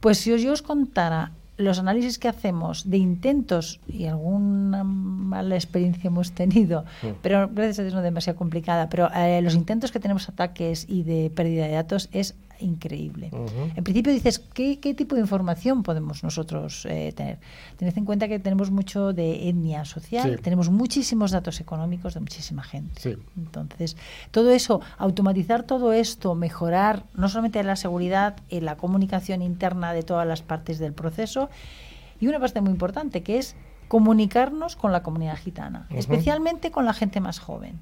pues 0.00 0.18
si 0.18 0.36
yo 0.38 0.52
os 0.52 0.62
contara 0.62 1.32
los 1.58 1.80
análisis 1.80 2.18
que 2.18 2.28
hacemos 2.28 2.88
de 2.88 2.98
intentos 2.98 3.80
y 3.88 4.06
alguna 4.06 4.84
mala 4.84 5.56
experiencia 5.56 6.06
hemos 6.06 6.30
tenido, 6.32 6.84
pero 7.20 7.48
gracias 7.52 7.80
a 7.80 7.82
Dios 7.82 7.94
no 7.94 8.00
demasiado 8.00 8.38
complicada, 8.38 8.88
pero 8.88 9.10
eh, 9.12 9.42
los 9.42 9.54
intentos 9.54 9.90
que 9.90 9.98
tenemos 9.98 10.28
ataques 10.28 10.86
y 10.88 11.02
de 11.02 11.30
pérdida 11.30 11.66
de 11.66 11.72
datos 11.72 12.08
es 12.12 12.36
increíble. 12.60 13.30
En 13.76 13.84
principio 13.84 14.12
dices, 14.12 14.38
¿qué, 14.38 14.76
tipo 14.96 15.14
de 15.14 15.20
información 15.20 15.82
podemos 15.82 16.22
nosotros 16.22 16.86
eh, 16.86 17.12
tener? 17.14 17.38
Tened 17.76 17.96
en 17.96 18.04
cuenta 18.04 18.28
que 18.28 18.38
tenemos 18.38 18.70
mucho 18.70 19.12
de 19.12 19.48
etnia 19.48 19.84
social, 19.84 20.40
tenemos 20.40 20.70
muchísimos 20.70 21.30
datos 21.30 21.60
económicos 21.60 22.14
de 22.14 22.20
muchísima 22.20 22.62
gente. 22.62 23.18
Entonces, 23.36 23.96
todo 24.30 24.50
eso, 24.50 24.80
automatizar 24.96 25.62
todo 25.62 25.92
esto, 25.92 26.34
mejorar 26.34 27.04
no 27.14 27.28
solamente 27.28 27.62
la 27.62 27.76
seguridad, 27.76 28.36
y 28.48 28.60
la 28.60 28.76
comunicación 28.76 29.42
interna 29.42 29.92
de 29.92 30.02
todas 30.02 30.26
las 30.26 30.42
partes 30.42 30.78
del 30.78 30.92
proceso, 30.92 31.50
y 32.20 32.26
una 32.26 32.40
parte 32.40 32.60
muy 32.60 32.70
importante 32.70 33.22
que 33.22 33.38
es 33.38 33.54
comunicarnos 33.88 34.76
con 34.76 34.92
la 34.92 35.02
comunidad 35.02 35.36
gitana, 35.36 35.86
especialmente 35.90 36.70
con 36.70 36.84
la 36.84 36.92
gente 36.92 37.20
más 37.20 37.38
joven, 37.38 37.80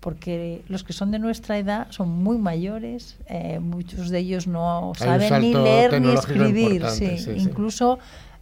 porque 0.00 0.62
los 0.68 0.84
que 0.84 0.94
son 0.94 1.10
de 1.10 1.18
nuestra 1.18 1.58
edad 1.58 1.86
son 1.90 2.08
muy 2.08 2.38
mayores, 2.38 3.18
eh, 3.26 3.60
muchos 3.60 4.08
de 4.08 4.18
ellos 4.18 4.46
no 4.46 4.92
saben 4.96 5.40
ni 5.40 5.52
leer 5.52 6.00
ni 6.00 6.12
escribir, 6.12 6.82
incluso 7.36 7.98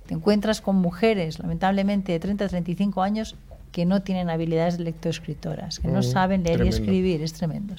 te 0.07 0.15
encuentras 0.15 0.61
con 0.61 0.77
mujeres, 0.77 1.41
lamentablemente 1.41 2.13
de 2.13 2.21
30 2.21 2.45
a 2.45 2.49
35 2.49 3.03
años, 3.03 3.35
que 3.73 3.85
no 3.85 4.03
tienen 4.03 4.31
habilidades 4.31 4.79
lectoescritoras, 4.79 5.81
que 5.81 5.89
no 5.89 6.03
saben 6.03 6.45
leer 6.45 6.65
y 6.65 6.69
escribir, 6.69 7.23
es 7.23 7.33
tremendo. 7.33 7.75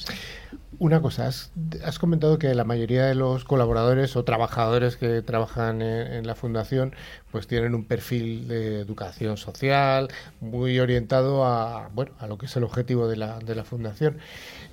Una 0.84 1.02
cosa, 1.02 1.28
has, 1.28 1.98
comentado 1.98 2.38
que 2.38 2.54
la 2.54 2.66
mayoría 2.66 3.06
de 3.06 3.16
los 3.16 3.46
colaboradores 3.46 4.18
o 4.18 4.26
trabajadores 4.26 4.98
que 4.98 5.22
trabajan 5.22 5.82
en, 5.82 6.28
la 6.28 6.36
fundación 6.36 6.94
pues 7.32 7.48
tienen 7.48 7.74
un 7.74 7.86
perfil 7.86 8.50
de 8.50 8.82
educación 8.82 9.38
social 9.38 10.10
muy 10.42 10.82
orientado 10.82 11.46
a, 11.46 11.88
bueno, 11.94 12.12
a 12.20 12.28
lo 12.28 12.38
que 12.38 12.48
es 12.48 12.56
el 12.58 12.66
objetivo 12.66 13.08
de 13.08 13.16
la, 13.16 13.40
de 13.40 13.56
la 13.56 13.64
fundación. 13.64 14.18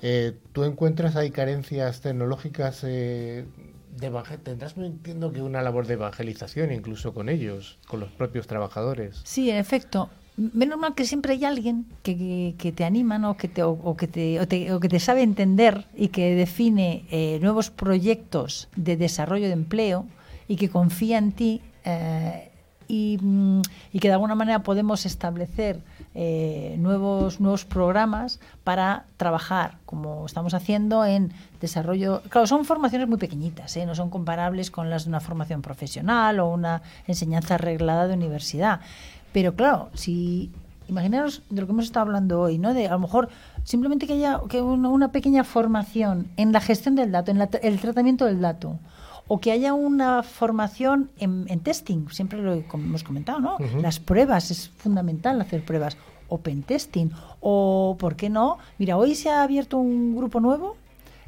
Eh, 0.01 0.33
¿Tú 0.51 0.65
encuentras 0.65 1.15
hay 1.15 1.31
carencias 1.31 2.01
tecnológicas? 2.01 2.83
Eh, 2.83 3.45
de 3.95 4.11
tendrás, 4.43 4.75
no 4.75 4.85
entiendo 4.85 5.31
que 5.31 5.41
una 5.41 5.61
labor 5.61 5.87
de 5.87 5.93
evangelización 5.93 6.73
incluso 6.73 7.13
con 7.13 7.29
ellos, 7.29 7.79
con 7.87 8.01
los 8.01 8.11
propios 8.11 8.47
trabajadores. 8.47 9.21
Sí, 9.23 9.49
en 9.49 9.55
efecto 9.55 10.09
menos 10.53 10.79
mal 10.79 10.95
que 10.95 11.05
siempre 11.05 11.33
hay 11.33 11.45
alguien 11.45 11.85
que, 12.03 12.73
te 12.75 12.83
anima 12.83 13.17
¿no? 13.17 13.37
que 13.37 13.47
te, 13.47 13.63
o, 13.63 13.95
que 13.95 14.07
te, 14.07 14.41
o, 14.41 14.79
que 14.79 14.89
te 14.89 14.99
sabe 14.99 15.21
entender 15.21 15.85
y 15.95 16.09
que 16.09 16.35
define 16.35 17.05
eh, 17.11 17.39
nuevos 17.41 17.69
proyectos 17.69 18.67
de 18.75 18.97
desarrollo 18.97 19.47
de 19.47 19.53
empleo 19.53 20.05
y 20.47 20.55
que 20.55 20.69
confía 20.69 21.17
en 21.17 21.31
ti 21.31 21.61
eh, 21.85 22.49
y, 22.87 23.17
mm, 23.21 23.61
y, 23.93 23.99
que 23.99 24.09
de 24.09 24.13
alguna 24.13 24.35
manera 24.35 24.63
podemos 24.63 25.05
establecer 25.05 25.79
eh, 26.13 26.75
nuevos, 26.77 27.39
nuevos 27.39 27.63
programas 27.63 28.41
para 28.65 29.05
trabajar, 29.15 29.77
como 29.85 30.25
estamos 30.25 30.53
haciendo 30.53 31.05
en 31.05 31.31
desarrollo. 31.61 32.21
Claro, 32.27 32.47
son 32.47 32.65
formaciones 32.65 33.07
muy 33.07 33.17
pequeñitas, 33.17 33.77
no 33.77 33.95
son 33.95 34.09
comparables 34.09 34.71
con 34.71 34.89
las 34.89 35.05
de 35.05 35.09
una 35.09 35.21
formación 35.21 35.61
profesional 35.61 36.41
o 36.41 36.49
una 36.49 36.81
enseñanza 37.07 37.55
arreglada 37.55 38.07
de 38.07 38.15
universidad 38.15 38.81
pero 39.33 39.55
claro, 39.55 39.89
si 39.93 40.51
imaginaros 40.87 41.41
de 41.49 41.61
lo 41.61 41.67
que 41.67 41.73
hemos 41.73 41.85
estado 41.85 42.07
hablando 42.07 42.41
hoy, 42.41 42.57
¿no? 42.57 42.73
De 42.73 42.87
a 42.87 42.91
lo 42.91 42.99
mejor 42.99 43.29
simplemente 43.63 44.07
que 44.07 44.13
haya 44.13 44.41
que 44.49 44.61
una, 44.61 45.11
pequeña 45.11 45.43
formación 45.43 46.27
en 46.37 46.51
la 46.51 46.59
gestión 46.59 46.95
del 46.95 47.11
dato, 47.11 47.31
en 47.31 47.41
el 47.41 47.79
tratamiento 47.79 48.25
del 48.25 48.41
dato, 48.41 48.79
o 49.27 49.39
que 49.39 49.51
haya 49.51 49.73
una 49.73 50.23
formación 50.23 51.09
en, 51.17 51.59
testing, 51.61 52.09
siempre 52.09 52.41
lo 52.41 52.53
hemos 52.53 53.03
comentado, 53.03 53.39
¿no? 53.39 53.57
Las 53.81 53.99
pruebas, 53.99 54.51
es 54.51 54.69
fundamental 54.69 55.39
hacer 55.39 55.63
pruebas, 55.63 55.95
o 56.27 56.39
pentesting, 56.39 57.11
o, 57.39 57.95
¿por 57.97 58.15
qué 58.17 58.29
no? 58.29 58.57
Mira, 58.77 58.97
hoy 58.97 59.15
se 59.15 59.29
ha 59.29 59.43
abierto 59.43 59.77
un 59.77 60.15
grupo 60.15 60.41
nuevo, 60.41 60.75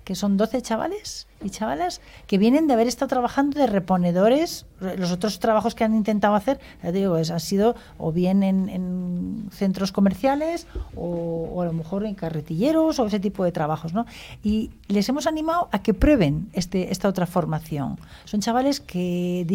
que 0.03 0.15
son 0.15 0.35
12 0.35 0.61
chavales, 0.61 1.27
y 1.43 1.49
chavalas 1.49 2.01
que 2.27 2.37
vienen 2.37 2.67
de 2.67 2.73
haber 2.73 2.87
estado 2.87 3.09
trabajando 3.09 3.59
de 3.59 3.67
reponedores. 3.67 4.65
Los 4.79 5.11
otros 5.11 5.39
trabajos 5.39 5.75
que 5.75 5.83
han 5.83 5.95
intentado 5.95 6.35
hacer, 6.35 6.59
ya 6.81 6.91
te 6.91 6.97
digo, 6.97 7.17
es, 7.17 7.31
han 7.31 7.39
sido 7.39 7.75
o 7.97 8.11
bien 8.11 8.43
en, 8.43 9.49
centros 9.51 9.91
comerciales 9.91 10.67
o, 10.95 11.61
a 11.61 11.65
lo 11.65 11.73
mejor 11.73 12.05
en 12.05 12.15
carretilleros 12.15 12.99
o 12.99 13.05
ese 13.05 13.19
tipo 13.19 13.43
de 13.43 13.51
trabajos. 13.51 13.93
¿no? 13.93 14.05
Y 14.43 14.71
les 14.87 15.07
hemos 15.09 15.27
animado 15.27 15.69
a 15.71 15.81
que 15.81 15.93
prueben 15.93 16.49
este, 16.53 16.91
esta 16.91 17.07
otra 17.07 17.25
formación. 17.25 17.99
Son 18.25 18.41
chavales 18.41 18.79
que 18.79 19.45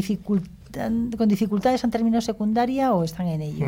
con 1.17 1.29
dificultades 1.29 1.85
han 1.85 1.91
terminado 1.91 2.21
secundaria 2.21 2.93
o 2.93 3.05
están 3.05 3.27
en 3.29 3.41
ello. 3.41 3.67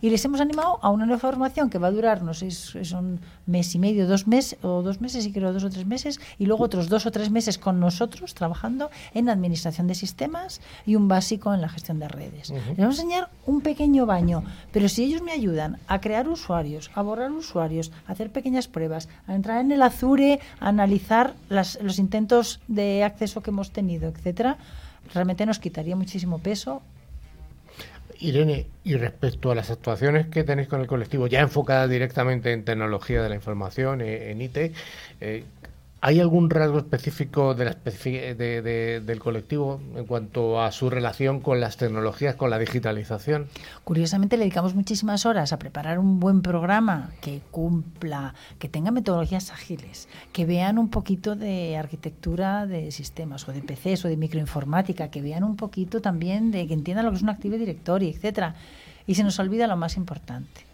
Y 0.00 0.10
les 0.10 0.24
hemos 0.24 0.40
animado 0.40 0.78
a 0.82 0.90
una 0.90 1.06
nueva 1.06 1.20
formación 1.20 1.70
que 1.70 1.78
va 1.78 1.88
a 1.88 1.90
durar, 1.90 2.22
no 2.22 2.34
sé, 2.34 2.46
es 2.48 2.92
un 2.92 3.20
mes 3.46 3.74
y 3.74 3.78
medio, 3.78 4.06
dos 4.06 4.26
meses, 4.26 4.58
o 4.62 4.82
dos 4.82 5.00
meses, 5.00 5.26
y 5.26 5.32
creo 5.32 5.52
dos 5.52 5.64
o 5.64 5.70
tres 5.70 5.86
meses, 5.86 6.20
y 6.38 6.46
luego 6.46 6.64
otros 6.64 6.88
dos 6.88 7.06
o 7.06 7.10
tres 7.10 7.30
meses 7.30 7.57
con 7.58 7.80
nosotros 7.80 8.34
trabajando 8.34 8.90
en 9.14 9.28
administración 9.28 9.86
de 9.86 9.94
sistemas 9.94 10.60
y 10.86 10.94
un 10.94 11.08
básico 11.08 11.54
en 11.54 11.60
la 11.60 11.68
gestión 11.68 11.98
de 11.98 12.08
redes. 12.08 12.50
Les 12.50 12.76
vamos 12.76 12.98
a 12.98 13.02
enseñar 13.02 13.28
un 13.46 13.60
pequeño 13.60 14.06
baño, 14.06 14.44
pero 14.72 14.88
si 14.88 15.04
ellos 15.04 15.22
me 15.22 15.32
ayudan 15.32 15.78
a 15.86 16.00
crear 16.00 16.28
usuarios, 16.28 16.90
a 16.94 17.02
borrar 17.02 17.30
usuarios, 17.32 17.92
a 18.06 18.12
hacer 18.12 18.30
pequeñas 18.30 18.68
pruebas, 18.68 19.08
a 19.26 19.34
entrar 19.34 19.60
en 19.60 19.72
el 19.72 19.82
Azure, 19.82 20.40
a 20.60 20.68
analizar 20.68 21.34
los 21.48 21.98
intentos 21.98 22.60
de 22.68 23.04
acceso 23.04 23.42
que 23.42 23.50
hemos 23.50 23.70
tenido, 23.70 24.08
etcétera, 24.08 24.58
realmente 25.14 25.46
nos 25.46 25.58
quitaría 25.58 25.96
muchísimo 25.96 26.38
peso. 26.38 26.82
Irene, 28.20 28.66
y 28.84 28.96
respecto 28.96 29.50
a 29.50 29.54
las 29.54 29.70
actuaciones 29.70 30.26
que 30.26 30.42
tenéis 30.42 30.68
con 30.68 30.80
el 30.80 30.86
colectivo, 30.86 31.26
ya 31.28 31.40
enfocadas 31.40 31.88
directamente 31.88 32.52
en 32.52 32.64
tecnología 32.64 33.22
de 33.22 33.28
la 33.28 33.34
información, 33.36 34.00
eh, 34.00 34.32
en 34.32 34.42
IT, 34.42 34.72
eh, 35.20 35.44
¿Hay 36.00 36.20
algún 36.20 36.48
rasgo 36.48 36.78
específico 36.78 37.54
de 37.54 37.64
la 37.64 37.72
de, 37.74 39.02
del 39.04 39.18
colectivo 39.18 39.80
en 39.96 40.06
cuanto 40.06 40.62
a 40.62 40.70
su 40.70 40.90
relación 40.90 41.40
con 41.40 41.58
las 41.58 41.76
tecnologías, 41.76 42.36
con 42.36 42.50
la 42.50 42.58
digitalización? 42.60 43.48
Curiosamente 43.82 44.36
le 44.36 44.44
dedicamos 44.44 44.76
muchísimas 44.76 45.26
horas 45.26 45.52
a 45.52 45.58
preparar 45.58 45.98
un 45.98 46.20
buen 46.20 46.40
programa 46.40 47.10
que 47.20 47.40
cumpla, 47.50 48.34
que 48.60 48.68
tenga 48.68 48.92
metodologías 48.92 49.50
ágiles, 49.50 50.08
que 50.32 50.46
vean 50.46 50.78
un 50.78 50.88
poquito 50.88 51.34
de 51.34 51.76
arquitectura 51.76 52.66
de 52.66 52.92
sistemas 52.92 53.48
o 53.48 53.52
de 53.52 53.60
PCs 53.60 54.04
o 54.04 54.08
de 54.08 54.16
microinformática, 54.16 55.10
que 55.10 55.20
vean 55.20 55.42
un 55.42 55.56
poquito 55.56 56.00
también 56.00 56.52
de 56.52 56.68
que 56.68 56.74
entiendan 56.74 57.06
lo 57.06 57.10
que 57.10 57.16
es 57.16 57.22
un 57.22 57.30
Active 57.30 57.58
Directory, 57.58 58.10
etcétera. 58.10 58.54
Y 59.04 59.16
se 59.16 59.24
nos 59.24 59.36
olvida 59.40 59.66
lo 59.66 59.76
más 59.76 59.96
importante 59.96 60.67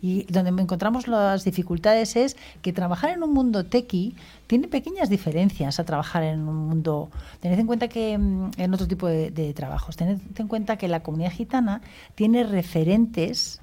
y 0.00 0.24
donde 0.24 0.50
encontramos 0.62 1.08
las 1.08 1.44
dificultades 1.44 2.16
es 2.16 2.36
que 2.62 2.72
trabajar 2.72 3.10
en 3.10 3.22
un 3.22 3.32
mundo 3.32 3.64
tequi 3.64 4.14
tiene 4.46 4.68
pequeñas 4.68 5.08
diferencias 5.08 5.80
a 5.80 5.84
trabajar 5.84 6.22
en 6.22 6.48
un 6.48 6.56
mundo. 6.68 7.10
Tened 7.40 7.58
en 7.58 7.66
cuenta 7.66 7.88
que 7.88 8.16
mm, 8.16 8.50
en 8.56 8.74
otro 8.74 8.86
tipo 8.86 9.06
de, 9.06 9.52
trabajos, 9.54 9.96
tened 9.96 10.18
en 10.36 10.48
cuenta 10.48 10.76
que 10.76 10.88
la 10.88 11.00
comunidad 11.00 11.32
gitana 11.32 11.80
tiene 12.14 12.44
referentes 12.44 13.60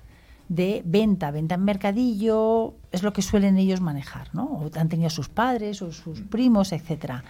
de 0.49 0.81
venta, 0.85 1.31
venta 1.31 1.55
en 1.55 1.63
mercadillo, 1.63 2.73
es 2.91 3.01
lo 3.01 3.13
que 3.13 3.21
suelen 3.21 3.57
ellos 3.57 3.81
manejar, 3.81 4.29
¿no? 4.33 4.43
O 4.43 4.71
han 4.75 4.89
tenido 4.89 5.09
sus 5.09 5.29
padres 5.29 5.81
o 5.81 5.91
sus 5.91 6.21
primos, 6.21 6.71
etcétera. 6.73 7.23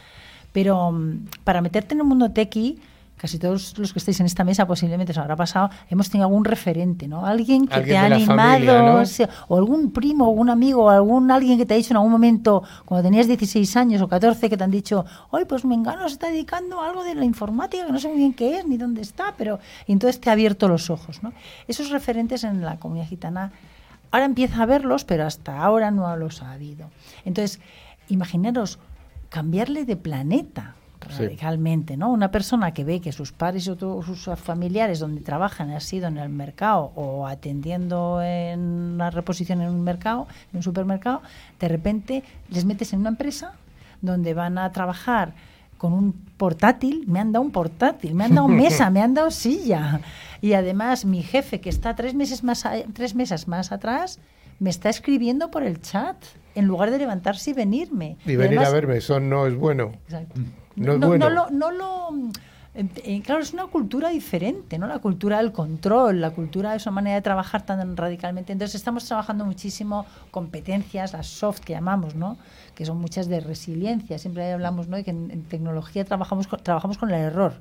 Pero 0.51 0.91
mm, 0.91 1.27
para 1.43 1.61
meterte 1.61 1.95
en 1.95 2.01
un 2.01 2.07
mundo 2.07 2.31
tequi 2.31 2.79
casi 3.23 3.39
todos 3.39 3.77
los 3.77 3.93
que 3.93 3.99
estáis 3.99 4.19
en 4.19 4.25
esta 4.25 4.43
mesa 4.43 4.67
posiblemente 4.67 5.13
os 5.13 5.17
habrá 5.17 5.37
pasado, 5.37 5.69
hemos 5.89 6.09
tenido 6.09 6.27
algún 6.27 6.43
referente, 6.43 7.07
¿no? 7.07 7.25
Alguien 7.25 7.69
que 7.69 7.79
te 7.79 7.95
ha 7.95 8.07
animado, 8.07 9.01
o, 9.47 9.57
algún 9.57 9.93
primo, 9.93 10.25
algún 10.25 10.49
amigo, 10.49 10.83
o 10.83 10.89
algún 10.89 11.31
alguien 11.31 11.57
que 11.57 11.65
te 11.65 11.73
ha 11.73 11.77
dicho 11.77 11.93
en 11.93 11.95
algún 11.95 12.11
momento, 12.11 12.63
cuando 12.83 13.07
tenías 13.07 13.25
16 13.29 13.77
años 13.77 14.01
o 14.01 14.09
14, 14.09 14.49
que 14.49 14.57
te 14.57 14.63
han 14.65 14.71
dicho, 14.71 15.05
hoy 15.29 15.45
pues 15.45 15.63
Mengano 15.63 16.05
se 16.09 16.15
está 16.15 16.27
dedicando 16.27 16.81
a 16.81 16.89
algo 16.89 17.01
de 17.05 17.15
la 17.15 17.23
informática, 17.23 17.85
que 17.85 17.93
no 17.93 17.99
sé 17.99 18.09
muy 18.09 18.17
bien 18.17 18.33
qué 18.33 18.59
es, 18.59 18.67
ni 18.67 18.75
dónde 18.75 19.01
está, 19.01 19.33
pero 19.37 19.57
y 19.87 19.93
entonces 19.93 20.19
te 20.19 20.29
ha 20.29 20.33
abierto 20.33 20.67
los 20.67 20.89
ojos, 20.89 21.23
¿no? 21.23 21.31
Esos 21.69 21.91
referentes 21.91 22.43
en 22.43 22.59
la 22.59 22.77
comunidad 22.77 23.07
gitana, 23.07 23.53
ahora 24.11 24.25
empieza 24.25 24.61
a 24.61 24.65
verlos, 24.65 25.05
pero 25.05 25.25
hasta 25.25 25.61
ahora 25.61 25.91
no 25.91 26.13
los 26.17 26.43
ha 26.43 26.51
habido. 26.51 26.89
Entonces, 27.23 27.61
imaginaros 28.09 28.79
cambiarle 29.29 29.85
de 29.85 29.95
planeta 29.95 30.75
radicalmente, 31.03 31.97
¿no? 31.97 32.11
Una 32.11 32.31
persona 32.31 32.73
que 32.73 32.83
ve 32.83 33.01
que 33.01 33.11
sus 33.11 33.31
padres 33.31 33.67
o 33.67 34.03
sus 34.03 34.29
familiares 34.39 34.99
donde 34.99 35.21
trabajan 35.21 35.69
han 35.71 35.81
sido 35.81 36.07
en 36.07 36.17
el 36.17 36.29
mercado 36.29 36.91
o 36.95 37.27
atendiendo 37.27 38.21
en 38.21 38.59
una 38.59 39.09
reposición 39.09 39.61
en 39.61 39.69
un 39.69 39.83
mercado, 39.83 40.27
en 40.51 40.57
un 40.57 40.63
supermercado, 40.63 41.21
de 41.59 41.67
repente 41.67 42.23
les 42.49 42.65
metes 42.65 42.93
en 42.93 42.99
una 42.99 43.09
empresa 43.09 43.53
donde 44.01 44.33
van 44.33 44.57
a 44.57 44.71
trabajar 44.71 45.33
con 45.77 45.93
un 45.93 46.13
portátil, 46.13 47.03
me 47.07 47.19
han 47.19 47.31
dado 47.31 47.43
un 47.43 47.51
portátil, 47.51 48.15
me 48.15 48.23
han 48.23 48.35
dado 48.35 48.47
mesa, 48.47 48.89
me 48.89 49.01
han 49.01 49.13
dado 49.13 49.31
silla. 49.31 49.99
Y 50.39 50.53
además 50.53 51.03
mi 51.03 51.23
jefe, 51.23 51.59
que 51.59 51.69
está 51.69 51.95
tres 51.95 52.13
meses 52.13 52.43
más 52.43 52.65
tres 52.93 53.15
meses 53.15 53.47
más 53.47 53.71
atrás, 53.71 54.19
me 54.59 54.69
está 54.69 54.89
escribiendo 54.89 55.51
por 55.51 55.63
el 55.63 55.81
chat 55.81 56.15
en 56.55 56.65
lugar 56.65 56.91
de 56.91 56.99
levantarse 56.99 57.51
y 57.51 57.53
venirme. 57.53 58.17
Y, 58.25 58.35
venir 58.35 58.59
a 58.59 58.69
verme, 58.69 58.97
eso 58.97 59.19
no 59.19 59.47
es 59.47 59.55
bueno. 59.55 59.91
Exacto. 60.05 60.39
No, 60.75 60.97
lo, 60.97 61.49
no 61.49 61.71
lo 61.71 62.09
eh, 62.75 63.21
claro, 63.23 63.41
es 63.41 63.53
una 63.53 63.67
cultura 63.67 64.09
diferente, 64.09 64.79
¿no? 64.79 64.87
La 64.87 64.97
cultura 64.97 65.37
del 65.37 65.51
control, 65.51 66.21
la 66.21 66.31
cultura 66.31 66.71
de 66.71 66.77
esa 66.77 66.89
manera 66.89 67.15
de 67.15 67.21
trabajar 67.21 67.63
tan 67.65 67.95
radicalmente. 67.95 68.51
Entonces 68.51 68.75
estamos 68.75 69.05
trabajando 69.05 69.45
muchísimo 69.45 70.07
competencias, 70.31 71.13
las 71.13 71.27
soft 71.27 71.59
que 71.59 71.73
llamamos, 71.73 72.15
¿no? 72.15 72.37
Que 72.73 72.85
son 72.85 72.97
muchas 72.97 73.27
de 73.27 73.41
resiliencia. 73.41 74.17
Siempre 74.17 74.51
hablamos, 74.51 74.87
¿no? 74.87 74.97
De 74.97 75.03
que 75.03 75.11
en, 75.11 75.43
tecnología 75.43 76.03
trabajamos 76.03 76.47
con, 76.47 76.59
trabajamos 76.61 76.97
con 76.97 77.09
el 77.11 77.21
error. 77.21 77.53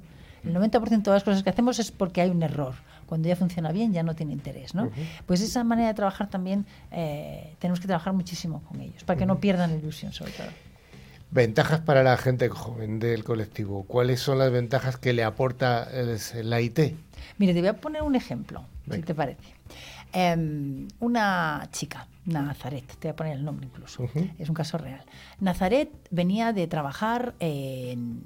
El 0.45 0.55
90% 0.55 1.03
de 1.03 1.11
las 1.11 1.25
cosas 1.25 1.43
que 1.43 1.51
hacemos 1.51 1.79
es 1.79 1.93
porque 1.93 2.23
hay 2.23 2.31
un 2.31 2.43
error. 2.43 2.75
Cuando 3.05 3.29
ya 3.29 3.37
funciona 3.37 3.71
bien 3.71 3.93
ya 3.93 4.03
no 4.03 4.17
tiene 4.17 4.33
interés, 4.33 4.75
¿no? 4.75 4.91
Pues 5.27 5.43
esa 5.43 5.63
manera 5.63 5.89
de 5.89 5.95
trabajar 5.95 6.31
también 6.31 6.65
eh, 6.91 7.55
tenemos 7.59 7.81
que 7.81 7.87
trabajar 7.87 8.15
muchísimo 8.15 8.63
con 8.63 8.81
ellos 8.81 9.05
para 9.05 9.19
que 9.19 9.27
no 9.27 9.39
pierdan 9.39 9.73
la 9.73 9.77
ilusión, 9.77 10.15
sobre 10.15 10.33
todo. 10.33 10.49
Ventajas 11.33 11.81
para 11.81 12.03
la 12.03 12.19
gente 12.19 12.51
joven 12.51 12.99
del 12.99 13.25
colectivo. 13.25 13.85
¿Cuáles 13.85 14.21
son 14.21 14.39
las 14.39 14.53
ventajas 14.53 14.99
que 14.99 15.15
le 15.15 15.25
aporta 15.25 15.89
la 16.43 16.61
IT? 16.61 16.95
Mire, 17.39 17.55
te 17.55 17.61
voy 17.61 17.69
a 17.71 17.81
poner 17.81 18.03
un 18.03 18.15
ejemplo, 18.15 18.67
si 18.91 19.01
te 19.01 19.15
parece. 19.15 19.41
Em, 20.13 20.89
una 21.01 21.67
chica, 21.73 22.07
Nazaret, 22.25 22.87
te 22.87 23.09
voy 23.09 23.11
a 23.11 23.17
poner 23.17 23.37
el 23.37 23.45
nombre 23.45 23.67
incluso, 23.67 24.09
es 24.39 24.49
un 24.49 24.55
caso 24.55 24.79
real. 24.79 25.05
Nazaret 25.41 25.91
venía 26.11 26.53
de 26.53 26.69
trabajar 26.69 27.35
en, 27.41 28.23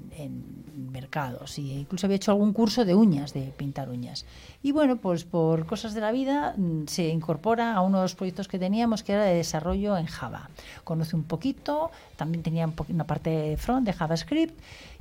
mercados 0.91 1.59
e 1.59 1.63
incluso 1.63 2.07
había 2.07 2.17
hecho 2.17 2.31
algún 2.31 2.53
curso 2.53 2.85
de 2.85 2.95
uñas, 2.95 3.33
de 3.33 3.53
pintar 3.57 3.89
uñas. 3.89 4.27
Y 4.63 4.73
bueno, 4.73 4.97
pues 4.97 5.25
por 5.25 5.67
cosas 5.67 5.95
de 5.95 6.01
la 6.01 6.13
vida 6.13 6.55
mm, 6.57 6.87
se 6.87 7.09
incorpora 7.09 7.75
a 7.75 7.81
uno 7.81 7.99
de 7.99 8.05
los 8.05 8.15
proyectos 8.15 8.49
que 8.49 8.59
teníamos 8.59 9.03
que 9.03 9.13
era 9.13 9.25
de 9.25 9.35
desarrollo 9.35 9.97
en 9.97 10.07
Java. 10.07 10.51
Conoce 10.85 11.17
un 11.17 11.25
poquito, 11.25 11.91
también 12.17 12.43
tenía 12.43 12.71
una 12.89 13.07
parte 13.07 13.31
de 13.31 13.57
front 13.57 13.87
de 13.87 13.93
JavaScript 13.95 14.59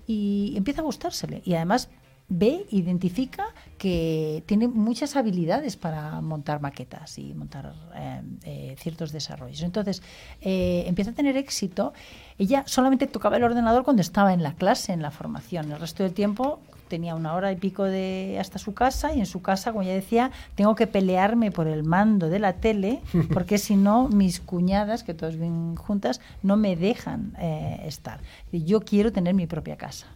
y 0.08 0.54
empieza 0.56 0.82
a 0.82 0.86
gustársele. 0.86 1.42
Y 1.46 1.56
además 1.56 1.90
ve, 2.28 2.66
identifica 2.72 3.46
que 3.78 4.44
tiene 4.46 4.68
muchas 4.68 5.16
habilidades 5.16 5.76
para 5.76 6.22
montar 6.22 6.62
maquetas 6.62 7.20
y 7.20 7.34
montar 7.34 7.74
eh, 7.96 8.22
eh, 8.44 8.76
ciertos 8.80 9.12
desarrollos. 9.12 9.62
Entonces, 9.62 10.02
eh, 10.42 10.86
empieza 10.88 11.12
a 11.12 11.14
tener 11.14 11.38
éxito. 11.38 11.94
Ella 12.38 12.64
solamente 12.66 13.08
tocaba 13.08 13.38
el 13.38 13.44
ordenador 13.44 13.84
cuando 13.84 14.02
estaba 14.02 14.34
en 14.34 14.44
la 14.44 14.54
clase, 14.54 14.94
en 14.94 15.02
la 15.02 15.12
formación. 15.12 15.72
El 15.72 15.80
resto 15.80 16.04
del 16.04 16.14
tiempo 16.14 16.60
tenía 16.88 17.16
una 17.16 17.34
hora 17.34 17.52
y 17.52 17.56
pico 17.56 17.84
de 17.84 18.38
hasta 18.40 18.60
su 18.60 18.74
casa 18.74 19.14
y 19.14 19.20
en 19.20 19.26
su 19.26 19.42
casa, 19.42 19.72
como 19.72 19.84
ya 19.84 19.94
decía, 19.94 20.32
tengo 20.56 20.76
que 20.76 20.88
pelearme 20.88 21.52
por 21.52 21.68
el 21.68 21.84
mando 21.84 22.30
de 22.30 22.40
la 22.40 22.54
tele 22.54 23.02
porque 23.34 23.58
si 23.58 23.76
no 23.76 24.08
mis 24.08 24.40
cuñadas, 24.40 25.04
que 25.04 25.14
todas 25.14 25.36
viven 25.36 25.76
juntas, 25.76 26.22
no 26.44 26.58
me 26.58 26.76
dejan 26.76 27.36
estar. 27.84 28.20
Yo 28.52 28.82
quiero 28.82 29.12
tener 29.12 29.34
mi 29.34 29.48
propia 29.48 29.78
casa, 29.78 30.08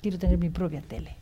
quiero 0.00 0.18
tener 0.18 0.38
mi 0.38 0.48
propia 0.48 0.80
tele. 0.80 1.21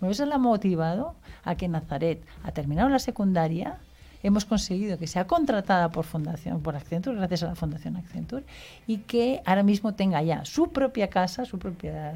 Le 0.00 0.34
ha 0.34 0.38
motivado 0.38 1.14
a 1.44 1.56
que 1.56 1.68
Nazaret 1.68 2.22
ha 2.44 2.52
terminado 2.52 2.88
la 2.88 2.98
secundaria, 2.98 3.78
hemos 4.22 4.44
conseguido 4.44 4.98
que 4.98 5.06
sea 5.06 5.26
contratada 5.26 5.90
por 5.90 6.04
Fundación, 6.04 6.60
por 6.62 6.76
Accenture, 6.76 7.16
gracias 7.16 7.42
a 7.42 7.46
la 7.46 7.54
Fundación 7.54 7.96
Accenture, 7.96 8.44
y 8.86 8.98
que 8.98 9.42
ahora 9.44 9.62
mismo 9.62 9.94
tenga 9.94 10.22
ya 10.22 10.44
su 10.44 10.70
propia 10.70 11.08
casa, 11.08 11.44
su 11.44 11.58
propia 11.58 12.12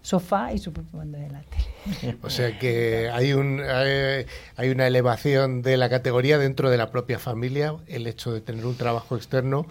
sofá 0.00 0.52
y 0.52 0.58
su 0.58 0.72
propio 0.72 0.98
mando 0.98 1.18
de 1.18 1.30
la 1.30 1.42
tele. 1.42 2.16
O 2.22 2.30
sea 2.30 2.58
que 2.58 3.08
hay, 3.12 3.32
un, 3.34 3.60
hay, 3.60 4.26
hay, 4.56 4.70
una 4.70 4.86
elevación 4.86 5.62
de 5.62 5.76
la 5.76 5.88
categoría 5.88 6.38
dentro 6.38 6.70
de 6.70 6.76
la 6.76 6.90
propia 6.90 7.18
familia, 7.18 7.76
el 7.86 8.06
hecho 8.06 8.32
de 8.32 8.40
tener 8.40 8.66
un 8.66 8.76
trabajo 8.76 9.16
externo 9.16 9.66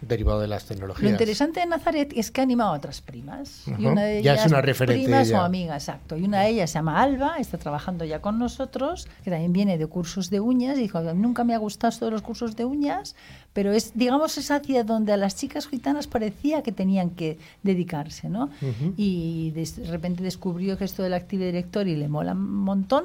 derivado 0.00 0.40
de 0.40 0.48
las 0.48 0.64
tecnologías. 0.64 1.02
Lo 1.04 1.10
interesante 1.10 1.60
de 1.60 1.66
Nazaret 1.66 2.12
es 2.16 2.30
que 2.30 2.40
ha 2.40 2.44
animado 2.44 2.72
a 2.72 2.76
otras 2.76 3.00
primas. 3.00 3.64
y 3.78 3.86
una 3.86 4.02
de 4.02 4.18
ellas, 4.18 4.36
ya 4.36 4.44
es 4.44 4.50
una 4.50 4.60
referencia. 4.62 5.04
Primas 5.04 5.32
o 5.32 5.38
amigas, 5.38 5.88
exacto. 5.88 6.16
Y 6.16 6.24
una 6.24 6.40
de 6.40 6.50
ellas 6.50 6.70
se 6.70 6.78
llama 6.78 7.02
Alba, 7.02 7.36
está 7.38 7.58
trabajando 7.58 8.04
ya 8.04 8.20
con 8.20 8.38
nosotros, 8.38 9.08
que 9.24 9.30
también 9.30 9.52
viene 9.52 9.78
de 9.78 9.86
cursos 9.86 10.30
de 10.30 10.40
uñas. 10.40 10.78
Y 10.78 10.82
dijo, 10.82 11.00
nunca 11.14 11.44
me 11.44 11.54
ha 11.54 11.58
gustado 11.58 11.90
todos 11.98 12.12
los 12.12 12.22
cursos 12.22 12.56
de 12.56 12.64
uñas, 12.64 13.16
pero 13.52 13.72
es, 13.72 13.92
digamos, 13.94 14.38
es 14.38 14.50
hacia 14.50 14.84
donde 14.84 15.12
a 15.12 15.16
las 15.16 15.36
chicas 15.36 15.66
gitanas 15.66 16.06
parecía 16.06 16.62
que 16.62 16.72
tenían 16.72 17.10
que 17.10 17.38
dedicarse, 17.62 18.28
¿no? 18.28 18.50
Y 18.96 19.50
de 19.50 19.68
repente 19.88 20.22
descubrió 20.22 20.78
que 20.78 20.84
esto 20.84 21.02
del 21.02 21.14
Active 21.14 21.46
Directory 21.46 21.96
le 21.96 22.08
mola 22.08 22.32
un 22.32 22.54
montón 22.54 23.04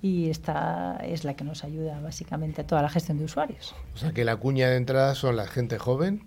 y 0.00 0.30
esta 0.30 0.96
es 1.02 1.24
la 1.24 1.34
que 1.34 1.44
nos 1.44 1.64
ayuda 1.64 2.00
básicamente 2.00 2.62
a 2.62 2.66
toda 2.66 2.82
la 2.82 2.88
gestión 2.88 3.18
de 3.18 3.24
usuarios. 3.24 3.74
O 3.94 3.98
sea 3.98 4.12
que 4.12 4.24
la 4.24 4.36
cuña 4.36 4.68
de 4.68 4.76
entrada 4.76 5.14
son 5.14 5.36
la 5.36 5.46
gente 5.46 5.78
joven 5.78 6.22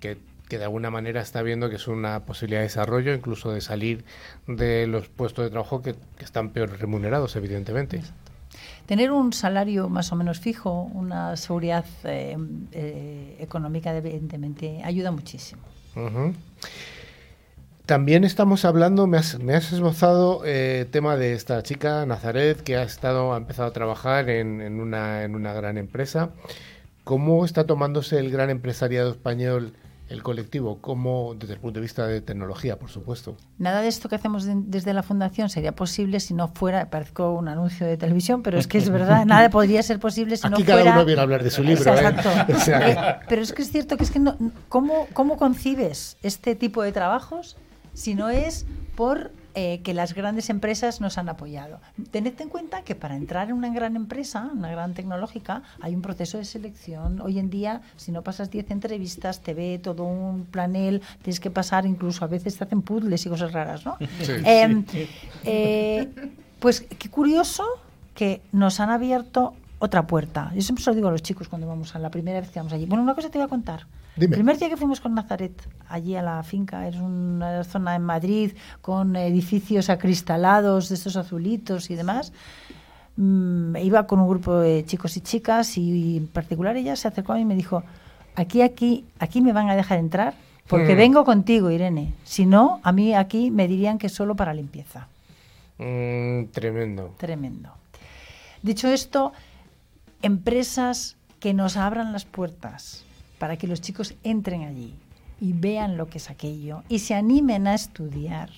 que 0.00 0.18
que 0.48 0.58
de 0.58 0.64
alguna 0.64 0.90
manera 0.90 1.20
está 1.20 1.42
viendo 1.42 1.68
que 1.68 1.76
es 1.76 1.88
una 1.88 2.24
posibilidad 2.24 2.60
de 2.60 2.64
desarrollo, 2.64 3.14
incluso 3.14 3.52
de 3.52 3.60
salir 3.60 4.04
de 4.46 4.86
los 4.86 5.08
puestos 5.08 5.44
de 5.44 5.50
trabajo 5.50 5.82
que, 5.82 5.94
están 6.20 6.50
peor 6.50 6.78
remunerados, 6.78 7.36
evidentemente. 7.36 8.02
Tener 8.86 9.12
un 9.12 9.32
salario 9.32 9.88
más 9.88 10.10
o 10.12 10.16
menos 10.16 10.40
fijo, 10.40 10.90
una 10.94 11.36
seguridad 11.36 11.84
eh, 12.04 12.36
eh, 12.72 13.36
económica, 13.40 13.94
evidentemente, 13.94 14.82
ayuda 14.82 15.10
muchísimo. 15.10 15.62
También 17.88 18.24
estamos 18.24 18.66
hablando, 18.66 19.06
me 19.06 19.16
has, 19.16 19.32
esbozado 19.72 20.44
el 20.44 20.50
eh, 20.50 20.86
tema 20.90 21.16
de 21.16 21.32
esta 21.32 21.62
chica, 21.62 22.04
Nazaret, 22.04 22.60
que 22.60 22.76
ha 22.76 22.82
estado, 22.82 23.32
ha 23.32 23.38
empezado 23.38 23.66
a 23.66 23.72
trabajar 23.72 24.28
en, 24.28 24.60
en, 24.60 24.78
una, 24.78 25.24
en 25.24 25.34
una 25.34 25.54
gran 25.54 25.78
empresa. 25.78 26.28
¿Cómo 27.02 27.46
está 27.46 27.64
tomándose 27.64 28.18
el 28.18 28.30
gran 28.30 28.50
empresariado 28.50 29.10
español 29.10 29.72
el 30.10 30.22
colectivo, 30.22 30.78
como 30.82 31.34
desde 31.34 31.54
el 31.54 31.60
punto 31.60 31.80
de 31.80 31.82
vista 31.82 32.06
de 32.06 32.20
tecnología, 32.20 32.78
por 32.78 32.90
supuesto. 32.90 33.36
Nada 33.58 33.82
de 33.82 33.88
esto 33.88 34.08
que 34.08 34.16
hacemos 34.16 34.46
desde 34.46 34.94
la 34.94 35.02
fundación 35.02 35.48
sería 35.48 35.72
posible 35.72 36.20
si 36.20 36.34
no 36.34 36.48
fuera, 36.48 36.88
parezco 36.90 37.32
un 37.32 37.48
anuncio 37.48 37.86
de 37.86 37.96
televisión, 37.96 38.42
pero 38.42 38.58
es 38.58 38.66
que 38.66 38.78
es 38.78 38.88
verdad, 38.88 39.26
nada 39.26 39.50
podría 39.50 39.82
ser 39.82 39.98
posible 39.98 40.36
si 40.36 40.46
Aquí 40.46 40.62
no 40.62 40.66
cada 40.66 40.80
fuera. 40.80 40.96
uno 40.96 41.04
viene 41.04 41.20
a 41.20 41.24
hablar 41.24 41.42
de 41.42 41.50
su 41.50 41.62
libro. 41.62 41.92
¿eh? 41.92 41.96
Exacto. 41.96 42.30
Pero 43.28 43.42
es 43.42 43.52
que 43.52 43.62
es 43.62 43.70
cierto 43.70 43.96
que 43.96 44.04
es 44.04 44.10
que 44.10 44.18
no, 44.18 44.36
¿cómo, 44.68 45.06
¿cómo 45.12 45.36
concibes 45.36 46.16
este 46.22 46.54
tipo 46.54 46.82
de 46.82 46.92
trabajos 46.92 47.56
si 47.98 48.14
no 48.14 48.30
es 48.30 48.64
por 48.94 49.32
eh, 49.54 49.80
que 49.82 49.92
las 49.92 50.14
grandes 50.14 50.50
empresas 50.50 51.00
nos 51.00 51.18
han 51.18 51.28
apoyado. 51.28 51.80
Tened 52.12 52.40
en 52.40 52.48
cuenta 52.48 52.82
que 52.82 52.94
para 52.94 53.16
entrar 53.16 53.48
en 53.48 53.54
una 53.54 53.72
gran 53.72 53.96
empresa, 53.96 54.50
una 54.54 54.70
gran 54.70 54.94
tecnológica, 54.94 55.64
hay 55.80 55.96
un 55.96 56.02
proceso 56.02 56.38
de 56.38 56.44
selección. 56.44 57.20
Hoy 57.20 57.40
en 57.40 57.50
día, 57.50 57.82
si 57.96 58.12
no 58.12 58.22
pasas 58.22 58.52
10 58.52 58.70
entrevistas, 58.70 59.40
te 59.40 59.52
ve 59.52 59.80
todo 59.82 60.04
un 60.04 60.44
planel, 60.44 61.02
tienes 61.22 61.40
que 61.40 61.50
pasar, 61.50 61.86
incluso 61.86 62.24
a 62.24 62.28
veces 62.28 62.56
te 62.56 62.64
hacen 62.64 62.82
puzzles 62.82 63.26
y 63.26 63.28
cosas 63.28 63.52
raras, 63.52 63.84
¿no? 63.84 63.96
Em, 64.44 64.84
eh, 65.44 66.08
pues 66.60 66.82
qué 66.82 67.08
curioso 67.08 67.64
que 68.14 68.42
nos 68.52 68.78
han 68.78 68.90
abierto 68.90 69.54
otra 69.78 70.06
puerta. 70.06 70.50
Yo 70.54 70.62
siempre 70.62 70.82
se 70.82 70.90
lo 70.90 70.96
digo 70.96 71.08
a 71.08 71.12
los 71.12 71.22
chicos 71.22 71.48
cuando 71.48 71.66
vamos 71.66 71.94
a 71.94 71.98
la 71.98 72.10
primera 72.10 72.40
vez 72.40 72.50
que 72.50 72.58
vamos 72.58 72.72
allí. 72.72 72.86
Bueno, 72.86 73.02
una 73.02 73.14
cosa 73.14 73.30
te 73.30 73.38
voy 73.38 73.46
a 73.46 73.48
contar. 73.48 73.86
El 74.16 74.30
primer 74.30 74.58
día 74.58 74.68
que 74.68 74.76
fuimos 74.76 75.00
con 75.00 75.14
Nazaret, 75.14 75.52
allí 75.88 76.16
a 76.16 76.22
la 76.22 76.42
finca, 76.42 76.88
es 76.88 76.96
una 76.96 77.62
zona 77.62 77.94
en 77.94 78.02
Madrid 78.02 78.52
con 78.80 79.14
edificios 79.14 79.90
acristalados, 79.90 80.88
de 80.88 80.96
estos 80.96 81.16
azulitos 81.16 81.88
y 81.90 81.94
demás. 81.94 82.32
Mm, 83.16 83.76
iba 83.76 84.06
con 84.06 84.18
un 84.20 84.28
grupo 84.28 84.58
de 84.58 84.84
chicos 84.84 85.16
y 85.16 85.20
chicas 85.20 85.78
y, 85.78 86.16
en 86.16 86.26
particular 86.26 86.76
ella 86.76 86.96
se 86.96 87.06
acercó 87.06 87.32
a 87.32 87.36
mí 87.36 87.42
y 87.42 87.44
me 87.44 87.54
dijo, 87.54 87.84
aquí, 88.34 88.62
aquí, 88.62 89.04
aquí 89.20 89.40
me 89.40 89.52
van 89.52 89.70
a 89.70 89.76
dejar 89.76 89.98
entrar 89.98 90.34
porque 90.66 90.94
mm. 90.94 90.98
vengo 90.98 91.24
contigo, 91.24 91.70
Irene. 91.70 92.14
Si 92.24 92.44
no, 92.44 92.80
a 92.82 92.92
mí 92.92 93.14
aquí 93.14 93.50
me 93.50 93.68
dirían 93.68 93.98
que 93.98 94.08
solo 94.08 94.34
para 94.34 94.52
limpieza. 94.52 95.08
Mm, 95.78 96.46
tremendo. 96.52 97.14
Tremendo. 97.16 97.70
Dicho 98.62 98.88
esto, 98.88 99.32
empresas 100.22 101.16
que 101.40 101.54
nos 101.54 101.76
abran 101.76 102.12
las 102.12 102.24
puertas 102.24 103.04
para 103.38 103.56
que 103.56 103.66
los 103.66 103.80
chicos 103.80 104.14
entren 104.24 104.62
allí 104.62 104.94
y 105.40 105.52
vean 105.52 105.96
lo 105.96 106.08
que 106.08 106.18
es 106.18 106.30
aquello 106.30 106.82
y 106.88 107.00
se 107.00 107.14
animen 107.14 107.66
a 107.66 107.74
estudiar. 107.74 108.50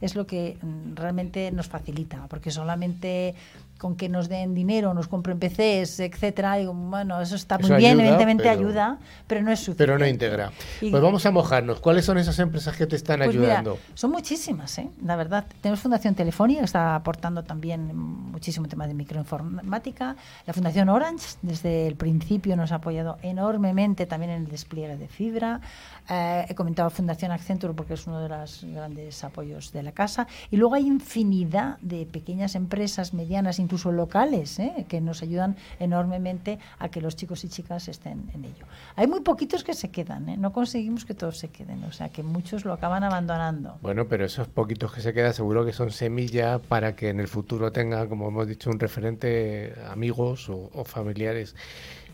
Es 0.00 0.14
lo 0.14 0.26
que 0.26 0.58
mm, 0.62 0.94
realmente 0.94 1.50
nos 1.50 1.68
facilita, 1.68 2.26
porque 2.28 2.50
solamente 2.50 3.34
con 3.78 3.96
que 3.96 4.08
nos 4.08 4.28
den 4.28 4.54
dinero, 4.54 4.92
nos 4.92 5.08
compren 5.08 5.38
PCs, 5.38 6.00
etcétera, 6.00 6.56
digo, 6.56 6.74
bueno, 6.74 7.20
eso 7.20 7.36
está 7.36 7.58
muy 7.58 7.70
bien, 7.76 7.98
evidentemente 8.00 8.48
ayuda, 8.48 8.98
pero 9.26 9.42
no 9.42 9.52
es 9.52 9.60
suficiente. 9.60 9.84
Pero 9.84 9.98
no 9.98 10.06
integra. 10.06 10.50
pues 10.80 11.02
vamos 11.02 11.24
a 11.24 11.30
mojarnos. 11.30 11.80
¿Cuáles 11.80 12.04
son 12.04 12.18
esas 12.18 12.38
empresas 12.38 12.76
que 12.76 12.86
te 12.86 12.96
están 12.96 13.18
pues 13.18 13.30
ayudando? 13.30 13.78
son 13.94 14.10
muchísimas, 14.10 14.78
¿eh? 14.78 14.90
la 15.04 15.16
verdad. 15.16 15.46
Tenemos 15.60 15.80
Fundación 15.80 16.14
Telefónica, 16.14 16.60
que 16.60 16.64
está 16.64 16.96
aportando 16.96 17.44
también 17.44 17.96
muchísimo 17.96 18.66
tema 18.66 18.86
de 18.86 18.94
microinformática. 18.94 20.16
La 20.46 20.52
Fundación 20.52 20.88
Orange, 20.88 21.36
desde 21.42 21.86
el 21.86 21.94
principio, 21.94 22.56
nos 22.56 22.72
ha 22.72 22.76
apoyado 22.76 23.18
enormemente 23.22 24.06
también 24.06 24.32
en 24.32 24.42
el 24.42 24.48
despliegue 24.48 24.96
de 24.96 25.08
fibra. 25.08 25.60
Eh, 26.08 26.46
he 26.48 26.54
comentado 26.54 26.90
Fundación 26.90 27.30
Accenture 27.32 27.74
porque 27.74 27.94
es 27.94 28.06
uno 28.06 28.20
de 28.20 28.28
los 28.28 28.64
grandes 28.64 29.22
apoyos 29.22 29.72
de 29.72 29.82
la 29.82 29.92
casa. 29.92 30.26
Y 30.50 30.56
luego 30.56 30.74
hay 30.74 30.86
infinidad 30.86 31.78
de 31.80 32.06
pequeñas 32.06 32.54
empresas, 32.54 33.14
medianas, 33.14 33.58
incluso 33.68 33.92
locales, 33.92 34.58
¿eh? 34.58 34.86
que 34.88 35.02
nos 35.02 35.22
ayudan 35.22 35.54
enormemente 35.78 36.58
a 36.78 36.88
que 36.88 37.02
los 37.02 37.16
chicos 37.16 37.44
y 37.44 37.50
chicas 37.50 37.86
estén 37.88 38.30
en 38.32 38.46
ello. 38.46 38.64
Hay 38.96 39.06
muy 39.06 39.20
poquitos 39.20 39.62
que 39.62 39.74
se 39.74 39.90
quedan, 39.90 40.26
¿eh? 40.30 40.38
no 40.38 40.54
conseguimos 40.54 41.04
que 41.04 41.12
todos 41.12 41.36
se 41.36 41.48
queden, 41.48 41.84
o 41.84 41.92
sea 41.92 42.08
que 42.08 42.22
muchos 42.22 42.64
lo 42.64 42.72
acaban 42.72 43.04
abandonando. 43.04 43.76
Bueno, 43.82 44.08
pero 44.08 44.24
esos 44.24 44.48
poquitos 44.48 44.90
que 44.90 45.02
se 45.02 45.12
quedan 45.12 45.34
seguro 45.34 45.66
que 45.66 45.74
son 45.74 45.90
semilla 45.90 46.58
para 46.58 46.96
que 46.96 47.10
en 47.10 47.20
el 47.20 47.28
futuro 47.28 47.70
tenga, 47.70 48.08
como 48.08 48.28
hemos 48.28 48.48
dicho, 48.48 48.70
un 48.70 48.80
referente 48.80 49.74
amigos 49.86 50.48
o, 50.48 50.84
familiares 50.86 51.54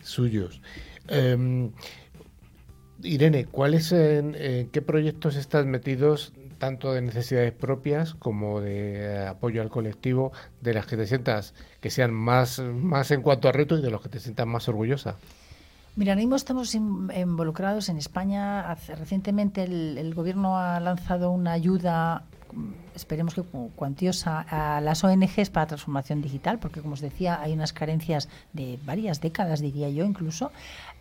suyos. 0.01 0.61
Em, 1.07 1.71
Irene, 3.01 3.45
¿cuáles 3.45 3.93
en, 3.93 4.33
qué 4.73 4.81
proyectos 4.81 5.37
estás 5.37 5.65
metidos 5.65 6.33
tanto 6.57 6.93
de 6.93 7.01
necesidades 7.01 7.51
propias 7.51 8.13
como 8.15 8.61
de 8.61 9.27
apoyo 9.27 9.61
al 9.61 9.69
colectivo, 9.69 10.31
de 10.61 10.73
las 10.73 10.85
que 10.85 10.97
te 10.97 11.07
sientas 11.07 11.53
que 11.79 11.89
sean 11.89 12.13
más, 12.13 12.59
más 12.59 13.11
en 13.11 13.21
cuanto 13.21 13.47
a 13.47 13.51
reto 13.51 13.77
y 13.77 13.81
de 13.81 13.91
los 13.91 14.01
que 14.01 14.09
te 14.09 14.19
sientas 14.19 14.47
más 14.47 14.67
orgullosa? 14.67 15.17
Mira, 15.95 16.11
ahora 16.11 16.21
mismo 16.21 16.35
estamos 16.35 16.75
involucrados 16.75 17.87
en 17.87 17.97
España. 17.97 18.75
recientemente 18.97 19.63
el, 19.63 20.13
gobierno 20.13 20.57
ha 20.57 20.79
lanzado 20.81 21.31
una 21.31 21.53
ayuda 21.53 22.23
esperemos 22.95 23.35
que 23.35 23.43
cuantiosa 23.75 24.45
a 24.49 24.81
las 24.81 25.03
ONGs 25.03 25.49
para 25.49 25.67
transformación 25.67 26.21
digital, 26.21 26.59
porque 26.59 26.81
como 26.81 26.93
os 26.93 27.01
decía, 27.01 27.41
hay 27.41 27.53
unas 27.53 27.73
carencias 27.73 28.29
de 28.53 28.79
varias 28.85 29.21
décadas, 29.21 29.59
diría 29.59 29.89
yo 29.89 30.05
incluso. 30.05 30.51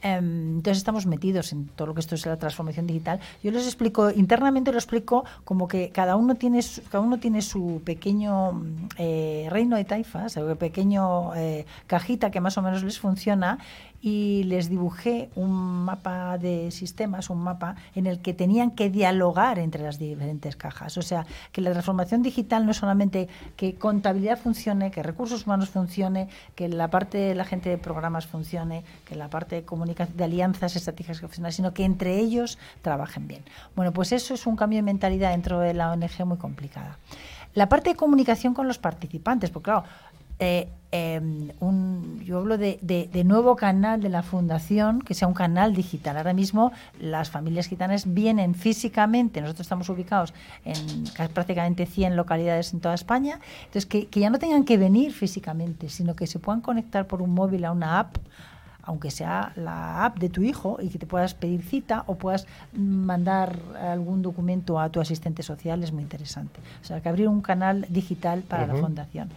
Em, 0.02 0.56
entonces 0.56 0.78
estamos 0.78 1.06
metidos 1.06 1.52
en 1.52 1.66
todo 1.68 1.88
lo 1.88 1.94
que 1.94 2.00
esto 2.00 2.14
es 2.14 2.26
la 2.26 2.36
transformación 2.36 2.86
digital. 2.86 3.20
Yo 3.42 3.50
les 3.52 3.64
explico, 3.64 4.10
internamente 4.10 4.70
lo 4.72 4.78
explico 4.78 5.24
como 5.44 5.66
que 5.68 5.90
cada 5.90 6.16
uno 6.16 6.34
tiene, 6.34 6.60
cada 6.90 7.02
uno 7.02 7.18
tiene 7.18 7.40
su 7.40 7.80
pequeño 7.84 8.62
eh, 8.98 9.46
reino 9.50 9.76
de 9.76 9.84
taifas, 9.84 10.32
su 10.32 10.56
pequeño 10.56 11.34
eh, 11.36 11.64
cajita 11.86 12.30
que 12.30 12.40
más 12.40 12.58
o 12.58 12.62
menos 12.62 12.82
les 12.82 12.98
funciona 12.98 13.58
y 14.04 14.42
les 14.44 14.68
dibujé 14.68 15.30
un 15.34 15.50
mapa 15.86 16.36
de 16.36 16.70
sistemas, 16.70 17.30
un 17.30 17.38
mapa 17.38 17.76
en 17.94 18.06
el 18.06 18.20
que 18.20 18.34
tenían 18.34 18.72
que 18.72 18.90
dialogar 18.90 19.58
entre 19.58 19.82
las 19.82 19.98
diferentes 19.98 20.56
cajas. 20.56 20.98
O 20.98 21.02
sea, 21.02 21.24
que 21.52 21.60
la 21.60 21.70
transformación 21.72 22.22
digital 22.22 22.64
no 22.64 22.72
es 22.72 22.76
solamente 22.76 23.28
que 23.56 23.74
contabilidad 23.74 24.38
funcione, 24.38 24.90
que 24.90 25.02
recursos 25.02 25.46
humanos 25.46 25.70
funcione, 25.70 26.28
que 26.54 26.68
la 26.68 26.88
parte 26.88 27.18
de 27.18 27.34
la 27.34 27.44
gente 27.44 27.68
de 27.68 27.78
programas 27.78 28.26
funcione, 28.26 28.84
que 29.04 29.14
la 29.14 29.28
parte 29.28 29.56
de 29.56 29.62
comunicación, 29.64 30.16
de 30.16 30.24
alianzas 30.24 30.76
estratégicas 30.76 31.20
funcione, 31.20 31.52
sino 31.52 31.74
que 31.74 31.84
entre 31.84 32.18
ellos 32.18 32.58
trabajen 32.82 33.28
bien. 33.28 33.42
Bueno, 33.76 33.92
pues 33.92 34.12
eso 34.12 34.34
es 34.34 34.46
un 34.46 34.56
cambio 34.56 34.78
de 34.78 34.82
mentalidad 34.82 35.30
dentro 35.30 35.60
de 35.60 35.74
la 35.74 35.92
ONG 35.92 36.24
muy 36.24 36.38
complicada. 36.38 36.98
La 37.54 37.68
parte 37.68 37.90
de 37.90 37.96
comunicación 37.96 38.52
con 38.52 38.66
los 38.66 38.78
participantes, 38.78 39.50
porque 39.50 39.64
claro, 39.64 39.84
eh, 40.38 40.68
em, 40.94 41.50
un, 41.58 42.20
yo 42.24 42.38
hablo 42.38 42.56
de, 42.56 42.78
de, 42.80 43.24
nuevo 43.24 43.56
canal 43.56 44.00
de 44.00 44.08
la 44.08 44.22
fundación, 44.22 45.02
que 45.02 45.14
sea 45.14 45.26
un 45.26 45.34
canal 45.34 45.74
digital. 45.74 46.16
Ahora 46.16 46.34
mismo 46.34 46.70
las 47.00 47.30
familias 47.30 47.66
gitanas 47.66 48.14
vienen 48.14 48.54
físicamente, 48.54 49.40
nosotros 49.40 49.64
estamos 49.66 49.88
ubicados 49.88 50.32
en 50.64 51.02
prácticamente 51.32 51.86
100 51.86 52.14
localidades 52.14 52.72
en 52.72 52.78
toda 52.78 52.94
España, 52.94 53.40
entonces 53.64 53.86
que, 53.86 54.06
que 54.06 54.20
ya 54.20 54.30
no 54.30 54.38
tengan 54.38 54.64
que 54.64 54.78
venir 54.78 55.12
físicamente, 55.12 55.88
sino 55.88 56.14
que 56.14 56.28
se 56.28 56.38
puedan 56.38 56.60
conectar 56.60 57.08
por 57.08 57.22
un 57.22 57.34
móvil 57.34 57.64
a 57.64 57.72
una 57.72 57.98
app, 57.98 58.18
aunque 58.86 59.10
sea 59.10 59.52
la 59.56 60.04
app 60.04 60.18
de 60.18 60.28
tu 60.28 60.42
hijo 60.42 60.78
y 60.80 60.88
que 60.88 60.98
te 60.98 61.06
puedas 61.06 61.34
pedir 61.34 61.62
cita 61.62 62.04
o 62.06 62.16
puedas 62.16 62.46
mandar 62.72 63.58
algún 63.80 64.22
documento 64.22 64.78
a 64.78 64.88
tu 64.90 65.00
asistente 65.00 65.42
social 65.42 65.82
es 65.82 65.92
muy 65.92 66.02
interesante. 66.02 66.60
O 66.82 66.84
sea, 66.84 67.00
que 67.00 67.08
abrir 67.08 67.28
un 67.28 67.40
canal 67.40 67.86
digital 67.88 68.42
para 68.42 68.66
la 68.66 68.74
fundación. 68.74 69.30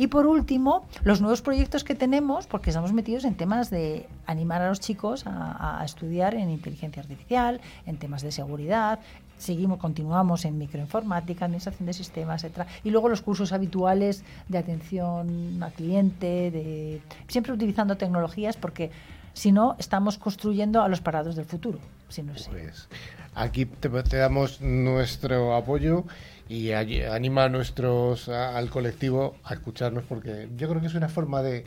Y 0.00 0.06
por 0.06 0.26
último, 0.26 0.86
los 1.04 1.20
nuevos 1.20 1.42
proyectos 1.42 1.84
que 1.84 1.94
tenemos, 1.94 2.46
porque 2.46 2.70
estamos 2.70 2.94
metidos 2.94 3.26
en 3.26 3.34
temas 3.34 3.68
de 3.68 4.08
animar 4.24 4.62
a 4.62 4.70
los 4.70 4.80
chicos 4.80 5.24
a, 5.26 5.82
estudiar 5.84 6.34
en 6.34 6.48
inteligencia 6.48 7.02
artificial, 7.02 7.60
en 7.84 7.98
temas 7.98 8.22
de 8.22 8.32
seguridad, 8.32 9.00
seguimos, 9.36 9.78
continuamos 9.78 10.46
en 10.46 10.56
microinformática, 10.56 11.44
administración 11.44 11.84
de 11.84 11.92
sistemas, 11.92 12.44
etcétera. 12.44 12.66
Y 12.82 12.88
luego 12.88 13.10
los 13.10 13.20
cursos 13.20 13.52
habituales 13.52 14.24
de 14.48 14.56
atención 14.56 15.62
al 15.62 15.72
cliente, 15.74 16.50
de 16.50 17.02
siempre 17.28 17.52
utilizando 17.52 17.98
tecnologías 17.98 18.56
porque 18.56 18.90
si 19.32 19.52
no 19.52 19.76
estamos 19.78 20.18
construyendo 20.18 20.82
a 20.82 20.88
los 20.88 21.00
parados 21.00 21.36
del 21.36 21.44
futuro. 21.44 21.78
Si 22.08 22.22
no 22.22 22.32
es 22.32 22.48
pues, 22.48 22.88
aquí 23.34 23.66
te, 23.66 23.88
damos 23.88 24.60
nuestro 24.60 25.54
apoyo 25.54 26.04
y 26.48 26.72
anima 26.72 27.44
a 27.44 27.48
nuestros 27.48 28.28
al 28.28 28.70
colectivo 28.70 29.36
a 29.44 29.54
escucharnos 29.54 30.02
porque 30.04 30.48
yo 30.56 30.68
creo 30.68 30.80
que 30.80 30.88
es 30.88 30.94
una 30.94 31.08
forma 31.08 31.42
de 31.42 31.64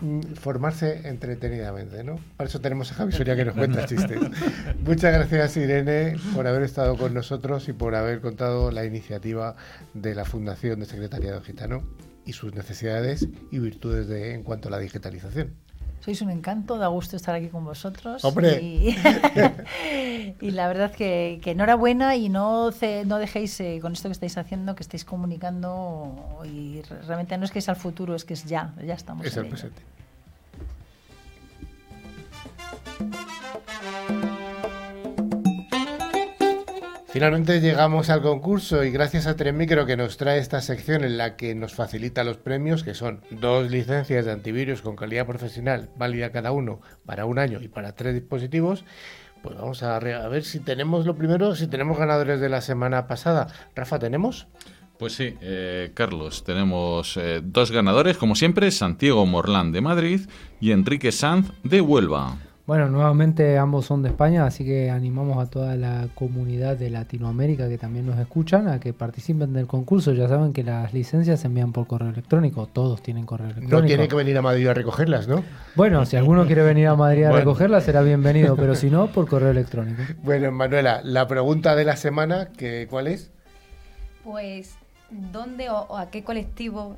mm, 0.00 0.20
formarse 0.34 1.08
entretenidamente, 1.08 2.04
¿no? 2.04 2.20
Para 2.36 2.48
eso 2.48 2.60
tenemos 2.60 2.92
a 2.92 2.94
Javi 2.94 3.12
Soria 3.12 3.34
que 3.34 3.44
nos 3.44 3.56
cuenta 3.56 3.86
chistes. 3.86 4.20
Muchas 4.84 5.12
gracias 5.12 5.56
Irene 5.56 6.16
por 6.32 6.46
haber 6.46 6.62
estado 6.62 6.96
con 6.96 7.12
nosotros 7.12 7.68
y 7.68 7.72
por 7.72 7.96
haber 7.96 8.20
contado 8.20 8.70
la 8.70 8.84
iniciativa 8.84 9.56
de 9.94 10.14
la 10.14 10.24
Fundación 10.24 10.78
de 10.78 10.86
Secretariado 10.86 11.42
Gitano 11.42 11.82
y 12.24 12.32
sus 12.32 12.54
necesidades 12.54 13.26
y 13.50 13.58
virtudes 13.58 14.06
de, 14.06 14.34
en 14.34 14.44
cuanto 14.44 14.68
a 14.68 14.70
la 14.70 14.78
digitalización. 14.78 15.54
Sois 16.00 16.22
un 16.22 16.30
encanto, 16.30 16.78
da 16.78 16.88
gusto 16.88 17.16
estar 17.16 17.34
aquí 17.34 17.48
con 17.48 17.64
vosotros. 17.64 18.24
¡Hombre! 18.24 18.58
Y, 18.62 18.96
la 20.50 20.66
verdad 20.66 20.92
que, 20.92 21.40
que 21.42 21.50
enhorabuena 21.50 22.16
y 22.16 22.30
no, 22.30 22.70
no 22.70 23.18
dejéis 23.18 23.60
eh, 23.60 23.78
con 23.82 23.92
esto 23.92 24.08
que 24.08 24.12
estáis 24.12 24.38
haciendo, 24.38 24.74
que 24.74 24.82
estéis 24.82 25.04
comunicando 25.04 26.40
y 26.44 26.80
realmente 27.06 27.36
no 27.36 27.44
es 27.44 27.50
que 27.50 27.58
es 27.58 27.68
al 27.68 27.76
futuro, 27.76 28.14
es 28.14 28.24
que 28.24 28.32
es 28.32 28.44
ya, 28.44 28.74
ya 28.82 28.94
estamos. 28.94 29.26
Es 29.26 29.36
el 29.36 29.48
presente. 29.48 29.82
Finalmente 37.12 37.60
llegamos 37.60 38.08
al 38.08 38.22
concurso 38.22 38.84
y 38.84 38.92
gracias 38.92 39.26
a 39.26 39.34
Micro 39.52 39.84
que 39.84 39.96
nos 39.96 40.16
trae 40.16 40.38
esta 40.38 40.60
sección 40.60 41.02
en 41.02 41.18
la 41.18 41.34
que 41.36 41.56
nos 41.56 41.74
facilita 41.74 42.22
los 42.22 42.36
premios, 42.36 42.84
que 42.84 42.94
son 42.94 43.22
dos 43.32 43.68
licencias 43.68 44.26
de 44.26 44.30
antivirus 44.30 44.80
con 44.80 44.94
calidad 44.94 45.26
profesional, 45.26 45.90
válida 45.96 46.30
cada 46.30 46.52
uno 46.52 46.80
para 47.04 47.24
un 47.24 47.40
año 47.40 47.60
y 47.62 47.66
para 47.66 47.96
tres 47.96 48.14
dispositivos, 48.14 48.84
pues 49.42 49.56
vamos 49.56 49.82
a, 49.82 49.98
ver 49.98 50.44
si 50.44 50.60
tenemos 50.60 51.04
lo 51.04 51.16
primero, 51.16 51.56
si 51.56 51.66
tenemos 51.66 51.98
ganadores 51.98 52.40
de 52.40 52.48
la 52.48 52.60
semana 52.60 53.08
pasada. 53.08 53.48
Rafa, 53.74 53.98
¿tenemos? 53.98 54.46
Pues 54.96 55.14
sí, 55.14 55.34
eh, 55.40 55.90
Carlos, 55.94 56.44
tenemos 56.44 57.16
eh, 57.16 57.40
dos 57.42 57.72
ganadores, 57.72 58.18
como 58.18 58.36
siempre, 58.36 58.70
Santiago 58.70 59.26
Morlán 59.26 59.72
de 59.72 59.80
Madrid 59.80 60.20
y 60.60 60.70
Enrique 60.70 61.10
Sanz 61.10 61.50
de 61.64 61.80
Huelva. 61.80 62.36
Bueno, 62.66 62.88
nuevamente 62.88 63.58
ambos 63.58 63.86
son 63.86 64.02
de 64.02 64.10
España, 64.10 64.46
así 64.46 64.64
que 64.64 64.90
animamos 64.90 65.38
a 65.38 65.50
toda 65.50 65.76
la 65.76 66.06
comunidad 66.14 66.76
de 66.76 66.90
Latinoamérica 66.90 67.68
que 67.68 67.78
también 67.78 68.06
nos 68.06 68.18
escuchan 68.18 68.68
a 68.68 68.78
que 68.78 68.92
participen 68.92 69.52
del 69.52 69.66
concurso. 69.66 70.12
Ya 70.12 70.28
saben 70.28 70.52
que 70.52 70.62
las 70.62 70.94
licencias 70.94 71.40
se 71.40 71.48
envían 71.48 71.72
por 71.72 71.86
correo 71.86 72.10
electrónico, 72.10 72.66
todos 72.66 73.02
tienen 73.02 73.26
correo 73.26 73.46
electrónico. 73.46 73.80
No 73.80 73.84
tiene 73.84 74.06
que 74.06 74.14
venir 74.14 74.38
a 74.38 74.42
Madrid 74.42 74.68
a 74.68 74.74
recogerlas, 74.74 75.26
¿no? 75.26 75.42
Bueno, 75.74 76.06
si 76.06 76.16
alguno 76.16 76.46
quiere 76.46 76.62
venir 76.62 76.86
a 76.86 76.94
Madrid 76.94 77.24
a 77.24 77.32
recogerlas 77.32 77.84
será 77.84 78.02
bienvenido, 78.02 78.54
pero 78.56 78.74
si 78.74 78.88
no, 78.88 79.08
por 79.08 79.26
correo 79.26 79.50
electrónico. 79.50 80.02
Bueno, 80.22 80.52
Manuela, 80.52 81.00
la 81.02 81.26
pregunta 81.26 81.74
de 81.74 81.84
la 81.84 81.96
semana, 81.96 82.50
que, 82.56 82.86
¿cuál 82.88 83.08
es? 83.08 83.32
Pues, 84.22 84.76
¿dónde 85.10 85.70
o 85.70 85.96
a 85.96 86.10
qué 86.10 86.22
colectivo, 86.22 86.94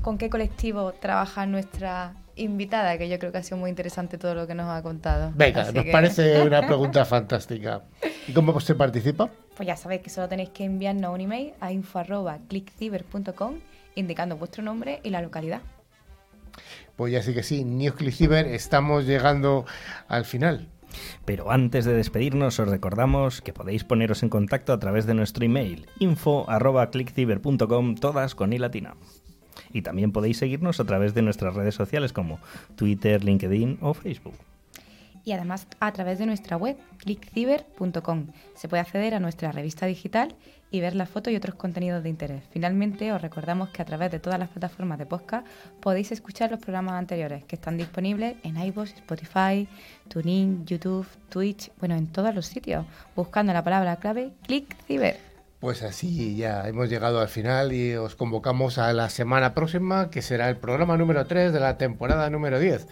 con 0.00 0.16
qué 0.16 0.30
colectivo 0.30 0.92
trabaja 0.92 1.44
nuestra 1.44 2.14
invitada, 2.36 2.96
que 2.98 3.08
yo 3.08 3.18
creo 3.18 3.32
que 3.32 3.38
ha 3.38 3.42
sido 3.42 3.56
muy 3.58 3.70
interesante 3.70 4.18
todo 4.18 4.34
lo 4.34 4.46
que 4.46 4.54
nos 4.54 4.68
ha 4.68 4.82
contado. 4.82 5.32
Venga, 5.34 5.70
nos 5.72 5.84
parece 5.86 6.42
una 6.46 6.66
pregunta 6.66 7.04
fantástica. 7.04 7.82
¿Y 8.26 8.32
cómo 8.32 8.58
se 8.60 8.74
participa? 8.74 9.30
Pues 9.56 9.66
ya 9.66 9.76
sabéis 9.76 10.02
que 10.02 10.10
solo 10.10 10.28
tenéis 10.28 10.50
que 10.50 10.64
enviarnos 10.64 11.14
un 11.14 11.20
email 11.20 11.52
a 11.60 11.72
info.clickciber.com 11.72 13.54
indicando 13.94 14.36
vuestro 14.36 14.62
nombre 14.62 15.00
y 15.02 15.10
la 15.10 15.20
localidad. 15.20 15.60
Pues 16.96 17.12
ya 17.12 17.22
sí 17.22 17.34
que 17.34 17.42
sí, 17.42 17.64
News 17.64 17.96
Clickciber, 17.96 18.46
estamos 18.46 19.06
llegando 19.06 19.64
al 20.08 20.24
final. 20.24 20.68
Pero 21.24 21.50
antes 21.50 21.84
de 21.84 21.94
despedirnos 21.94 22.60
os 22.60 22.68
recordamos 22.68 23.40
que 23.40 23.52
podéis 23.54 23.84
poneros 23.84 24.22
en 24.22 24.28
contacto 24.28 24.72
a 24.72 24.78
través 24.78 25.06
de 25.06 25.14
nuestro 25.14 25.44
email 25.44 25.86
info.clickciber.com 25.98 27.94
todas 27.94 28.34
con 28.34 28.52
i 28.52 28.58
latina. 28.58 28.94
Y 29.72 29.82
también 29.82 30.12
podéis 30.12 30.38
seguirnos 30.38 30.80
a 30.80 30.84
través 30.84 31.14
de 31.14 31.22
nuestras 31.22 31.54
redes 31.54 31.74
sociales 31.74 32.12
como 32.12 32.38
Twitter, 32.76 33.24
LinkedIn 33.24 33.78
o 33.80 33.94
Facebook. 33.94 34.34
Y 35.24 35.32
además 35.32 35.68
a 35.78 35.92
través 35.92 36.18
de 36.18 36.26
nuestra 36.26 36.56
web, 36.56 36.76
clickciber.com. 36.98 38.26
Se 38.54 38.68
puede 38.68 38.80
acceder 38.80 39.14
a 39.14 39.20
nuestra 39.20 39.52
revista 39.52 39.86
digital 39.86 40.34
y 40.72 40.80
ver 40.80 40.96
las 40.96 41.08
fotos 41.08 41.32
y 41.32 41.36
otros 41.36 41.54
contenidos 41.54 42.02
de 42.02 42.08
interés. 42.08 42.42
Finalmente, 42.50 43.12
os 43.12 43.22
recordamos 43.22 43.68
que 43.68 43.82
a 43.82 43.84
través 43.84 44.10
de 44.10 44.18
todas 44.18 44.38
las 44.38 44.48
plataformas 44.48 44.98
de 44.98 45.06
podcast 45.06 45.46
podéis 45.80 46.10
escuchar 46.10 46.50
los 46.50 46.60
programas 46.60 46.94
anteriores 46.94 47.44
que 47.44 47.56
están 47.56 47.76
disponibles 47.76 48.36
en 48.42 48.56
iVoox, 48.56 48.94
Spotify, 48.94 49.68
TuneIn, 50.08 50.64
YouTube, 50.66 51.06
Twitch, 51.28 51.70
bueno, 51.78 51.94
en 51.94 52.06
todos 52.06 52.34
los 52.34 52.46
sitios, 52.46 52.86
buscando 53.14 53.52
la 53.52 53.62
palabra 53.62 53.96
clave 53.96 54.32
ClickCiber. 54.46 55.31
Pues 55.62 55.82
así 55.84 56.34
ya 56.34 56.66
hemos 56.66 56.88
llegado 56.88 57.20
al 57.20 57.28
final 57.28 57.72
y 57.72 57.94
os 57.94 58.16
convocamos 58.16 58.78
a 58.78 58.92
la 58.92 59.08
semana 59.08 59.54
próxima, 59.54 60.10
que 60.10 60.20
será 60.20 60.48
el 60.48 60.56
programa 60.56 60.96
número 60.96 61.24
3 61.24 61.52
de 61.52 61.60
la 61.60 61.78
temporada 61.78 62.28
número 62.30 62.58
10. 62.58 62.88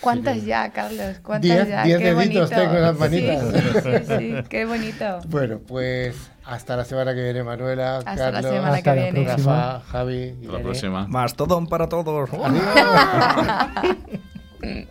¿Cuántas 0.00 0.44
ya, 0.44 0.70
Carlos? 0.70 1.16
¿Cuántas 1.20 1.66
ya? 1.66 1.82
10 1.82 1.98
deditos 1.98 2.50
tengo 2.50 2.74
en 2.74 2.82
las 2.82 2.96
manitas. 2.96 3.42
Sí, 3.42 3.60
sí, 3.82 3.90
sí, 4.06 4.34
qué 4.48 4.66
bonito. 4.66 5.18
Bueno, 5.26 5.58
pues 5.66 6.30
hasta 6.44 6.76
la 6.76 6.84
semana 6.84 7.12
que 7.12 7.24
viene, 7.24 7.42
Manuela, 7.42 7.96
hasta 7.96 8.14
Carlos, 8.14 8.44
la 8.44 8.50
semana 8.50 8.80
que 8.80 8.92
viene. 8.92 9.24
Rafa, 9.24 9.80
Javi. 9.80 10.36
Hasta 10.40 10.52
la 10.52 10.62
próxima. 10.62 11.08
Más 11.08 11.34
todo 11.34 11.66
para 11.66 11.88
todos. 11.88 12.30